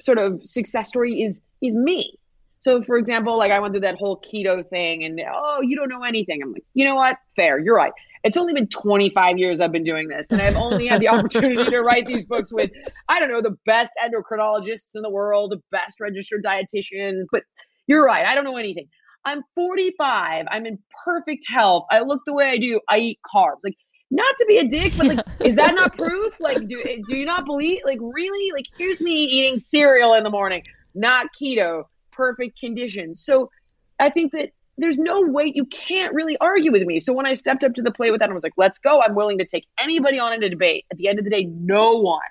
sort 0.02 0.18
of 0.18 0.44
success 0.44 0.88
story 0.88 1.22
is 1.22 1.42
is 1.62 1.76
me. 1.76 2.18
So 2.62 2.82
for 2.82 2.98
example, 2.98 3.38
like 3.38 3.52
I 3.52 3.60
went 3.60 3.74
through 3.74 3.82
that 3.82 3.96
whole 3.96 4.22
keto 4.22 4.68
thing 4.68 5.04
and 5.04 5.20
oh, 5.34 5.62
you 5.62 5.76
don't 5.76 5.90
know 5.90 6.04
anything. 6.04 6.42
I'm 6.44 6.54
like, 6.54 6.64
you 6.74 6.86
know 6.86 6.96
what? 6.96 7.18
Fair. 7.36 7.60
You're 7.60 7.76
right. 7.76 7.94
It's 8.24 8.38
only 8.38 8.54
been 8.54 8.68
25 8.68 9.38
years 9.38 9.62
I've 9.62 9.72
been 9.72 9.86
doing 9.86 10.10
this 10.10 10.30
and 10.30 10.42
I've 10.42 10.58
only 10.58 10.88
had 10.88 11.00
the 11.00 11.08
opportunity 11.10 11.70
to 11.70 11.82
write 11.82 12.06
these 12.06 12.26
books 12.26 12.52
with 12.52 12.72
I 13.08 13.20
don't 13.20 13.30
know, 13.30 13.42
the 13.42 13.58
best 13.66 13.94
endocrinologists 14.04 14.96
in 14.96 15.02
the 15.02 15.10
world, 15.10 15.52
the 15.52 15.62
best 15.72 16.00
registered 16.00 16.44
dietitians, 16.44 17.26
but 17.32 17.44
you're 17.88 18.06
right. 18.06 18.26
I 18.26 18.36
don't 18.36 18.44
know 18.44 18.58
anything. 18.58 18.88
I'm 19.26 19.44
45. 19.56 20.46
I'm 20.50 20.66
in 20.66 20.80
perfect 21.06 21.46
health. 21.48 21.86
I 21.92 22.02
look 22.02 22.22
the 22.26 22.34
way 22.34 22.50
I 22.50 22.58
do. 22.58 22.80
I 22.90 23.00
eat 23.00 23.20
carbs. 23.24 23.60
Like, 23.64 23.76
not 24.12 24.36
to 24.40 24.46
be 24.48 24.58
a 24.58 24.68
dick, 24.68 24.94
but 24.98 25.08
like, 25.08 25.20
is 25.42 25.56
that 25.56 25.76
not 25.76 25.96
proof? 25.96 26.40
Like, 26.40 26.68
do 26.68 26.82
eh, 26.84 26.98
do 27.08 27.16
you 27.16 27.26
not 27.26 27.46
believe? 27.46 27.82
Like, 27.86 28.00
really? 28.02 28.52
Like, 28.54 28.66
here's 28.78 29.00
me 29.00 29.26
eating 29.26 29.60
cereal 29.60 30.14
in 30.14 30.24
the 30.24 30.30
morning, 30.30 30.64
not 30.96 31.28
keto, 31.40 31.84
perfect 32.12 32.60
conditions. 32.60 33.24
So, 33.24 33.52
I 34.00 34.10
think 34.10 34.32
that 34.32 34.50
there's 34.80 34.98
no 34.98 35.22
way 35.22 35.52
you 35.54 35.66
can't 35.66 36.14
really 36.14 36.38
argue 36.40 36.72
with 36.72 36.84
me. 36.84 37.00
So 37.00 37.14
when 37.14 37.26
I 37.26 37.34
stepped 37.34 37.64
up 37.64 37.74
to 37.76 37.82
the 37.82 37.92
plate 37.92 38.12
with 38.12 38.22
that, 38.22 38.30
I 38.30 38.34
was 38.34 38.44
like, 38.44 38.54
let's 38.58 38.80
go. 38.80 39.02
I'm 39.02 39.14
willing 39.14 39.40
to 39.40 39.46
take 39.46 39.66
anybody 39.80 40.20
on 40.20 40.34
in 40.34 40.42
a 40.42 40.50
debate. 40.50 40.86
At 40.92 40.98
the 40.98 41.10
end 41.10 41.20
of 41.20 41.26
the 41.26 41.32
day, 41.32 41.46
no 41.46 41.98
one, 41.98 42.22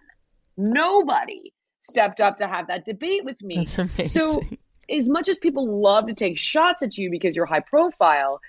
nobody 0.57 1.53
stepped 1.81 2.21
up 2.21 2.39
to 2.39 2.49
have 2.49 2.69
that 2.69 2.85
debate 2.85 3.25
with 3.25 3.41
me. 3.43 3.57
That's 3.57 3.79
amazing. 3.79 4.09
So 4.09 4.43
as 4.91 5.09
much 5.09 5.29
as 5.29 5.37
people 5.37 5.81
love 5.81 6.07
to 6.07 6.15
take 6.15 6.39
shots 6.39 6.83
at 6.83 6.97
you 6.97 7.11
because 7.11 7.37
you're 7.37 7.47
high 7.47 7.61
profile, 7.61 8.41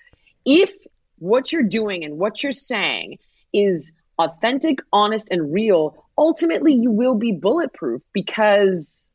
if 0.45 0.71
what 1.17 1.51
you're 1.51 1.63
doing 1.63 2.03
and 2.03 2.17
what 2.17 2.41
you're 2.43 2.51
saying 2.51 3.19
is 3.53 3.91
authentic, 4.17 4.79
honest, 4.91 5.29
and 5.31 5.53
real, 5.53 6.05
ultimately 6.17 6.73
you 6.73 6.91
will 6.91 7.15
be 7.15 7.31
bulletproof 7.31 8.01
because 8.13 9.11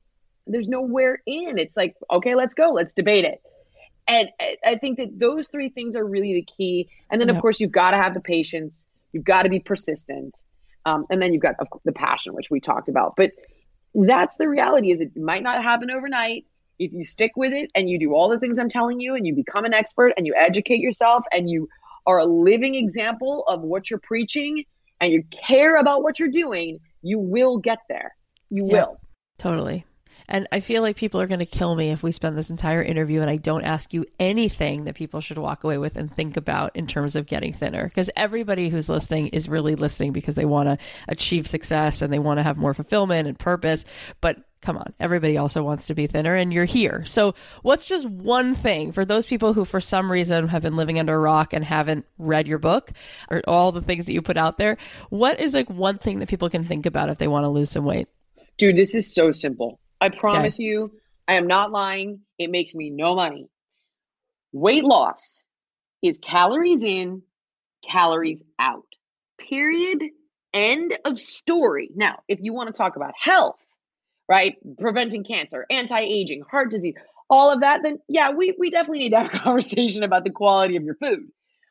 there's 0.47 0.68
nowhere 0.68 1.22
in. 1.27 1.59
It's 1.59 1.77
like, 1.77 1.95
okay, 2.11 2.35
let's 2.35 2.55
go, 2.55 2.70
let's 2.70 2.93
debate 2.93 3.25
it. 3.25 3.43
And 4.07 4.29
I 4.64 4.77
think 4.77 4.99
that 4.99 5.18
those 5.18 5.49
three 5.49 5.70
things 5.70 5.97
are 5.97 6.05
really 6.05 6.35
the 6.35 6.43
key. 6.43 6.91
And 7.11 7.20
then, 7.20 7.29
yep. 7.29 7.37
of 7.37 7.43
course, 7.43 7.61
you've 7.61 7.72
got 7.72 7.93
to 7.93 7.97
have 7.97 8.12
the 8.12 8.20
patience, 8.20 8.87
you've 9.12 9.25
got 9.25 9.45
to 9.45 9.49
be 9.49 9.61
persistent, 9.61 10.35
um, 10.85 11.07
and 11.09 11.22
then 11.22 11.33
you've 11.33 11.43
got 11.43 11.55
the 11.85 11.93
passion, 11.93 12.35
which 12.35 12.51
we 12.51 12.61
talked 12.61 12.91
about. 12.91 13.14
But 13.16 13.33
that's 13.95 14.37
the 14.37 14.47
reality: 14.47 14.93
is 14.93 15.01
it 15.01 15.16
might 15.16 15.43
not 15.43 15.62
happen 15.62 15.91
overnight. 15.91 16.45
If 16.79 16.93
you 16.93 17.05
stick 17.05 17.33
with 17.37 17.53
it 17.53 17.70
and 17.75 17.89
you 17.89 17.99
do 17.99 18.14
all 18.14 18.29
the 18.29 18.39
things 18.39 18.59
I'm 18.59 18.68
telling 18.68 19.01
you, 19.01 19.14
and 19.14 19.27
you 19.27 19.35
become 19.35 19.64
an 19.64 19.75
expert, 19.75 20.12
and 20.16 20.27
you 20.27 20.35
educate 20.37 20.81
yourself, 20.81 21.25
and 21.33 21.49
you 21.49 21.68
are 22.07 22.18
a 22.18 22.25
living 22.25 22.75
example 22.75 23.45
of 23.47 23.62
what 23.62 23.91
you're 23.91 24.01
preaching, 24.01 24.64
and 25.01 25.12
you 25.12 25.25
care 25.47 25.77
about 25.77 26.03
what 26.03 26.18
you're 26.18 26.31
doing, 26.31 26.81
you 27.03 27.18
will 27.18 27.59
get 27.59 27.79
there. 27.89 28.14
You 28.51 28.66
yep. 28.66 28.72
will. 28.72 29.01
Totally. 29.39 29.85
And 30.29 30.49
I 30.51 30.61
feel 30.61 30.83
like 30.83 30.97
people 30.97 31.20
are 31.20 31.27
going 31.27 31.41
to 31.41 31.47
kill 31.47 31.75
me 31.75 31.91
if 31.91 32.03
we 32.03 32.11
spend 32.12 32.37
this 32.37 32.51
entire 32.51 32.83
interview 32.83 33.20
and 33.20 33.29
I 33.29 33.37
don't 33.37 33.64
ask 33.64 33.93
you 33.93 34.07
anything 34.18 34.85
that 34.85 34.95
people 34.95 35.20
should 35.20 35.37
walk 35.37 35.64
away 35.64 35.77
with 35.77 35.97
and 35.97 36.14
think 36.14 36.37
about 36.37 36.75
in 36.75 36.87
terms 36.87 37.14
of 37.14 37.27
getting 37.27 37.53
thinner. 37.53 37.85
Because 37.85 38.09
everybody 38.16 38.70
who's 38.70 38.89
listening 38.89 39.29
is 39.29 39.49
really 39.49 39.75
listening 39.75 40.12
because 40.12 40.35
they 40.35 40.47
want 40.47 40.68
to 40.68 40.79
achieve 41.09 41.47
success 41.47 42.01
and 42.01 42.12
they 42.12 42.18
want 42.18 42.39
to 42.39 42.43
have 42.43 42.57
more 42.57 42.72
fulfillment 42.72 43.29
and 43.29 43.39
purpose. 43.39 43.85
But 44.20 44.39
come 44.65 44.79
on, 44.79 44.95
everybody 44.99 45.37
also 45.37 45.62
wants 45.62 45.87
to 45.87 45.95
be 45.95 46.07
thinner 46.07 46.35
and 46.35 46.53
you're 46.53 46.65
here. 46.65 47.05
So, 47.05 47.35
what's 47.62 47.87
just 47.87 48.09
one 48.09 48.55
thing 48.55 48.93
for 48.93 49.05
those 49.05 49.27
people 49.27 49.53
who, 49.53 49.65
for 49.65 49.81
some 49.81 50.11
reason, 50.11 50.49
have 50.49 50.62
been 50.62 50.77
living 50.77 50.99
under 50.99 51.15
a 51.15 51.19
rock 51.19 51.53
and 51.53 51.62
haven't 51.62 52.07
read 52.19 52.49
your 52.49 52.59
book 52.59 52.91
or 53.31 53.43
all 53.47 53.73
the 53.73 53.83
things 53.83 54.07
that 54.07 54.15
you 54.15 54.23
put 54.23 54.39
out 54.39 54.57
there? 54.57 54.79
What 55.11 55.39
is 55.39 55.53
like 55.53 55.69
one 55.69 55.99
thing 55.99 56.19
that 56.21 56.29
people 56.29 56.49
can 56.49 56.65
think 56.65 56.87
about 56.87 57.11
if 57.11 57.19
they 57.19 57.29
want 57.29 57.45
to 57.45 57.49
lose 57.49 57.71
some 57.71 57.85
weight? 57.85 58.09
Dude, 58.57 58.77
this 58.77 58.95
is 58.95 59.12
so 59.12 59.33
simple. 59.33 59.81
I 60.01 60.09
promise 60.09 60.57
okay. 60.57 60.65
you, 60.65 60.93
I 61.29 61.35
am 61.35 61.47
not 61.47 61.71
lying. 61.71 62.21
It 62.39 62.51
makes 62.51 62.75
me 62.75 62.91
no 62.91 63.15
money. 63.15 63.49
Weight 64.53 64.85
loss 64.85 65.43
is 66.03 66.19
calories 66.19 66.83
in, 66.83 67.23
calories 67.89 68.43
out. 68.59 68.87
Period. 69.39 70.05
End 70.55 70.97
of 71.05 71.19
story. 71.19 71.91
Now, 71.95 72.23
if 72.29 72.39
you 72.41 72.55
want 72.55 72.69
to 72.69 72.73
talk 72.73 72.97
about 72.97 73.12
health, 73.21 73.57
right? 74.29 74.57
Preventing 74.79 75.25
cancer, 75.25 75.66
anti-aging, 75.70 76.43
heart 76.51 76.70
disease, 76.70 76.95
all 77.31 77.51
of 77.51 77.61
that, 77.61 77.81
then 77.83 77.99
yeah, 78.09 78.31
we, 78.31 78.55
we 78.59 78.70
definitely 78.70 79.01
need 79.01 79.11
to 79.11 79.20
have 79.20 79.35
a 79.35 79.39
conversation 79.45 80.03
about 80.03 80.25
the 80.25 80.31
quality 80.31 80.77
of 80.77 80.85
your 80.85 80.97
food. 80.97 81.29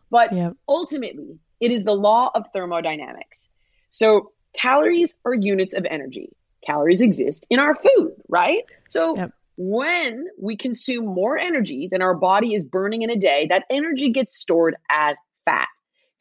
But 0.09 0.33
yep. 0.33 0.55
ultimately, 0.67 1.39
it 1.59 1.71
is 1.71 1.83
the 1.83 1.93
law 1.93 2.31
of 2.33 2.45
thermodynamics. 2.53 3.47
So 3.89 4.31
calories 4.53 5.13
are 5.25 5.33
units 5.33 5.73
of 5.73 5.85
energy 5.89 6.29
calories 6.65 7.01
exist 7.01 7.45
in 7.49 7.59
our 7.59 7.75
food, 7.75 8.13
right? 8.29 8.63
So 8.87 9.15
yep. 9.15 9.31
when 9.57 10.27
we 10.39 10.57
consume 10.57 11.05
more 11.05 11.37
energy 11.37 11.87
than 11.91 12.01
our 12.01 12.15
body 12.15 12.53
is 12.53 12.63
burning 12.63 13.01
in 13.01 13.09
a 13.09 13.17
day, 13.17 13.47
that 13.49 13.65
energy 13.69 14.09
gets 14.09 14.37
stored 14.37 14.75
as 14.89 15.17
fat. 15.45 15.67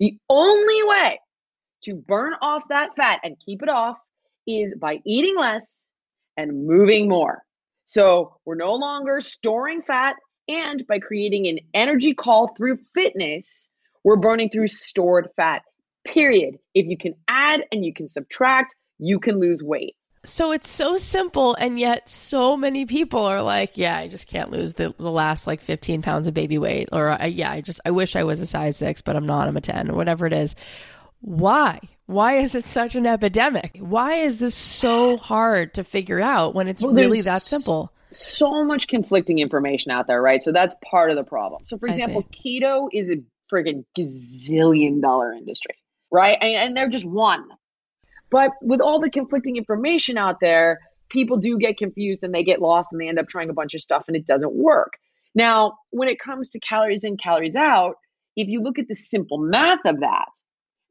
The 0.01 0.19
only 0.29 0.83
way 0.85 1.21
to 1.85 1.95
burn 1.95 2.35
off 2.41 2.63
that 2.69 2.91
fat 2.97 3.21
and 3.23 3.37
keep 3.45 3.63
it 3.63 3.69
off 3.69 3.97
is 4.47 4.75
by 4.75 5.01
eating 5.07 5.37
less 5.39 5.89
and 6.37 6.67
moving 6.67 7.09
more. 7.09 7.43
So 7.87 8.37
we're 8.45 8.55
no 8.55 8.75
longer 8.75 9.21
storing 9.21 9.83
fat, 9.83 10.17
and 10.49 10.87
by 10.87 10.99
creating 10.99 11.47
an 11.47 11.59
energy 11.75 12.15
call 12.15 12.49
through 12.49 12.79
fitness, 12.95 13.69
we're 14.05 14.17
burning 14.17 14.51
through 14.51 14.69
stored 14.69 15.29
fat. 15.37 15.63
Period. 16.05 16.57
If 16.75 16.87
you 16.87 16.97
can 16.97 17.15
add 17.29 17.63
and 17.71 17.85
you 17.85 17.93
can 17.93 18.09
subtract, 18.09 18.75
you 18.99 19.21
can 19.21 19.39
lose 19.39 19.63
weight. 19.63 19.95
So 20.25 20.53
it's 20.53 20.69
so 20.69 20.99
simple, 20.99 21.55
and 21.55 21.81
yet 21.81 22.09
so 22.09 22.57
many 22.57 22.87
people 22.87 23.25
are 23.25 23.43
like, 23.43 23.77
"Yeah, 23.77 23.99
I 23.99 24.07
just 24.07 24.29
can't 24.29 24.53
lose 24.53 24.75
the, 24.75 24.95
the 24.97 25.11
last 25.11 25.49
like 25.49 25.61
15 25.61 26.01
pounds 26.01 26.29
of 26.29 26.35
baby 26.35 26.59
weight," 26.59 26.89
or 26.93 27.19
"Yeah, 27.27 27.51
I 27.51 27.61
just 27.61 27.81
I 27.85 27.91
wish 27.91 28.15
I 28.15 28.23
was 28.23 28.39
a 28.41 28.47
size 28.47 28.77
six, 28.77 29.03
but 29.03 29.17
I'm 29.17 29.27
not. 29.27 29.49
I'm 29.49 29.57
a 29.57 29.61
10, 29.61 29.91
or 29.91 29.95
whatever 29.95 30.25
it 30.25 30.33
is." 30.33 30.55
Why? 31.23 31.81
Why 32.07 32.35
is 32.35 32.55
it 32.55 32.65
such 32.65 32.95
an 32.95 33.07
epidemic? 33.07 33.79
Why 33.79 34.15
is 34.15 34.39
this 34.39 34.55
so 34.55 35.17
hard 35.17 35.75
to 35.75 35.85
figure 35.85 36.21
out 36.21 36.55
when 36.55 36.69
it's 36.69 36.83
well, 36.83 36.93
really 36.93 37.23
that 37.23 37.43
simple? 37.43 37.91
So 38.13 38.63
much 38.65 38.89
conflicting 38.89 39.39
information 39.39 39.91
out 39.91 40.07
there, 40.07 40.21
right? 40.21 40.43
So 40.43 40.53
that's 40.53 40.77
part 40.85 41.11
of 41.11 41.17
the 41.17 41.25
problem. 41.25 41.63
So, 41.65 41.79
for 41.79 41.89
example, 41.89 42.25
keto 42.25 42.89
is 42.93 43.11
a 43.11 43.17
friggin' 43.51 43.85
gazillion 43.99 45.01
dollar 45.01 45.33
industry, 45.33 45.77
right? 46.11 46.37
And, 46.41 46.55
and 46.57 46.77
they're 46.77 46.89
just 46.89 47.07
one 47.07 47.49
but 48.33 48.53
with 48.63 48.81
all 48.81 48.99
the 48.99 49.11
conflicting 49.11 49.57
information 49.57 50.17
out 50.17 50.41
there, 50.41 50.81
people 51.11 51.37
do 51.37 51.59
get 51.59 51.77
confused 51.77 52.25
and 52.25 52.35
they 52.35 52.43
get 52.43 52.63
lost 52.63 52.89
and 52.91 53.01
they 53.01 53.09
end 53.09 53.19
up 53.19 53.29
trying 53.29 53.51
a 53.51 53.55
bunch 53.55 53.75
of 53.75 53.83
stuff 53.83 54.05
and 54.09 54.17
it 54.17 54.27
doesn't 54.27 54.55
work. 54.55 54.95
Now, 55.35 55.75
when 55.91 56.09
it 56.09 56.19
comes 56.19 56.49
to 56.51 56.59
calories 56.59 57.05
in, 57.05 57.19
calories 57.19 57.55
out, 57.55 57.97
if 58.35 58.49
you 58.49 58.63
look 58.63 58.79
at 58.79 58.89
the 58.89 58.95
simple 58.95 59.37
math 59.37 59.85
of 59.85 60.01
that, 60.01 60.29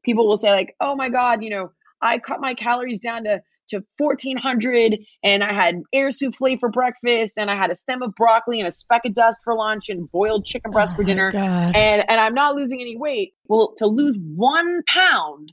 people 0.04 0.26
will 0.26 0.36
say, 0.36 0.50
like, 0.50 0.74
oh 0.80 0.94
my 0.94 1.08
God, 1.08 1.42
you 1.42 1.50
know, 1.50 1.72
I 2.00 2.18
cut 2.18 2.40
my 2.40 2.54
calories 2.54 3.00
down 3.00 3.24
to 3.24 3.42
to 3.68 3.82
1400 3.96 4.98
and 5.22 5.42
I 5.42 5.52
had 5.54 5.82
air 5.94 6.10
souffle 6.10 6.58
for 6.58 6.68
breakfast 6.68 7.34
and 7.36 7.48
I 7.48 7.56
had 7.56 7.70
a 7.70 7.76
stem 7.76 8.02
of 8.02 8.14
broccoli 8.14 8.58
and 8.58 8.68
a 8.68 8.72
speck 8.72 9.02
of 9.06 9.14
dust 9.14 9.40
for 9.44 9.54
lunch 9.54 9.88
and 9.88 10.10
boiled 10.10 10.44
chicken 10.44 10.70
oh 10.70 10.72
breast 10.72 10.94
oh 10.94 10.96
for 10.96 11.04
dinner 11.04 11.30
and 11.32 12.04
and 12.06 12.20
I'm 12.20 12.34
not 12.34 12.54
losing 12.56 12.80
any 12.80 12.96
weight. 12.96 13.34
Well, 13.46 13.74
to 13.78 13.86
lose 13.86 14.18
1 14.18 14.82
pound 14.86 15.52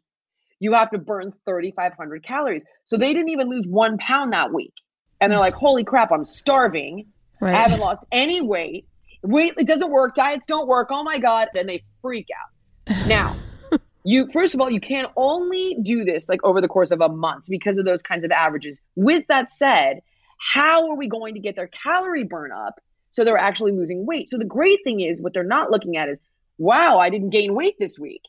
you 0.60 0.74
have 0.74 0.91
to 0.91 0.97
burn 0.97 1.34
3,500 1.45 2.24
calories. 2.24 2.66
So 2.84 2.97
they 2.97 3.14
didn't 3.14 3.30
even 3.30 3.50
lose 3.50 3.66
one 3.66 3.97
pound 3.97 4.34
that 4.34 4.54
week. 4.54 4.74
And 5.20 5.32
they're 5.32 5.39
mm. 5.39 5.43
like, 5.43 5.54
holy 5.54 5.84
crap, 5.84 6.12
I'm 6.12 6.26
starving. 6.26 7.08
Right. 7.41 7.56
I 7.56 7.62
haven't 7.64 7.80
lost 7.80 8.06
any 8.12 8.41
weight. 8.41 8.86
Wait, 9.24 9.54
it 9.58 9.68
doesn't 9.68 9.89
work. 9.89 10.16
Diets 10.16 10.45
don't 10.45 10.68
work. 10.68 10.89
Oh 10.91 11.04
my 11.04 11.20
God. 11.20 11.47
And 11.56 11.68
they 11.68 11.84
freak 12.02 12.28
out. 12.38 13.08
Now, 13.08 13.36
you, 14.04 14.28
first 14.32 14.54
of 14.54 14.62
all, 14.62 14.70
you 14.70 14.80
can 14.80 15.08
only 15.16 15.78
do 15.82 16.04
this 16.04 16.30
like 16.30 16.43
over 16.43 16.62
the 16.62 16.68
course 16.68 16.91
of 16.91 17.02
a 17.02 17.10
month 17.10 17.45
because 17.47 17.78
of 17.78 17.86
those 17.86 18.02
kinds 18.02 18.24
of 18.24 18.32
averages. 18.32 18.80
With 18.95 19.26
that 19.28 19.52
said, 19.52 20.02
how 20.38 20.89
are 20.89 20.95
we 20.95 21.08
going 21.08 21.34
to 21.34 21.39
get 21.39 21.56
their 21.56 21.68
calorie 21.68 22.24
burn 22.24 22.52
up 22.52 22.80
so 23.10 23.26
they're 23.26 23.38
actually 23.38 23.74
losing 23.74 24.06
weight? 24.06 24.30
So 24.30 24.38
the 24.38 24.45
great 24.45 24.80
thing 24.84 25.02
is 25.02 25.22
what 25.22 25.34
they're 25.34 25.43
not 25.43 25.70
looking 25.70 25.97
at 25.97 26.10
is, 26.10 26.20
wow, 26.58 26.97
I 26.97 27.10
didn't 27.10 27.32
gain 27.32 27.54
weight 27.54 27.76
this 27.78 28.00
week. 28.00 28.24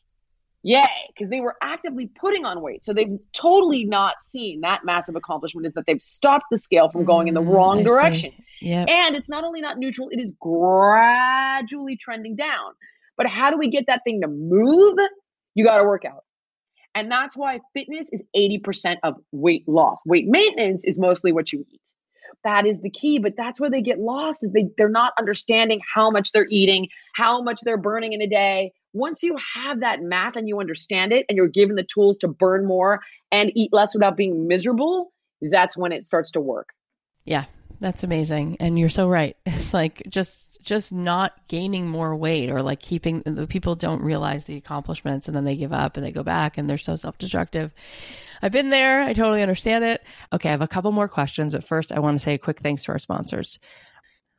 Yay, 0.63 0.83
because 1.07 1.29
they 1.29 1.39
were 1.39 1.55
actively 1.61 2.05
putting 2.05 2.45
on 2.45 2.61
weight. 2.61 2.83
So 2.83 2.93
they've 2.93 3.17
totally 3.33 3.85
not 3.85 4.21
seen 4.21 4.61
that 4.61 4.85
massive 4.85 5.15
accomplishment 5.15 5.65
is 5.65 5.73
that 5.73 5.85
they've 5.87 6.01
stopped 6.03 6.45
the 6.51 6.57
scale 6.57 6.87
from 6.89 7.03
going 7.03 7.27
in 7.27 7.33
the 7.33 7.41
mm, 7.41 7.51
wrong 7.51 7.83
direction. 7.83 8.31
Yep. 8.61 8.87
And 8.87 9.15
it's 9.15 9.27
not 9.27 9.43
only 9.43 9.61
not 9.61 9.79
neutral, 9.79 10.09
it 10.09 10.19
is 10.19 10.33
gradually 10.39 11.97
trending 11.97 12.35
down. 12.35 12.73
But 13.17 13.25
how 13.25 13.49
do 13.49 13.57
we 13.57 13.69
get 13.69 13.87
that 13.87 14.03
thing 14.03 14.21
to 14.21 14.27
move? 14.27 14.99
You 15.55 15.65
got 15.65 15.77
to 15.77 15.83
work 15.83 16.05
out. 16.05 16.23
And 16.93 17.09
that's 17.09 17.37
why 17.37 17.59
fitness 17.73 18.09
is 18.11 18.21
80% 18.35 18.97
of 19.03 19.15
weight 19.31 19.67
loss. 19.67 20.01
Weight 20.05 20.27
maintenance 20.27 20.83
is 20.83 20.97
mostly 20.97 21.31
what 21.31 21.53
you 21.53 21.65
eat. 21.71 21.81
That 22.43 22.65
is 22.65 22.81
the 22.81 22.89
key, 22.89 23.19
but 23.19 23.33
that's 23.37 23.59
where 23.59 23.69
they 23.69 23.81
get 23.81 23.99
lost 23.99 24.43
is 24.43 24.51
they 24.51 24.67
they're 24.77 24.89
not 24.89 25.13
understanding 25.19 25.79
how 25.93 26.09
much 26.09 26.31
they're 26.31 26.47
eating, 26.49 26.87
how 27.13 27.41
much 27.41 27.61
they're 27.61 27.77
burning 27.77 28.13
in 28.13 28.21
a 28.21 28.27
day, 28.27 28.71
once 28.93 29.23
you 29.23 29.37
have 29.55 29.79
that 29.81 30.01
math 30.01 30.35
and 30.35 30.47
you 30.47 30.59
understand 30.59 31.13
it 31.13 31.25
and 31.29 31.37
you're 31.37 31.47
given 31.47 31.75
the 31.75 31.83
tools 31.83 32.17
to 32.17 32.27
burn 32.27 32.65
more 32.65 33.01
and 33.31 33.51
eat 33.55 33.71
less 33.71 33.93
without 33.93 34.17
being 34.17 34.47
miserable, 34.47 35.13
that's 35.41 35.77
when 35.77 35.91
it 35.91 36.05
starts 36.05 36.31
to 36.31 36.41
work. 36.41 36.69
Yeah, 37.23 37.45
that's 37.79 38.03
amazing. 38.03 38.57
And 38.59 38.77
you're 38.77 38.89
so 38.89 39.07
right. 39.07 39.37
It's 39.45 39.73
like 39.73 40.03
just 40.09 40.50
just 40.61 40.91
not 40.91 41.33
gaining 41.47 41.87
more 41.87 42.15
weight 42.15 42.49
or 42.49 42.61
like 42.61 42.79
keeping 42.79 43.21
the 43.25 43.47
people 43.47 43.75
don't 43.75 44.01
realize 44.01 44.45
the 44.45 44.57
accomplishments 44.57 45.27
and 45.27 45.35
then 45.35 45.43
they 45.43 45.55
give 45.55 45.73
up 45.73 45.97
and 45.97 46.05
they 46.05 46.11
go 46.11 46.23
back 46.23 46.57
and 46.57 46.69
they're 46.69 46.77
so 46.77 46.95
self-destructive. 46.95 47.71
I've 48.41 48.51
been 48.51 48.69
there. 48.69 49.03
I 49.03 49.13
totally 49.13 49.41
understand 49.41 49.83
it. 49.83 50.03
Okay, 50.33 50.49
I 50.49 50.51
have 50.51 50.61
a 50.61 50.67
couple 50.67 50.91
more 50.91 51.07
questions, 51.07 51.53
but 51.53 51.63
first 51.63 51.91
I 51.91 51.99
want 51.99 52.17
to 52.17 52.23
say 52.23 52.33
a 52.33 52.39
quick 52.39 52.59
thanks 52.59 52.83
to 52.83 52.91
our 52.91 52.99
sponsors. 52.99 53.59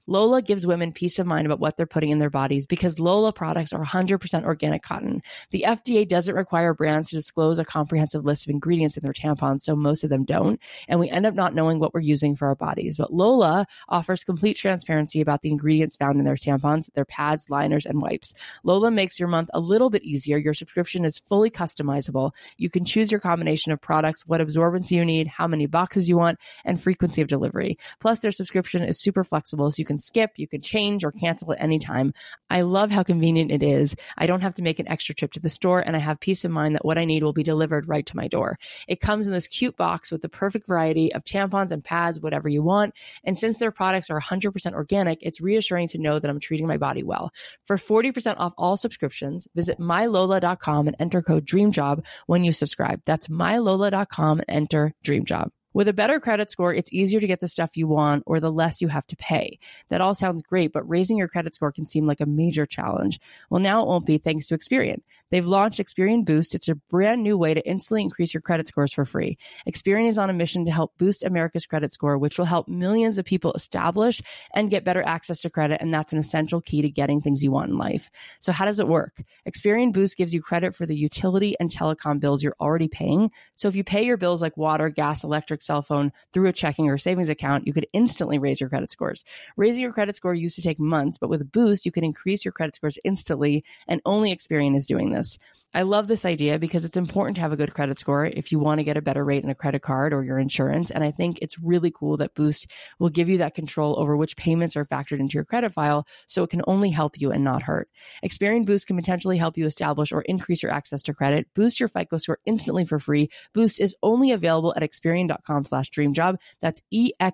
Lola 0.07 0.43
gives 0.43 0.67
women 0.67 0.93
peace 0.93 1.19
of 1.19 1.27
mind 1.27 1.47
about 1.47 1.61
what 1.61 1.77
they're 1.77 1.87
putting 1.87 2.11
in 2.11 2.19
their 2.19 2.31
bodies 2.31 2.67
because 2.67 2.99
Lola 2.99 3.33
products 3.33 3.73
are 3.73 3.85
100% 3.85 4.45
organic 4.45 4.83
cotton. 4.83 5.23
The 5.51 5.65
FDA 5.67 6.07
doesn't 6.07 6.35
require 6.35 6.75
brands 6.75 7.11
to 7.11 7.17
disclose 7.17 7.59
a 7.59 7.65
comprehensive 7.65 8.25
list 8.25 8.47
of 8.47 8.51
ingredients 8.51 8.97
in 8.97 9.05
their 9.05 9.13
tampons, 9.13 9.63
so 9.63 9.77
most 9.77 10.03
of 10.03 10.11
them 10.11 10.25
don't. 10.25 10.61
And 10.89 10.99
we 10.99 11.09
end 11.09 11.27
up 11.27 11.35
not 11.35 11.55
knowing 11.55 11.79
what 11.79 11.95
we're 11.95 12.01
using 12.01 12.35
for 12.35 12.49
our 12.49 12.55
bodies. 12.57 12.97
But 12.99 13.13
Lola 13.13 13.67
offers 13.89 14.25
complete 14.25 14.57
transparency 14.57 15.21
about 15.21 15.43
the 15.43 15.51
ingredients 15.51 15.97
found 15.97 16.19
in 16.19 16.25
their 16.25 16.37
tampons, 16.37 16.93
their 16.95 17.05
pads, 17.05 17.49
liners, 17.49 17.87
and 17.87 18.03
wipes. 18.03 18.35
Lola 18.65 18.91
makes 18.91 19.19
your 19.19 19.29
month 19.29 19.51
a 19.55 19.61
little 19.61 19.91
bit 19.91 20.03
easier. 20.03 20.37
Your 20.37 20.55
subscription 20.55 21.05
is 21.05 21.19
fully 21.19 21.51
customizable. 21.51 22.33
You 22.57 22.71
can 22.71 22.85
choose 22.85 23.13
your 23.13 23.21
combination 23.21 23.73
of 23.73 23.81
products, 23.81 24.27
what 24.27 24.41
absorbance 24.41 24.91
you 24.91 25.05
need, 25.05 25.29
how 25.29 25.47
many 25.47 25.67
boxes 25.67 26.09
you 26.09 26.17
want, 26.17 26.39
and 26.65 26.81
frequency 26.81 27.23
of 27.23 27.29
delivery. 27.29 27.79
Plus, 28.01 28.19
their 28.19 28.33
subscription 28.33 28.83
is 28.83 29.01
super 29.01 29.23
flexible, 29.23 29.71
so 29.71 29.79
you 29.79 29.85
can 29.85 29.92
skip, 29.99 30.33
you 30.37 30.49
can 30.49 30.61
change, 30.61 31.05
or 31.05 31.13
cancel 31.13 31.53
at 31.53 31.61
any 31.61 31.79
time. 31.79 32.13
I 32.51 32.63
love 32.63 32.91
how 32.91 33.03
convenient 33.03 33.51
it 33.51 33.63
is. 33.63 33.95
I 34.19 34.27
don't 34.27 34.41
have 34.41 34.55
to 34.55 34.63
make 34.63 34.79
an 34.79 34.89
extra 34.89 35.15
trip 35.15 35.33
to 35.33 35.41
the 35.41 35.51
store, 35.51 35.81
and 35.81 35.97
I 35.97 35.99
have 35.99 36.21
peace 36.21 36.45
of 36.45 36.51
mind 36.51 36.75
that 36.75 36.85
what 36.85 36.99
I 36.99 37.05
need 37.05 37.23
will 37.23 37.33
be 37.33 37.43
delivered 37.43 37.89
right 37.89 38.05
to 38.07 38.17
my 38.17 38.29
door. 38.29 38.59
It 38.89 39.01
comes 39.01 39.27
in 39.27 39.33
this 39.33 39.49
cute 39.49 39.77
box 39.77 40.11
with 40.11 40.23
the 40.23 40.29
perfect 40.29 40.67
variety 40.67 41.13
of 41.13 41.25
tampons 41.25 41.73
and 41.73 41.85
pads, 41.85 42.21
whatever 42.21 42.49
you 42.49 42.63
want. 42.63 42.95
And 43.25 43.39
since 43.39 43.59
their 43.59 43.71
products 43.71 44.11
are 44.11 44.21
100% 44.21 44.73
organic, 44.75 45.19
it's 45.23 45.41
reassuring 45.41 45.89
to 45.89 45.99
know 45.99 46.19
that 46.19 46.31
I'm 46.31 46.41
treating 46.41 46.67
my 46.67 46.77
body 46.77 47.03
well. 47.03 47.33
For 47.67 47.77
40% 47.77 48.37
off 48.39 48.53
all 48.59 48.77
subscriptions, 48.77 49.49
visit 49.55 49.79
mylola.com 49.79 50.87
and 50.89 50.97
enter 50.99 51.23
code 51.23 51.47
DREAMJOB 51.47 52.05
when 52.27 52.45
you 52.45 52.53
subscribe. 52.53 53.01
That's 53.05 53.29
mylola.com 53.29 54.41
and 54.41 54.47
enter 54.49 54.95
DREAMJOB. 55.05 55.51
With 55.75 55.89
a 55.89 55.93
better 55.93 56.21
credit 56.21 56.51
score, 56.51 56.75
it's 56.75 56.93
easier 56.93 57.21
to 57.21 57.27
get 57.27 57.41
the 57.41 57.49
stuff 57.49 57.77
you 57.77 57.87
want 57.87 58.25
or 58.27 58.41
the 58.41 58.53
less 58.53 58.81
you 58.81 58.89
have 58.89 59.07
to 59.07 59.17
pay. 59.17 59.59
That 59.89 60.01
all 60.01 60.15
sounds 60.15 60.43
great, 60.43 60.73
but 60.73 60.89
raising 60.89 61.17
your 61.17 61.29
credit 61.29 61.55
score 61.55 61.73
can 61.73 61.87
seem 61.87 62.07
like 62.07 62.21
a 62.21 62.27
major 62.27 62.67
challenge. 62.67 63.21
Well, 63.49 63.61
now 63.61 63.83
it 63.83 63.89
won't 63.89 64.07
be 64.07 64.19
thanks 64.19 64.49
to 64.49 64.59
Experian. 64.59 65.01
They've 65.31 65.47
launched 65.47 65.79
Experian 65.79 66.25
Boost. 66.25 66.55
It's 66.55 66.69
a 66.69 66.75
brand 66.75 67.23
new 67.23 67.39
way 67.39 67.55
to 67.55 67.67
instantly 67.67 68.03
increase 68.03 68.35
your 68.35 68.43
credit 68.43 68.69
scores 68.69 68.93
for 68.93 69.05
free. 69.05 69.39
Experian 69.67 70.09
is 70.09 70.19
on 70.19 70.29
a 70.29 70.35
mission 70.35 70.67
to 70.67 70.71
help 70.71 70.97
boost 70.99 71.25
America's 71.25 71.65
credit 71.65 71.93
score, 71.93 72.19
which 72.19 72.39
will 72.39 72.45
help 72.45 72.69
millions 72.69 73.17
of 73.17 73.25
people 73.25 73.53
establish 73.55 74.21
and 74.55 74.71
get 74.71 74.85
better 74.85 75.03
access 75.03 75.39
to 75.41 75.51
credit. 75.51 75.81
And 75.81 75.93
that's 75.93 76.13
an 76.13 76.19
essential 76.19 76.61
key 76.61 76.83
to 76.83 76.91
getting 76.91 77.21
things 77.23 77.43
you 77.43 77.51
want 77.51 77.71
in 77.71 77.79
life. 77.79 78.11
So 78.41 78.53
how 78.53 78.67
does 78.67 78.79
it 78.79 78.89
work? 78.89 79.23
Experian 79.49 79.93
Boost 79.93 80.19
gives 80.19 80.35
you 80.35 80.43
credit 80.43 80.75
for 80.75 80.85
the 80.85 80.97
utility 80.97 81.57
and 81.59 81.71
telecom 81.71 82.21
bills 82.21 82.43
you're 82.43 82.57
already 82.61 82.89
paying. 82.89 83.31
So 83.57 83.69
if 83.69 83.75
you 83.75 83.85
pay 83.85 84.05
your 84.05 84.19
bills 84.19 84.43
like 84.43 84.57
water, 84.59 84.91
gas, 84.91 85.25
electric, 85.25 85.62
cell 85.63 85.83
phone 85.83 86.13
through 86.33 86.49
a 86.49 86.53
checking 86.53 86.89
or 86.89 86.99
savings 86.99 87.29
account, 87.29 87.67
you 87.67 87.73
could 87.73 87.87
instantly 87.93 88.39
raise 88.39 88.61
your 88.61 88.69
credit 88.69 88.91
scores. 88.91 89.25
Raising 89.57 89.83
your 89.83 89.93
credit 89.93 90.17
score 90.17 90.35
used 90.35 90.57
to 90.57 90.63
take 90.63 90.79
months, 90.79 91.19
but 91.19 91.31
with 91.31 91.51
Boost, 91.53 91.87
you 91.87 91.93
can 91.93 92.05
increase 92.05 92.45
your 92.45 92.53
credit 92.53 92.75
scores 92.75 92.99
instantly, 93.05 93.65
and 93.87 94.01
only 94.05 94.35
Experian 94.35 94.77
is 94.77 94.87
doing 94.87 95.11
this. 95.11 95.39
I 95.75 95.83
love 95.83 96.07
this 96.07 96.27
idea 96.27 96.59
because 96.59 96.85
it's 96.85 96.99
important 96.99 97.37
to 97.37 97.41
have 97.41 97.53
a 97.53 97.57
good 97.57 97.73
credit 97.73 97.99
score 97.99 98.27
if 98.27 98.53
you 98.53 98.59
want 98.59 98.81
to 98.81 98.85
get 98.85 98.99
a 98.99 99.03
better 99.03 99.25
rate 99.25 99.43
in 99.43 99.49
a 99.49 99.55
credit 99.55 99.81
card 99.81 100.13
or 100.13 100.23
your 100.23 100.39
insurance. 100.39 100.91
And 100.91 101.03
I 101.03 101.11
think 101.11 101.39
it's 101.41 101.59
really 101.59 101.91
cool 101.91 102.19
that 102.19 102.35
Boost 102.35 102.67
will 102.99 103.09
give 103.09 103.31
you 103.31 103.39
that 103.39 103.55
control 103.55 103.99
over 103.99 104.15
which 104.15 104.37
payments 104.37 104.77
are 104.77 104.85
factored 104.85 105.19
into 105.19 105.35
your 105.35 105.45
credit 105.45 105.73
file 105.73 106.07
so 106.27 106.43
it 106.43 106.51
can 106.51 106.63
only 106.67 106.91
help 106.91 107.19
you 107.21 107.33
and 107.33 107.43
not 107.43 107.63
hurt. 107.63 107.89
Experian 108.25 108.67
Boost 108.67 108.87
can 108.87 108.97
potentially 108.97 109.39
help 109.39 109.57
you 109.57 109.65
establish 109.65 110.13
or 110.13 110.23
increase 110.23 110.63
your 110.63 110.73
access 110.73 111.03
to 111.05 111.15
credit. 111.15 111.47
Boost 111.55 111.81
your 111.81 111.89
FICO 111.89 112.19
score 112.19 112.39
instantly 112.45 112.85
for 112.85 112.99
free. 112.99 113.31
Boost 113.55 113.81
is 113.81 113.97
only 114.03 114.31
available 114.33 114.75
at 114.77 114.83
Experian.com 114.83 115.33
slash 115.65 115.91
dreamjob. 115.91 116.37
That's 116.61 116.83
E-X-P-E-R-I-A-N 116.91 117.31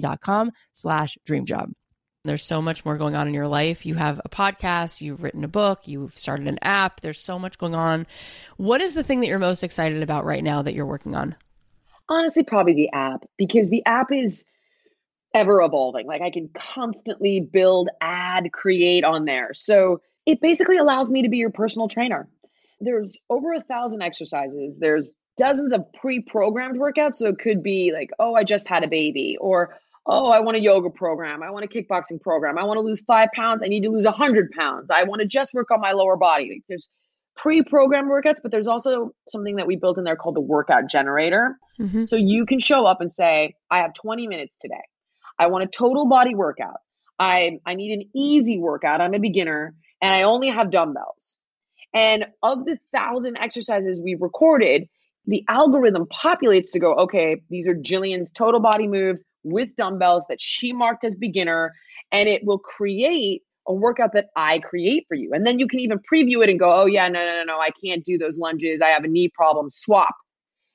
dot 0.00 0.20
com 0.20 0.52
slash 0.72 1.18
dreamjob. 1.26 1.72
There's 2.24 2.44
so 2.44 2.62
much 2.62 2.84
more 2.84 2.96
going 2.96 3.16
on 3.16 3.26
in 3.26 3.34
your 3.34 3.48
life. 3.48 3.84
You 3.84 3.96
have 3.96 4.20
a 4.24 4.28
podcast, 4.28 5.00
you've 5.00 5.24
written 5.24 5.42
a 5.42 5.48
book, 5.48 5.88
you've 5.88 6.16
started 6.16 6.46
an 6.46 6.60
app. 6.62 7.00
There's 7.00 7.18
so 7.18 7.36
much 7.36 7.58
going 7.58 7.74
on. 7.74 8.06
What 8.56 8.80
is 8.80 8.94
the 8.94 9.02
thing 9.02 9.20
that 9.20 9.26
you're 9.26 9.40
most 9.40 9.64
excited 9.64 10.02
about 10.04 10.24
right 10.24 10.44
now 10.44 10.62
that 10.62 10.74
you're 10.74 10.86
working 10.86 11.16
on? 11.16 11.34
Honestly, 12.08 12.44
probably 12.44 12.74
the 12.74 12.92
app 12.92 13.24
because 13.36 13.70
the 13.70 13.84
app 13.86 14.12
is 14.12 14.44
ever 15.34 15.62
evolving. 15.62 16.06
Like 16.06 16.22
I 16.22 16.30
can 16.30 16.48
constantly 16.54 17.40
build, 17.40 17.88
add, 18.00 18.52
create 18.52 19.02
on 19.02 19.24
there. 19.24 19.52
So 19.54 20.00
it 20.24 20.40
basically 20.40 20.76
allows 20.76 21.10
me 21.10 21.22
to 21.22 21.28
be 21.28 21.38
your 21.38 21.50
personal 21.50 21.88
trainer. 21.88 22.28
There's 22.80 23.18
over 23.30 23.52
a 23.52 23.60
thousand 23.60 24.02
exercises. 24.02 24.76
There's 24.78 25.08
dozens 25.38 25.72
of 25.72 25.84
pre-programmed 26.00 26.78
workouts. 26.78 27.16
So 27.16 27.28
it 27.28 27.38
could 27.38 27.62
be 27.62 27.92
like, 27.94 28.10
oh, 28.18 28.34
I 28.34 28.44
just 28.44 28.68
had 28.68 28.84
a 28.84 28.88
baby, 28.88 29.36
or 29.40 29.76
oh, 30.06 30.30
I 30.30 30.40
want 30.40 30.56
a 30.56 30.60
yoga 30.60 30.90
program. 30.90 31.42
I 31.42 31.50
want 31.50 31.64
a 31.64 31.68
kickboxing 31.68 32.20
program. 32.20 32.58
I 32.58 32.64
want 32.64 32.78
to 32.78 32.82
lose 32.82 33.02
five 33.02 33.28
pounds. 33.34 33.62
I 33.62 33.68
need 33.68 33.82
to 33.82 33.90
lose 33.90 34.04
a 34.04 34.12
hundred 34.12 34.50
pounds. 34.50 34.90
I 34.90 35.04
want 35.04 35.20
to 35.20 35.26
just 35.26 35.54
work 35.54 35.70
on 35.70 35.80
my 35.80 35.92
lower 35.92 36.16
body. 36.16 36.50
Like 36.52 36.64
there's 36.68 36.88
pre-programmed 37.36 38.10
workouts, 38.10 38.42
but 38.42 38.50
there's 38.50 38.66
also 38.66 39.12
something 39.28 39.56
that 39.56 39.66
we 39.66 39.76
built 39.76 39.98
in 39.98 40.04
there 40.04 40.16
called 40.16 40.36
the 40.36 40.42
workout 40.42 40.88
generator. 40.88 41.56
Mm-hmm. 41.80 42.04
So 42.04 42.16
you 42.16 42.46
can 42.46 42.58
show 42.58 42.84
up 42.84 43.00
and 43.00 43.10
say, 43.10 43.54
I 43.70 43.78
have 43.78 43.94
20 43.94 44.26
minutes 44.26 44.54
today. 44.60 44.82
I 45.38 45.46
want 45.46 45.64
a 45.64 45.66
total 45.66 46.08
body 46.08 46.34
workout. 46.34 46.80
I 47.18 47.58
I 47.64 47.74
need 47.74 47.92
an 47.92 48.10
easy 48.14 48.58
workout. 48.58 49.00
I'm 49.00 49.14
a 49.14 49.18
beginner 49.18 49.74
and 50.00 50.14
I 50.14 50.22
only 50.22 50.48
have 50.48 50.70
dumbbells. 50.70 51.36
And 51.94 52.26
of 52.42 52.64
the 52.64 52.78
thousand 52.92 53.38
exercises 53.38 54.00
we've 54.02 54.20
recorded, 54.20 54.88
the 55.26 55.44
algorithm 55.48 56.06
populates 56.06 56.72
to 56.72 56.80
go, 56.80 56.94
okay, 56.94 57.42
these 57.48 57.66
are 57.66 57.74
Jillian's 57.74 58.32
total 58.32 58.60
body 58.60 58.88
moves 58.88 59.22
with 59.44 59.74
dumbbells 59.76 60.24
that 60.28 60.40
she 60.40 60.72
marked 60.72 61.04
as 61.04 61.14
beginner, 61.14 61.72
and 62.10 62.28
it 62.28 62.44
will 62.44 62.58
create 62.58 63.42
a 63.68 63.72
workout 63.72 64.12
that 64.14 64.26
I 64.36 64.58
create 64.58 65.06
for 65.08 65.14
you. 65.14 65.32
And 65.32 65.46
then 65.46 65.58
you 65.58 65.68
can 65.68 65.78
even 65.78 65.98
preview 65.98 66.42
it 66.42 66.48
and 66.48 66.58
go, 66.58 66.72
oh, 66.72 66.86
yeah, 66.86 67.08
no, 67.08 67.24
no, 67.24 67.36
no, 67.36 67.44
no, 67.44 67.58
I 67.58 67.70
can't 67.84 68.04
do 68.04 68.18
those 68.18 68.36
lunges. 68.36 68.80
I 68.80 68.88
have 68.88 69.04
a 69.04 69.08
knee 69.08 69.28
problem. 69.28 69.70
Swap. 69.70 70.14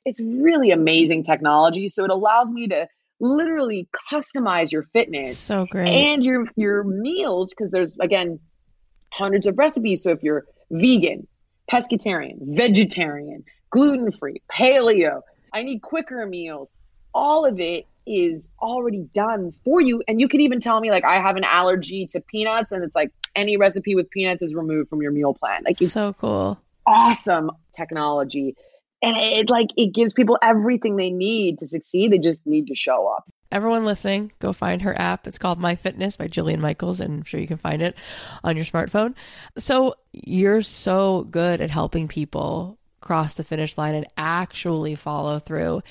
It's 0.06 0.22
really 0.22 0.72
amazing 0.72 1.24
technology. 1.24 1.90
So 1.90 2.06
it 2.06 2.12
allows 2.12 2.50
me 2.50 2.68
to 2.70 2.88
literally 3.20 3.90
customize 4.12 4.72
your 4.72 4.84
fitness 4.94 5.38
so 5.40 5.66
great 5.66 5.88
and 5.88 6.24
your 6.24 6.46
your 6.56 6.84
meals 6.84 7.50
because 7.50 7.72
there's 7.72 7.98
again 8.00 8.40
hundreds 9.12 9.48
of 9.48 9.58
recipes 9.58 10.04
so 10.04 10.12
if 10.12 10.22
you're 10.22 10.46
vegan 10.70 11.28
pescatarian 11.72 12.36
vegetarian 12.56 13.44
gluten 13.70 14.12
free, 14.12 14.42
paleo. 14.52 15.22
I 15.54 15.64
need 15.64 15.82
quicker 15.82 16.26
meals. 16.26 16.70
All 17.14 17.46
of 17.46 17.60
it 17.60 17.86
is 18.06 18.48
already 18.62 19.10
done 19.14 19.54
for 19.64 19.82
you. 19.82 20.02
And 20.08 20.20
you 20.20 20.28
can 20.30 20.42
even 20.42 20.60
tell 20.60 20.80
me, 20.80 20.92
like, 20.92 21.04
I 21.04 21.20
have 21.20 21.36
an 21.36 21.44
allergy 21.44 22.06
to 22.08 22.22
peanuts, 22.22 22.72
and 22.72 22.84
it's 22.84 22.96
like 22.96 23.12
any 23.36 23.58
recipe 23.58 23.96
with 23.96 24.10
peanuts 24.10 24.42
is 24.42 24.54
removed 24.54 24.90
from 24.90 25.02
your 25.02 25.12
meal 25.12 25.34
plan. 25.34 25.64
Like, 25.66 25.82
it's 25.82 25.94
so 25.94 26.14
cool. 26.14 26.60
Awesome 26.86 27.52
technology. 27.76 28.56
And 29.02 29.16
it 29.16 29.50
like 29.50 29.68
it 29.78 29.94
gives 29.94 30.14
people 30.14 30.40
everything 30.42 30.96
they 30.96 31.12
need 31.12 31.60
to 31.60 31.68
succeed. 31.68 32.12
They 32.12 32.18
just 32.18 32.46
need 32.48 32.68
to 32.68 32.76
show 32.76 33.08
up. 33.08 33.26
Everyone 33.52 33.86
listening, 33.86 34.32
go 34.40 34.54
find 34.54 34.82
her 34.82 35.00
app. 35.00 35.28
It's 35.28 35.38
called 35.38 35.60
My 35.60 35.76
Fitness 35.76 36.18
by 36.18 36.28
Jillian 36.28 36.60
Michaels, 36.60 37.00
and 37.00 37.20
I'm 37.20 37.24
sure 37.24 37.40
you 37.40 37.48
can 37.48 37.58
find 37.58 37.82
it 37.82 37.96
on 38.44 38.56
your 38.58 38.66
smartphone. 38.66 39.14
So 39.58 39.96
you're 40.12 40.62
so 40.62 41.24
good 41.30 41.62
at 41.62 41.70
helping 41.70 42.08
people 42.08 42.78
cross 43.00 43.34
the 43.36 43.44
finish 43.44 43.78
line 43.78 43.96
and 43.96 44.08
actually 44.18 44.96
follow 44.96 45.40
through. 45.40 45.82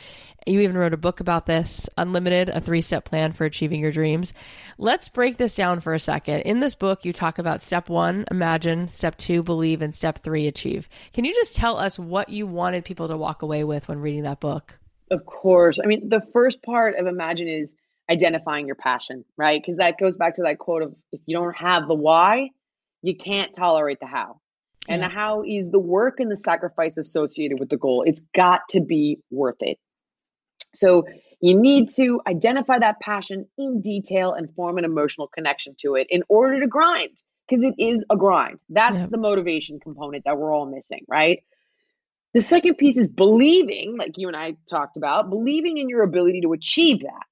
You 0.47 0.61
even 0.61 0.77
wrote 0.77 0.95
a 0.95 0.97
book 0.97 1.19
about 1.19 1.47
this, 1.47 1.89
Unlimited, 1.99 2.49
a 2.49 2.61
three 2.61 2.81
step 2.81 3.05
plan 3.05 3.33
for 3.33 3.45
achieving 3.45 3.81
your 3.81 3.91
dreams. 3.91 4.33
Let's 4.79 5.09
break 5.09 5.39
this 5.39 5.57
down 5.57 5.81
for 5.81 5.93
a 5.93 5.99
second. 5.99 6.43
In 6.43 6.61
this 6.61 6.77
book, 6.77 7.05
you 7.05 7.13
talk 7.13 7.41
about 7.41 7.63
step 7.63 7.89
one, 7.89 8.27
imagine, 8.31 8.89
step 8.89 9.19
two, 9.19 9.43
believe, 9.43 9.83
and 9.83 9.93
step 9.93 10.23
three, 10.23 10.47
achieve. 10.47 10.89
Can 11.13 11.25
you 11.25 11.35
just 11.35 11.57
tell 11.57 11.79
us 11.79 11.99
what 11.99 12.29
you 12.29 12.47
wanted 12.47 12.85
people 12.85 13.09
to 13.09 13.17
walk 13.17 13.43
away 13.43 13.65
with 13.65 13.89
when 13.89 13.99
reading 13.99 14.23
that 14.23 14.39
book? 14.39 14.79
Of 15.11 15.27
course. 15.27 15.81
I 15.83 15.87
mean, 15.87 16.09
the 16.09 16.21
first 16.33 16.63
part 16.63 16.97
of 16.97 17.07
imagine 17.07 17.49
is 17.49 17.75
identifying 18.09 18.67
your 18.67 18.77
passion, 18.77 19.25
right? 19.37 19.61
Because 19.61 19.79
that 19.79 19.99
goes 19.99 20.17
back 20.17 20.37
to 20.37 20.43
that 20.43 20.59
quote 20.59 20.83
of 20.83 20.95
if 21.11 21.21
you 21.27 21.37
don't 21.37 21.57
have 21.57 21.89
the 21.89 21.95
why, 21.95 22.51
you 23.03 23.17
can't 23.17 23.53
tolerate 23.53 23.99
the 23.99 24.07
how. 24.07 24.41
And 24.89 25.03
yeah. 25.03 25.09
how 25.09 25.43
is 25.47 25.71
the 25.71 25.79
work 25.79 26.21
and 26.21 26.31
the 26.31 26.37
sacrifice 26.37 26.97
associated 26.97 27.59
with 27.59 27.69
the 27.69 27.77
goal? 27.77 28.05
It's 28.07 28.21
got 28.35 28.61
to 28.71 28.81
be 28.81 29.19
worth 29.31 29.61
it. 29.61 29.79
So 30.75 31.05
you 31.41 31.59
need 31.59 31.89
to 31.97 32.21
identify 32.27 32.79
that 32.79 33.01
passion 33.01 33.47
in 33.59 33.81
detail 33.81 34.33
and 34.33 34.55
form 34.55 34.79
an 34.79 34.85
emotional 34.85 35.29
connection 35.29 35.75
to 35.81 35.95
it 35.95 36.07
in 36.11 36.23
order 36.29 36.61
to 36.61 36.67
grind, 36.67 37.23
because 37.49 37.63
it 37.63 37.75
is 37.79 38.05
a 38.11 38.17
grind. 38.17 38.59
That's 38.69 39.01
yeah. 39.01 39.07
the 39.11 39.19
motivation 39.19 39.81
component 39.81 40.25
that 40.25 40.39
we're 40.39 40.55
all 40.55 40.67
missing, 40.67 41.05
right? 41.09 41.43
The 42.35 42.43
second 42.43 42.75
piece 42.77 42.99
is 42.99 43.09
believing, 43.09 43.97
like 43.97 44.13
you 44.17 44.29
and 44.29 44.37
I 44.37 44.57
talked 44.69 44.97
about, 44.97 45.31
believing 45.31 45.79
in 45.79 45.89
your 45.89 46.03
ability 46.03 46.43
to 46.43 46.53
achieve 46.53 47.01
that. 47.01 47.27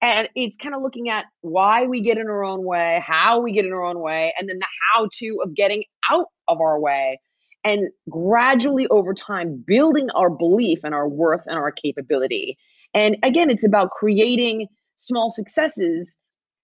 And 0.00 0.28
it's 0.36 0.56
kind 0.56 0.74
of 0.74 0.82
looking 0.82 1.08
at 1.08 1.24
why 1.40 1.86
we 1.86 2.02
get 2.02 2.18
in 2.18 2.28
our 2.28 2.44
own 2.44 2.64
way, 2.64 3.02
how 3.04 3.40
we 3.40 3.52
get 3.52 3.64
in 3.64 3.72
our 3.72 3.82
own 3.82 3.98
way, 3.98 4.32
and 4.38 4.48
then 4.48 4.58
the 4.58 4.66
how 4.94 5.08
to 5.18 5.38
of 5.44 5.54
getting 5.54 5.84
out 6.10 6.26
of 6.46 6.60
our 6.60 6.78
way. 6.78 7.18
And 7.64 7.88
gradually 8.08 8.86
over 8.88 9.12
time, 9.12 9.64
building 9.66 10.08
our 10.10 10.30
belief 10.30 10.80
and 10.84 10.94
our 10.94 11.08
worth 11.08 11.42
and 11.46 11.56
our 11.56 11.72
capability. 11.72 12.56
And 12.94 13.16
again, 13.24 13.50
it's 13.50 13.66
about 13.66 13.90
creating 13.90 14.68
small 14.96 15.30
successes 15.30 16.16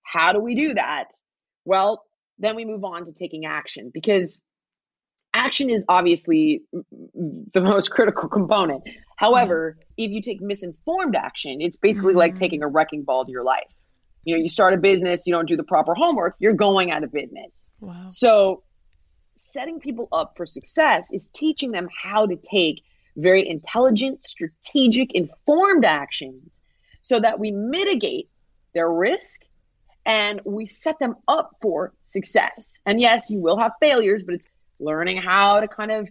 how 0.04 0.32
do 0.32 0.40
we 0.40 0.54
do 0.54 0.74
that? 0.74 1.06
Well, 1.64 2.02
then 2.38 2.56
we 2.56 2.64
move 2.64 2.84
on 2.84 3.04
to 3.06 3.12
taking 3.12 3.46
action 3.46 3.90
because 3.92 4.38
action 5.34 5.70
is 5.70 5.84
obviously 5.88 6.62
the 6.72 7.60
most 7.60 7.90
critical 7.90 8.28
component. 8.28 8.82
However, 9.16 9.78
if 9.96 10.10
you 10.10 10.20
take 10.20 10.40
misinformed 10.40 11.16
action, 11.16 11.60
it's 11.60 11.76
basically 11.76 12.12
mm-hmm. 12.12 12.18
like 12.18 12.34
taking 12.34 12.62
a 12.62 12.68
wrecking 12.68 13.02
ball 13.02 13.24
to 13.24 13.30
your 13.30 13.44
life. 13.44 13.68
You 14.24 14.34
know, 14.34 14.42
you 14.42 14.48
start 14.48 14.74
a 14.74 14.78
business, 14.78 15.26
you 15.26 15.32
don't 15.32 15.46
do 15.48 15.56
the 15.56 15.64
proper 15.64 15.94
homework, 15.94 16.36
you're 16.38 16.54
going 16.54 16.90
out 16.90 17.04
of 17.04 17.12
business. 17.12 17.62
Wow. 17.80 18.06
So, 18.10 18.62
setting 19.36 19.78
people 19.78 20.08
up 20.10 20.34
for 20.36 20.46
success 20.46 21.08
is 21.12 21.28
teaching 21.32 21.70
them 21.70 21.88
how 22.02 22.26
to 22.26 22.36
take 22.36 22.82
very 23.16 23.48
intelligent, 23.48 24.24
strategic, 24.24 25.14
informed 25.14 25.84
actions 25.84 26.58
so 27.02 27.20
that 27.20 27.38
we 27.38 27.52
mitigate 27.52 28.28
their 28.74 28.90
risk 28.90 29.42
and 30.06 30.40
we 30.44 30.66
set 30.66 30.98
them 30.98 31.14
up 31.28 31.56
for 31.62 31.92
success. 32.02 32.78
And 32.84 33.00
yes, 33.00 33.30
you 33.30 33.38
will 33.38 33.56
have 33.58 33.72
failures, 33.80 34.22
but 34.24 34.34
it's 34.34 34.48
learning 34.80 35.18
how 35.18 35.60
to 35.60 35.68
kind 35.68 35.90
of 35.90 36.08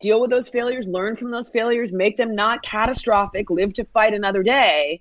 deal 0.00 0.20
with 0.20 0.30
those 0.30 0.48
failures, 0.48 0.86
learn 0.86 1.16
from 1.16 1.30
those 1.30 1.48
failures, 1.48 1.92
make 1.92 2.16
them 2.16 2.34
not 2.34 2.62
catastrophic, 2.62 3.50
live 3.50 3.74
to 3.74 3.84
fight 3.84 4.14
another 4.14 4.42
day. 4.42 5.00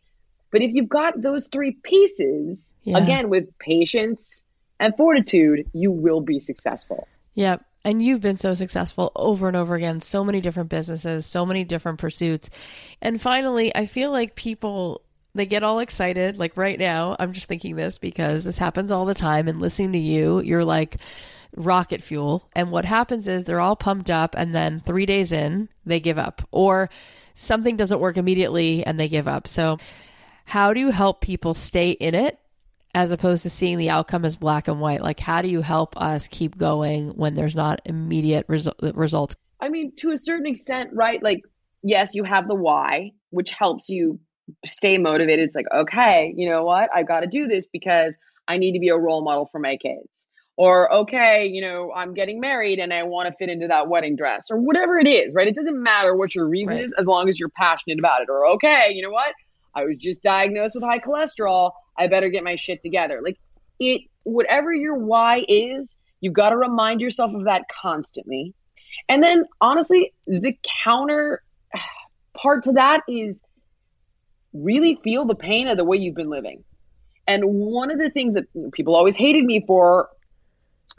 But 0.51 0.61
if 0.61 0.73
you've 0.73 0.89
got 0.89 1.21
those 1.21 1.45
three 1.51 1.71
pieces, 1.83 2.73
yeah. 2.83 2.97
again, 2.97 3.29
with 3.29 3.57
patience 3.59 4.43
and 4.79 4.95
fortitude, 4.95 5.69
you 5.73 5.91
will 5.91 6.21
be 6.21 6.39
successful. 6.39 7.07
Yep. 7.35 7.63
And 7.85 8.03
you've 8.03 8.21
been 8.21 8.37
so 8.37 8.53
successful 8.53 9.11
over 9.15 9.47
and 9.47 9.55
over 9.55 9.75
again, 9.75 10.01
so 10.01 10.23
many 10.23 10.41
different 10.41 10.69
businesses, 10.69 11.25
so 11.25 11.45
many 11.45 11.63
different 11.63 11.99
pursuits. 11.99 12.49
And 13.01 13.21
finally, 13.21 13.73
I 13.73 13.85
feel 13.85 14.11
like 14.11 14.35
people 14.35 15.01
they 15.35 15.45
get 15.45 15.63
all 15.63 15.79
excited. 15.79 16.37
Like 16.37 16.57
right 16.57 16.77
now, 16.77 17.15
I'm 17.19 17.33
just 17.33 17.45
thinking 17.45 17.75
this 17.75 17.97
because 17.97 18.43
this 18.43 18.57
happens 18.57 18.91
all 18.91 19.05
the 19.05 19.13
time. 19.13 19.47
And 19.47 19.61
listening 19.61 19.93
to 19.93 19.99
you, 19.99 20.41
you're 20.41 20.65
like 20.65 20.97
rocket 21.55 22.01
fuel. 22.01 22.49
And 22.53 22.71
what 22.71 22.85
happens 22.85 23.27
is 23.27 23.43
they're 23.43 23.59
all 23.59 23.75
pumped 23.75 24.11
up, 24.11 24.35
and 24.37 24.53
then 24.53 24.81
three 24.85 25.05
days 25.05 25.31
in, 25.31 25.69
they 25.85 25.99
give 25.99 26.17
up, 26.17 26.47
or 26.51 26.89
something 27.39 27.77
doesn't 27.77 27.99
work 27.99 28.17
immediately 28.17 28.85
and 28.85 28.99
they 28.99 29.07
give 29.07 29.27
up. 29.27 29.47
So, 29.47 29.77
how 30.45 30.73
do 30.73 30.79
you 30.79 30.89
help 30.89 31.21
people 31.21 31.53
stay 31.53 31.91
in 31.91 32.15
it 32.15 32.39
as 32.95 33.11
opposed 33.11 33.43
to 33.43 33.49
seeing 33.49 33.77
the 33.77 33.91
outcome 33.91 34.25
as 34.25 34.35
black 34.35 34.67
and 34.67 34.81
white? 34.81 35.01
Like, 35.01 35.19
how 35.19 35.41
do 35.41 35.47
you 35.47 35.61
help 35.61 35.99
us 35.99 36.27
keep 36.27 36.57
going 36.57 37.09
when 37.09 37.35
there's 37.35 37.55
not 37.55 37.81
immediate 37.85 38.47
resu- 38.47 38.73
results? 38.95 39.35
I 39.59 39.69
mean, 39.69 39.93
to 39.97 40.11
a 40.11 40.17
certain 40.17 40.47
extent, 40.47 40.89
right? 40.93 41.21
Like, 41.21 41.43
yes, 41.83 42.15
you 42.15 42.23
have 42.23 42.47
the 42.47 42.55
why, 42.55 43.11
which 43.29 43.51
helps 43.51 43.89
you 43.89 44.19
stay 44.65 44.97
motivated. 44.97 45.45
It's 45.45 45.55
like, 45.55 45.67
okay, 45.71 46.33
you 46.35 46.49
know 46.49 46.63
what? 46.63 46.89
I 46.93 47.03
got 47.03 47.19
to 47.19 47.27
do 47.27 47.47
this 47.47 47.67
because 47.67 48.17
I 48.47 48.57
need 48.57 48.73
to 48.73 48.79
be 48.79 48.89
a 48.89 48.97
role 48.97 49.23
model 49.23 49.45
for 49.51 49.59
my 49.59 49.77
kids. 49.77 50.09
Or, 50.59 50.93
okay, 50.93 51.45
you 51.45 51.61
know, 51.61 51.93
I'm 51.95 52.13
getting 52.13 52.41
married 52.41 52.79
and 52.79 52.93
I 52.93 53.03
want 53.03 53.29
to 53.29 53.33
fit 53.39 53.47
into 53.47 53.69
that 53.69 53.87
wedding 53.87 54.17
dress 54.17 54.47
or 54.51 54.57
whatever 54.57 54.99
it 54.99 55.07
is, 55.07 55.33
right? 55.33 55.47
It 55.47 55.55
doesn't 55.55 55.81
matter 55.81 56.17
what 56.17 56.35
your 56.35 56.49
reason 56.49 56.75
right. 56.75 56.83
is 56.83 56.93
as 56.99 57.07
long 57.07 57.29
as 57.29 57.39
you're 57.39 57.47
passionate 57.47 57.97
about 57.97 58.23
it. 58.23 58.27
Or, 58.29 58.45
okay, 58.55 58.91
you 58.93 59.01
know 59.01 59.09
what? 59.09 59.33
I 59.73 59.85
was 59.85 59.95
just 59.95 60.21
diagnosed 60.21 60.75
with 60.75 60.83
high 60.83 60.99
cholesterol. 60.99 61.71
I 61.97 62.07
better 62.07 62.27
get 62.27 62.43
my 62.43 62.57
shit 62.57 62.81
together. 62.83 63.21
Like, 63.23 63.39
it, 63.79 64.01
whatever 64.23 64.73
your 64.73 64.97
why 64.97 65.45
is, 65.47 65.95
you've 66.19 66.33
got 66.33 66.49
to 66.49 66.57
remind 66.57 66.99
yourself 66.99 67.33
of 67.33 67.45
that 67.45 67.63
constantly. 67.81 68.53
And 69.07 69.23
then, 69.23 69.45
honestly, 69.61 70.11
the 70.27 70.57
counter 70.83 71.41
part 72.35 72.63
to 72.63 72.73
that 72.73 73.03
is 73.07 73.41
really 74.51 74.99
feel 75.05 75.25
the 75.25 75.35
pain 75.35 75.69
of 75.69 75.77
the 75.77 75.85
way 75.85 75.95
you've 75.95 76.15
been 76.15 76.29
living. 76.29 76.65
And 77.27 77.45
one 77.45 77.91
of 77.91 77.97
the 77.97 78.09
things 78.09 78.33
that 78.33 78.43
people 78.73 78.93
always 78.93 79.15
hated 79.15 79.45
me 79.45 79.63
for 79.65 80.09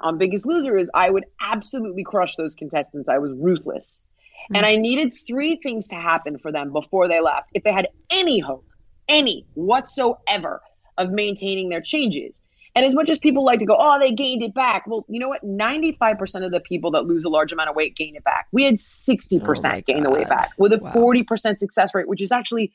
on 0.02 0.18
Biggest 0.18 0.46
Loser 0.46 0.76
is 0.76 0.90
I 0.94 1.10
would 1.10 1.24
absolutely 1.40 2.04
crush 2.04 2.36
those 2.36 2.54
contestants. 2.54 3.08
I 3.08 3.18
was 3.18 3.32
ruthless. 3.32 4.00
Mm-hmm. 4.44 4.56
And 4.56 4.66
I 4.66 4.76
needed 4.76 5.14
three 5.26 5.56
things 5.62 5.88
to 5.88 5.96
happen 5.96 6.38
for 6.38 6.52
them 6.52 6.72
before 6.72 7.08
they 7.08 7.20
left. 7.20 7.50
If 7.54 7.62
they 7.62 7.72
had 7.72 7.88
any 8.10 8.40
hope, 8.40 8.66
any 9.08 9.46
whatsoever 9.54 10.62
of 10.98 11.10
maintaining 11.10 11.68
their 11.68 11.80
changes. 11.80 12.40
And 12.74 12.84
as 12.84 12.94
much 12.94 13.10
as 13.10 13.18
people 13.18 13.44
like 13.44 13.58
to 13.58 13.66
go, 13.66 13.76
oh, 13.78 13.98
they 13.98 14.12
gained 14.12 14.42
it 14.42 14.54
back. 14.54 14.86
Well, 14.86 15.04
you 15.08 15.18
know 15.18 15.28
what? 15.28 15.44
95% 15.44 16.44
of 16.44 16.52
the 16.52 16.60
people 16.60 16.92
that 16.92 17.04
lose 17.04 17.24
a 17.24 17.28
large 17.28 17.52
amount 17.52 17.68
of 17.68 17.74
weight 17.74 17.96
gain 17.96 18.14
it 18.14 18.22
back. 18.22 18.46
We 18.52 18.64
had 18.64 18.76
60% 18.76 19.42
oh 19.42 19.80
gain 19.80 20.04
the 20.04 20.10
weight 20.10 20.28
back 20.28 20.52
with 20.56 20.72
a 20.72 20.78
wow. 20.78 20.92
40% 20.92 21.58
success 21.58 21.94
rate, 21.94 22.06
which 22.06 22.22
is 22.22 22.30
actually 22.30 22.72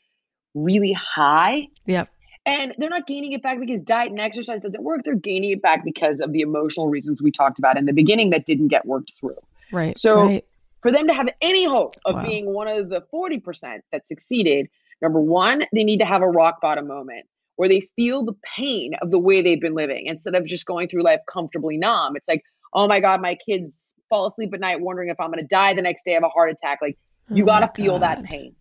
really 0.54 0.92
high. 0.92 1.68
Yep. 1.86 2.10
And 2.46 2.76
they're 2.78 2.90
not 2.90 3.08
gaining 3.08 3.32
it 3.32 3.42
back 3.42 3.60
because 3.60 3.82
diet 3.82 4.12
and 4.12 4.20
exercise 4.20 4.62
doesn't 4.62 4.84
work. 4.84 5.02
They're 5.04 5.16
gaining 5.16 5.52
it 5.52 5.62
back 5.62 5.84
because 5.84 6.20
of 6.20 6.32
the 6.32 6.42
emotional 6.42 6.90
reasons 6.90 7.22
we 7.22 7.32
talked 7.32 7.58
about 7.58 7.78
in 7.78 7.86
the 7.86 7.94
beginning 7.94 8.30
that 8.30 8.46
didn't 8.46 8.68
get 8.68 8.86
worked 8.86 9.14
through. 9.20 9.38
Right. 9.72 9.98
So 9.98 10.22
right. 10.22 10.46
for 10.82 10.92
them 10.92 11.08
to 11.08 11.14
have 11.14 11.28
any 11.42 11.66
hope 11.66 11.96
of 12.06 12.16
wow. 12.16 12.24
being 12.24 12.54
one 12.54 12.68
of 12.68 12.90
the 12.90 13.04
40% 13.12 13.80
that 13.92 14.08
succeeded, 14.08 14.70
number 15.02 15.20
one, 15.20 15.66
they 15.74 15.84
need 15.84 15.98
to 16.00 16.06
have 16.06 16.22
a 16.22 16.28
rock 16.28 16.62
bottom 16.62 16.88
moment 16.88 17.26
where 17.56 17.70
they 17.70 17.90
feel 17.96 18.24
the 18.24 18.36
pain 18.56 18.94
of 19.02 19.10
the 19.12 19.20
way 19.20 19.42
they've 19.42 19.62
been 19.62 19.76
living 19.76 20.06
instead 20.06 20.36
of 20.36 20.46
just 20.46 20.66
going 20.66 20.88
through 20.88 21.04
life 21.04 21.22
comfortably 21.28 21.78
numb. 21.78 22.16
It's 22.16 22.28
like, 22.28 22.44
oh 22.74 22.88
my 22.88 23.00
God, 23.00 23.22
my 23.22 23.36
kids 23.36 23.96
fall 24.10 24.28
asleep 24.28 24.54
at 24.54 24.60
night 24.60 24.82
wondering 24.82 25.10
if 25.10 25.20
I'm 25.20 25.32
going 25.32 25.40
to 25.40 25.48
die 25.48 25.74
the 25.74 25.82
next 25.82 26.04
day, 26.06 26.12
have 26.14 26.24
a 26.24 26.30
heart 26.30 26.52
attack. 26.52 26.80
Like, 26.82 26.98
you 27.30 27.44
oh 27.44 27.48
got 27.48 27.60
to 27.62 27.82
feel 27.82 27.98
that 28.00 28.24
pain. 28.24 28.56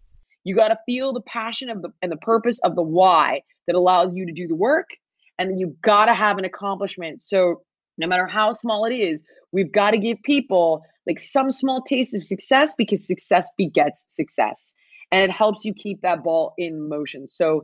You 0.44 0.54
got 0.54 0.68
to 0.68 0.78
feel 0.86 1.12
the 1.12 1.22
passion 1.22 1.70
of 1.70 1.82
the 1.82 1.90
and 2.02 2.12
the 2.12 2.16
purpose 2.18 2.60
of 2.64 2.76
the 2.76 2.82
why 2.82 3.42
that 3.66 3.76
allows 3.76 4.12
you 4.14 4.26
to 4.26 4.32
do 4.32 4.46
the 4.46 4.54
work. 4.54 4.86
And 5.38 5.58
you 5.58 5.76
got 5.82 6.06
to 6.06 6.14
have 6.14 6.38
an 6.38 6.44
accomplishment. 6.44 7.22
So 7.22 7.62
no 7.98 8.06
matter 8.06 8.26
how 8.26 8.52
small 8.52 8.84
it 8.84 8.94
is, 8.94 9.22
we've 9.52 9.72
got 9.72 9.92
to 9.92 9.98
give 9.98 10.18
people 10.24 10.82
like 11.06 11.18
some 11.18 11.50
small 11.50 11.82
taste 11.82 12.14
of 12.14 12.26
success 12.26 12.74
because 12.76 13.06
success 13.06 13.48
begets 13.58 14.04
success. 14.08 14.74
And 15.12 15.24
it 15.24 15.30
helps 15.30 15.64
you 15.64 15.74
keep 15.74 16.02
that 16.02 16.24
ball 16.24 16.54
in 16.58 16.88
motion. 16.88 17.26
So 17.26 17.62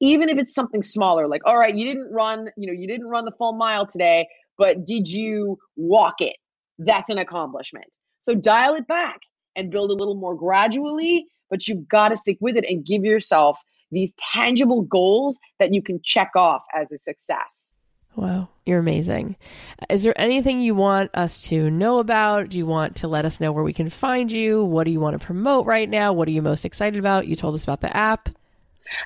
even 0.00 0.28
if 0.28 0.38
it's 0.38 0.54
something 0.54 0.82
smaller, 0.82 1.28
like, 1.28 1.42
all 1.46 1.58
right, 1.58 1.74
you 1.74 1.86
didn't 1.86 2.12
run, 2.12 2.48
you 2.56 2.66
know, 2.66 2.72
you 2.72 2.88
didn't 2.88 3.06
run 3.06 3.24
the 3.24 3.32
full 3.38 3.54
mile 3.56 3.86
today, 3.86 4.26
but 4.58 4.84
did 4.84 5.08
you 5.08 5.58
walk 5.76 6.16
it? 6.20 6.36
That's 6.78 7.08
an 7.10 7.18
accomplishment. 7.18 7.86
So 8.20 8.34
dial 8.34 8.74
it 8.74 8.86
back 8.86 9.20
and 9.56 9.70
build 9.70 9.90
a 9.90 9.94
little 9.94 10.14
more 10.14 10.34
gradually 10.34 11.26
but 11.52 11.68
you've 11.68 11.86
got 11.86 12.08
to 12.08 12.16
stick 12.16 12.38
with 12.40 12.56
it 12.56 12.64
and 12.66 12.82
give 12.84 13.04
yourself 13.04 13.60
these 13.92 14.10
tangible 14.16 14.80
goals 14.80 15.38
that 15.60 15.74
you 15.74 15.82
can 15.82 16.00
check 16.02 16.30
off 16.34 16.64
as 16.74 16.90
a 16.90 16.96
success. 16.96 17.74
Wow, 18.16 18.48
you're 18.64 18.78
amazing. 18.78 19.36
Is 19.90 20.02
there 20.02 20.18
anything 20.18 20.60
you 20.60 20.74
want 20.74 21.10
us 21.12 21.42
to 21.42 21.70
know 21.70 21.98
about? 21.98 22.48
Do 22.48 22.56
you 22.56 22.64
want 22.64 22.96
to 22.96 23.08
let 23.08 23.26
us 23.26 23.38
know 23.38 23.52
where 23.52 23.62
we 23.62 23.74
can 23.74 23.90
find 23.90 24.32
you? 24.32 24.64
What 24.64 24.84
do 24.84 24.90
you 24.90 24.98
want 24.98 25.20
to 25.20 25.24
promote 25.24 25.66
right 25.66 25.88
now? 25.88 26.14
What 26.14 26.26
are 26.26 26.32
you 26.32 26.40
most 26.40 26.64
excited 26.64 26.98
about? 26.98 27.26
You 27.26 27.36
told 27.36 27.54
us 27.54 27.64
about 27.64 27.82
the 27.82 27.94
app. 27.94 28.30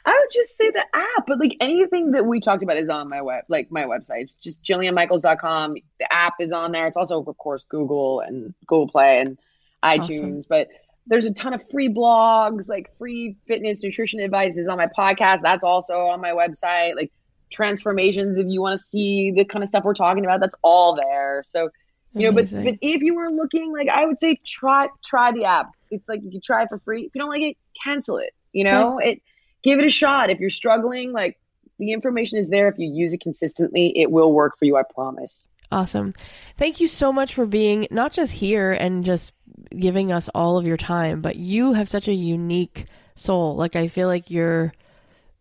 I 0.04 0.10
would 0.10 0.30
just 0.32 0.56
say 0.56 0.70
the 0.70 0.84
app, 0.94 1.26
but 1.26 1.40
like 1.40 1.56
anything 1.60 2.12
that 2.12 2.26
we 2.26 2.38
talked 2.38 2.62
about 2.62 2.76
is 2.76 2.88
on 2.88 3.08
my 3.08 3.22
web, 3.22 3.44
like 3.48 3.72
my 3.72 3.84
website. 3.84 4.22
It's 4.22 4.34
just 4.34 4.62
jillianmichaels.com. 4.62 5.74
The 5.98 6.12
app 6.12 6.34
is 6.40 6.52
on 6.52 6.70
there. 6.70 6.86
It's 6.86 6.96
also, 6.96 7.24
of 7.24 7.38
course, 7.38 7.64
Google 7.68 8.20
and 8.20 8.54
Google 8.66 8.88
Play 8.88 9.20
and 9.20 9.36
iTunes. 9.84 10.38
Awesome. 10.38 10.46
But 10.48 10.68
there's 11.06 11.26
a 11.26 11.32
ton 11.32 11.54
of 11.54 11.62
free 11.70 11.88
blogs, 11.88 12.68
like 12.68 12.92
free 12.94 13.36
fitness 13.46 13.82
nutrition 13.82 14.20
advice 14.20 14.58
is 14.58 14.68
on 14.68 14.76
my 14.76 14.88
podcast. 14.98 15.42
That's 15.42 15.62
also 15.62 16.06
on 16.06 16.20
my 16.20 16.30
website. 16.30 16.96
Like 16.96 17.12
transformations, 17.50 18.38
if 18.38 18.46
you 18.48 18.60
want 18.60 18.78
to 18.78 18.84
see 18.84 19.30
the 19.30 19.44
kind 19.44 19.62
of 19.62 19.68
stuff 19.68 19.84
we're 19.84 19.94
talking 19.94 20.24
about, 20.24 20.40
that's 20.40 20.56
all 20.62 20.96
there. 20.96 21.42
So, 21.46 21.70
you 22.14 22.28
Amazing. 22.28 22.58
know, 22.58 22.64
but 22.64 22.70
but 22.70 22.78
if 22.82 23.02
you 23.02 23.14
were 23.14 23.30
looking, 23.30 23.72
like 23.72 23.88
I 23.88 24.06
would 24.06 24.18
say, 24.18 24.40
try 24.44 24.88
try 25.04 25.32
the 25.32 25.44
app. 25.44 25.70
It's 25.90 26.08
like 26.08 26.22
you 26.22 26.30
can 26.30 26.40
try 26.40 26.62
it 26.62 26.68
for 26.68 26.78
free. 26.78 27.04
If 27.04 27.14
you 27.14 27.20
don't 27.20 27.30
like 27.30 27.42
it, 27.42 27.56
cancel 27.84 28.18
it. 28.18 28.34
You 28.52 28.64
know, 28.64 28.96
okay. 28.96 29.12
it 29.12 29.22
give 29.62 29.78
it 29.78 29.86
a 29.86 29.90
shot. 29.90 30.30
If 30.30 30.40
you're 30.40 30.50
struggling, 30.50 31.12
like 31.12 31.38
the 31.78 31.92
information 31.92 32.38
is 32.38 32.48
there. 32.48 32.68
If 32.68 32.78
you 32.78 32.90
use 32.90 33.12
it 33.12 33.20
consistently, 33.20 33.92
it 33.96 34.10
will 34.10 34.32
work 34.32 34.58
for 34.58 34.64
you. 34.64 34.76
I 34.76 34.82
promise. 34.82 35.45
Awesome. 35.72 36.12
Thank 36.56 36.80
you 36.80 36.86
so 36.86 37.12
much 37.12 37.34
for 37.34 37.46
being 37.46 37.88
not 37.90 38.12
just 38.12 38.32
here 38.32 38.72
and 38.72 39.04
just 39.04 39.32
giving 39.76 40.12
us 40.12 40.28
all 40.34 40.58
of 40.58 40.66
your 40.66 40.76
time, 40.76 41.20
but 41.20 41.36
you 41.36 41.72
have 41.72 41.88
such 41.88 42.08
a 42.08 42.14
unique 42.14 42.86
soul. 43.14 43.56
Like, 43.56 43.76
I 43.76 43.88
feel 43.88 44.08
like 44.08 44.30
you're 44.30 44.72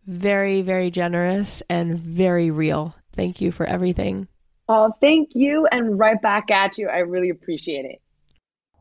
very, 0.06 0.62
very 0.62 0.90
generous 0.90 1.62
and 1.68 1.98
very 1.98 2.50
real. 2.50 2.94
Thank 3.14 3.40
you 3.40 3.52
for 3.52 3.66
everything. 3.66 4.28
Oh, 4.68 4.92
thank 5.00 5.30
you. 5.34 5.66
And 5.70 5.98
right 5.98 6.20
back 6.20 6.50
at 6.50 6.76
you. 6.76 6.88
I 6.88 6.98
really 6.98 7.30
appreciate 7.30 7.84
it. 7.84 8.00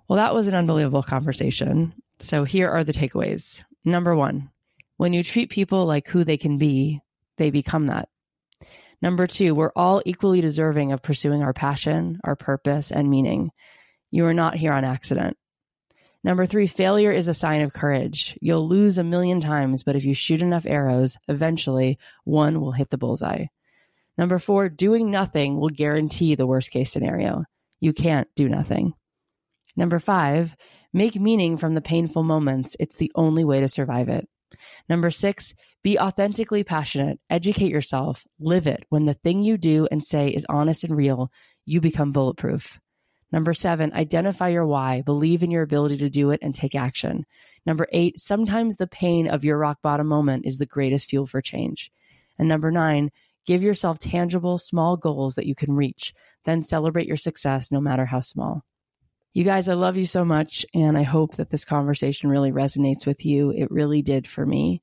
Well, 0.07 0.17
that 0.17 0.33
was 0.33 0.47
an 0.47 0.55
unbelievable 0.55 1.03
conversation. 1.03 1.93
So, 2.19 2.43
here 2.43 2.69
are 2.69 2.83
the 2.83 2.93
takeaways. 2.93 3.63
Number 3.83 4.15
one, 4.15 4.49
when 4.97 5.13
you 5.13 5.23
treat 5.23 5.49
people 5.49 5.85
like 5.85 6.07
who 6.07 6.23
they 6.23 6.37
can 6.37 6.57
be, 6.57 7.01
they 7.37 7.49
become 7.49 7.85
that. 7.85 8.09
Number 9.05 9.27
two, 9.27 9.53
we're 9.53 9.71
all 9.75 10.01
equally 10.03 10.41
deserving 10.41 10.91
of 10.91 11.03
pursuing 11.03 11.43
our 11.43 11.53
passion, 11.53 12.19
our 12.23 12.35
purpose, 12.35 12.91
and 12.91 13.07
meaning. 13.07 13.51
You 14.09 14.25
are 14.25 14.33
not 14.33 14.55
here 14.55 14.73
on 14.73 14.83
accident. 14.83 15.37
Number 16.23 16.47
three, 16.47 16.65
failure 16.65 17.11
is 17.11 17.27
a 17.27 17.35
sign 17.35 17.61
of 17.61 17.71
courage. 17.71 18.35
You'll 18.41 18.67
lose 18.67 18.97
a 18.97 19.03
million 19.03 19.41
times, 19.41 19.83
but 19.83 19.95
if 19.95 20.05
you 20.05 20.15
shoot 20.15 20.41
enough 20.41 20.65
arrows, 20.65 21.17
eventually 21.27 21.99
one 22.23 22.59
will 22.59 22.71
hit 22.71 22.89
the 22.89 22.97
bullseye. 22.97 23.45
Number 24.17 24.39
four, 24.39 24.69
doing 24.69 25.11
nothing 25.11 25.59
will 25.59 25.69
guarantee 25.69 26.33
the 26.33 26.47
worst 26.47 26.71
case 26.71 26.91
scenario. 26.91 27.43
You 27.79 27.93
can't 27.93 28.27
do 28.35 28.49
nothing. 28.49 28.93
Number 29.75 29.99
five, 29.99 30.55
make 30.93 31.15
meaning 31.15 31.57
from 31.57 31.75
the 31.75 31.79
painful 31.79 32.23
moments. 32.23 32.75
It's 32.79 32.95
the 32.95 33.11
only 33.13 33.43
way 33.43 33.59
to 33.59 33.67
survive 33.67 34.09
it. 34.09 34.27
Number 34.89 35.11
six, 35.11 35.53
be 35.85 35.99
authentically 35.99 36.63
passionate, 36.63 37.19
educate 37.29 37.69
yourself, 37.69 38.25
live 38.39 38.65
it. 38.65 38.83
When 38.89 39.05
the 39.05 39.13
thing 39.13 39.43
you 39.43 39.55
do 39.55 39.87
and 39.91 40.03
say 40.03 40.29
is 40.29 40.43
honest 40.49 40.83
and 40.83 40.97
real, 40.97 41.31
you 41.63 41.79
become 41.79 42.11
bulletproof. 42.11 42.79
Number 43.31 43.53
seven, 43.53 43.93
identify 43.93 44.49
your 44.49 44.65
why, 44.65 45.03
believe 45.03 45.43
in 45.43 45.51
your 45.51 45.61
ability 45.61 45.97
to 45.97 46.09
do 46.09 46.31
it 46.31 46.39
and 46.41 46.55
take 46.55 46.73
action. 46.73 47.23
Number 47.67 47.85
eight, 47.91 48.19
sometimes 48.19 48.77
the 48.77 48.87
pain 48.87 49.27
of 49.27 49.43
your 49.43 49.59
rock 49.59 49.77
bottom 49.83 50.07
moment 50.07 50.47
is 50.47 50.57
the 50.57 50.65
greatest 50.65 51.07
fuel 51.07 51.27
for 51.27 51.39
change. 51.39 51.91
And 52.39 52.49
number 52.49 52.71
nine, 52.71 53.11
give 53.45 53.61
yourself 53.61 53.99
tangible, 53.99 54.57
small 54.57 54.97
goals 54.97 55.35
that 55.35 55.45
you 55.45 55.53
can 55.53 55.75
reach. 55.75 56.15
Then 56.45 56.63
celebrate 56.63 57.05
your 57.05 57.15
success, 57.15 57.71
no 57.71 57.79
matter 57.79 58.05
how 58.05 58.21
small. 58.21 58.63
You 59.35 59.43
guys, 59.43 59.67
I 59.67 59.75
love 59.75 59.97
you 59.97 60.07
so 60.07 60.25
much. 60.25 60.65
And 60.73 60.97
I 60.97 61.03
hope 61.03 61.35
that 61.35 61.51
this 61.51 61.63
conversation 61.63 62.31
really 62.31 62.51
resonates 62.51 63.05
with 63.05 63.23
you. 63.23 63.51
It 63.51 63.69
really 63.69 64.01
did 64.01 64.27
for 64.27 64.47
me. 64.47 64.81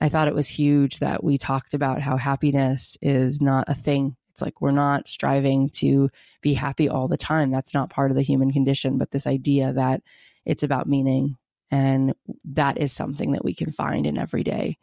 I 0.00 0.08
thought 0.08 0.28
it 0.28 0.34
was 0.34 0.48
huge 0.48 0.98
that 0.98 1.22
we 1.22 1.38
talked 1.38 1.74
about 1.74 2.00
how 2.00 2.16
happiness 2.16 2.96
is 3.00 3.40
not 3.40 3.68
a 3.68 3.74
thing. 3.74 4.16
It's 4.30 4.42
like 4.42 4.60
we're 4.60 4.70
not 4.70 5.08
striving 5.08 5.70
to 5.70 6.10
be 6.40 6.54
happy 6.54 6.88
all 6.88 7.08
the 7.08 7.16
time. 7.16 7.50
That's 7.50 7.74
not 7.74 7.90
part 7.90 8.10
of 8.10 8.16
the 8.16 8.22
human 8.22 8.52
condition. 8.52 8.98
But 8.98 9.10
this 9.10 9.26
idea 9.26 9.72
that 9.72 10.02
it's 10.44 10.62
about 10.62 10.88
meaning 10.88 11.36
and 11.70 12.14
that 12.44 12.78
is 12.78 12.92
something 12.92 13.32
that 13.32 13.44
we 13.44 13.54
can 13.54 13.72
find 13.72 14.06
in 14.06 14.18
every 14.18 14.42
day. 14.42 14.78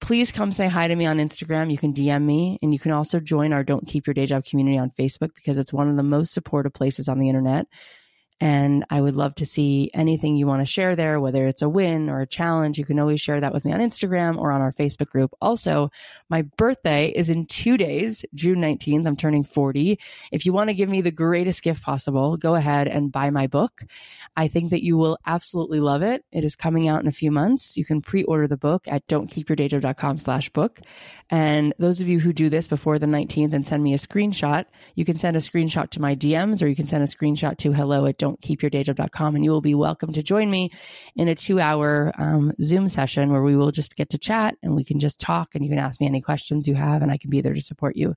Please 0.00 0.32
come 0.32 0.50
say 0.50 0.66
hi 0.66 0.88
to 0.88 0.96
me 0.96 1.04
on 1.04 1.18
Instagram. 1.18 1.70
You 1.70 1.76
can 1.76 1.92
DM 1.92 2.24
me 2.24 2.58
and 2.62 2.72
you 2.72 2.78
can 2.78 2.92
also 2.92 3.20
join 3.20 3.52
our 3.52 3.62
Don't 3.62 3.86
Keep 3.86 4.06
Your 4.06 4.14
Day 4.14 4.24
Job 4.24 4.46
community 4.46 4.78
on 4.78 4.92
Facebook 4.98 5.34
because 5.34 5.58
it's 5.58 5.74
one 5.74 5.90
of 5.90 5.96
the 5.96 6.02
most 6.02 6.32
supportive 6.32 6.72
places 6.72 7.08
on 7.08 7.18
the 7.18 7.28
internet. 7.28 7.66
And 8.40 8.86
I 8.88 9.00
would 9.00 9.16
love 9.16 9.34
to 9.36 9.44
see 9.46 9.90
anything 9.92 10.36
you 10.36 10.46
want 10.46 10.62
to 10.62 10.66
share 10.66 10.96
there, 10.96 11.20
whether 11.20 11.46
it's 11.46 11.60
a 11.60 11.68
win 11.68 12.08
or 12.08 12.20
a 12.20 12.26
challenge. 12.26 12.78
You 12.78 12.86
can 12.86 12.98
always 12.98 13.20
share 13.20 13.40
that 13.40 13.52
with 13.52 13.66
me 13.66 13.72
on 13.72 13.80
Instagram 13.80 14.38
or 14.38 14.50
on 14.50 14.62
our 14.62 14.72
Facebook 14.72 15.08
group. 15.08 15.34
Also, 15.42 15.90
my 16.30 16.42
birthday 16.42 17.08
is 17.08 17.28
in 17.28 17.44
two 17.44 17.76
days, 17.76 18.24
June 18.34 18.58
19th. 18.58 19.06
I'm 19.06 19.16
turning 19.16 19.44
40. 19.44 19.98
If 20.32 20.46
you 20.46 20.54
want 20.54 20.68
to 20.68 20.74
give 20.74 20.88
me 20.88 21.02
the 21.02 21.10
greatest 21.10 21.62
gift 21.62 21.82
possible, 21.82 22.38
go 22.38 22.54
ahead 22.54 22.88
and 22.88 23.12
buy 23.12 23.28
my 23.28 23.46
book. 23.46 23.82
I 24.36 24.48
think 24.48 24.70
that 24.70 24.82
you 24.82 24.96
will 24.96 25.18
absolutely 25.26 25.80
love 25.80 26.02
it. 26.02 26.24
It 26.32 26.44
is 26.44 26.56
coming 26.56 26.88
out 26.88 27.02
in 27.02 27.08
a 27.08 27.12
few 27.12 27.30
months. 27.30 27.76
You 27.76 27.84
can 27.84 28.00
pre-order 28.00 28.46
the 28.46 28.56
book 28.56 28.88
at 28.88 29.06
don'tkeepyourdayjob.com 29.06 30.18
slash 30.18 30.48
book. 30.50 30.80
And 31.30 31.72
those 31.78 32.00
of 32.00 32.08
you 32.08 32.18
who 32.18 32.32
do 32.32 32.48
this 32.48 32.66
before 32.66 32.98
the 32.98 33.06
19th 33.06 33.52
and 33.52 33.64
send 33.64 33.84
me 33.84 33.94
a 33.94 33.98
screenshot, 33.98 34.64
you 34.96 35.04
can 35.04 35.16
send 35.16 35.36
a 35.36 35.40
screenshot 35.40 35.88
to 35.90 36.00
my 36.00 36.16
DMs 36.16 36.60
or 36.60 36.66
you 36.66 36.74
can 36.74 36.88
send 36.88 37.04
a 37.04 37.06
screenshot 37.06 37.56
to 37.58 37.72
hello 37.72 38.06
at 38.06 38.18
don'tkeepyourdayjob.com 38.18 39.36
and 39.36 39.44
you 39.44 39.52
will 39.52 39.60
be 39.60 39.76
welcome 39.76 40.12
to 40.12 40.24
join 40.24 40.50
me 40.50 40.70
in 41.14 41.28
a 41.28 41.36
two 41.36 41.60
hour 41.60 42.12
um, 42.18 42.52
Zoom 42.60 42.88
session 42.88 43.30
where 43.30 43.42
we 43.42 43.54
will 43.54 43.70
just 43.70 43.94
get 43.94 44.10
to 44.10 44.18
chat 44.18 44.56
and 44.64 44.74
we 44.74 44.82
can 44.82 44.98
just 44.98 45.20
talk 45.20 45.54
and 45.54 45.64
you 45.64 45.70
can 45.70 45.78
ask 45.78 46.00
me 46.00 46.08
any 46.08 46.20
questions 46.20 46.66
you 46.66 46.74
have 46.74 47.00
and 47.00 47.12
I 47.12 47.16
can 47.16 47.30
be 47.30 47.40
there 47.40 47.54
to 47.54 47.60
support 47.60 47.94
you. 47.94 48.16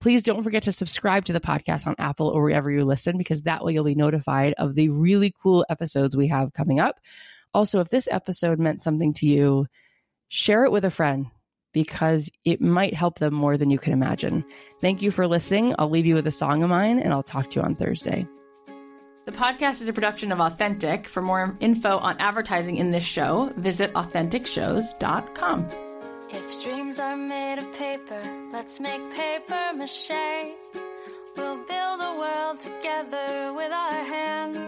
Please 0.00 0.22
don't 0.22 0.42
forget 0.42 0.62
to 0.62 0.72
subscribe 0.72 1.26
to 1.26 1.34
the 1.34 1.40
podcast 1.40 1.86
on 1.86 1.96
Apple 1.98 2.28
or 2.28 2.42
wherever 2.42 2.70
you 2.70 2.84
listen 2.84 3.18
because 3.18 3.42
that 3.42 3.62
way 3.62 3.74
you'll 3.74 3.84
be 3.84 3.94
notified 3.94 4.54
of 4.56 4.74
the 4.74 4.88
really 4.88 5.34
cool 5.42 5.66
episodes 5.68 6.16
we 6.16 6.28
have 6.28 6.54
coming 6.54 6.80
up. 6.80 6.98
Also, 7.52 7.80
if 7.80 7.90
this 7.90 8.08
episode 8.10 8.58
meant 8.58 8.80
something 8.80 9.12
to 9.14 9.26
you, 9.26 9.66
share 10.28 10.64
it 10.64 10.72
with 10.72 10.84
a 10.84 10.90
friend 10.90 11.26
because 11.72 12.30
it 12.44 12.60
might 12.60 12.94
help 12.94 13.18
them 13.18 13.34
more 13.34 13.56
than 13.56 13.70
you 13.70 13.78
can 13.78 13.92
imagine. 13.92 14.44
Thank 14.80 15.02
you 15.02 15.10
for 15.10 15.26
listening. 15.26 15.74
I'll 15.78 15.90
leave 15.90 16.06
you 16.06 16.14
with 16.14 16.26
a 16.26 16.32
song 16.32 16.62
of 16.62 16.70
mine 16.70 16.98
and 16.98 17.12
I'll 17.12 17.22
talk 17.22 17.50
to 17.50 17.60
you 17.60 17.64
on 17.64 17.74
Thursday. 17.74 18.26
The 19.26 19.32
podcast 19.32 19.82
is 19.82 19.88
a 19.88 19.92
production 19.92 20.32
of 20.32 20.40
Authentic. 20.40 21.06
For 21.06 21.20
more 21.20 21.54
info 21.60 21.98
on 21.98 22.16
advertising 22.18 22.78
in 22.78 22.92
this 22.92 23.04
show, 23.04 23.52
visit 23.56 23.92
AuthenticShows.com. 23.92 25.68
If 26.30 26.62
dreams 26.64 26.98
are 26.98 27.16
made 27.16 27.58
of 27.58 27.70
paper, 27.74 28.22
let's 28.52 28.80
make 28.80 29.02
paper 29.12 29.72
mache. 29.74 30.54
We'll 31.36 31.58
build 31.58 32.00
a 32.00 32.16
world 32.18 32.60
together 32.60 33.52
with 33.52 33.70
our 33.70 34.04
hands. 34.04 34.58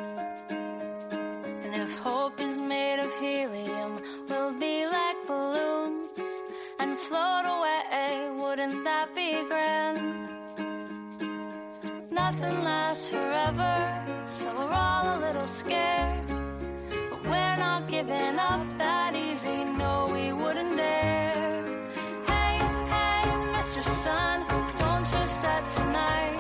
And 1.65 1.75
if 1.75 1.97
hope 1.99 2.39
is 2.41 2.57
made 2.57 2.99
of 2.99 3.13
helium, 3.15 4.03
we'll 4.29 4.53
be 4.59 4.87
like 4.87 5.27
balloons 5.27 6.09
and 6.09 6.10
float 7.11 7.47
away. 7.57 8.31
Wouldn't 8.43 8.85
that 8.85 9.09
be 9.17 9.31
grand? 9.51 9.99
Nothing 12.21 12.57
lasts 12.63 13.09
forever, 13.09 13.75
so 14.39 14.47
we're 14.59 14.77
all 14.89 15.07
a 15.17 15.19
little 15.27 15.49
scared. 15.61 16.27
But 17.11 17.23
we're 17.31 17.57
not 17.67 17.89
giving 17.89 18.37
up 18.51 18.63
that 18.79 19.13
easy, 19.17 19.59
no, 19.83 19.95
we 20.15 20.27
wouldn't 20.41 20.77
dare. 20.77 21.35
Hey, 22.33 22.55
hey, 22.95 23.23
Mr. 23.57 23.83
Sun, 24.03 24.37
don't 24.83 25.07
you 25.15 25.27
set 25.41 25.63
tonight. 25.77 26.40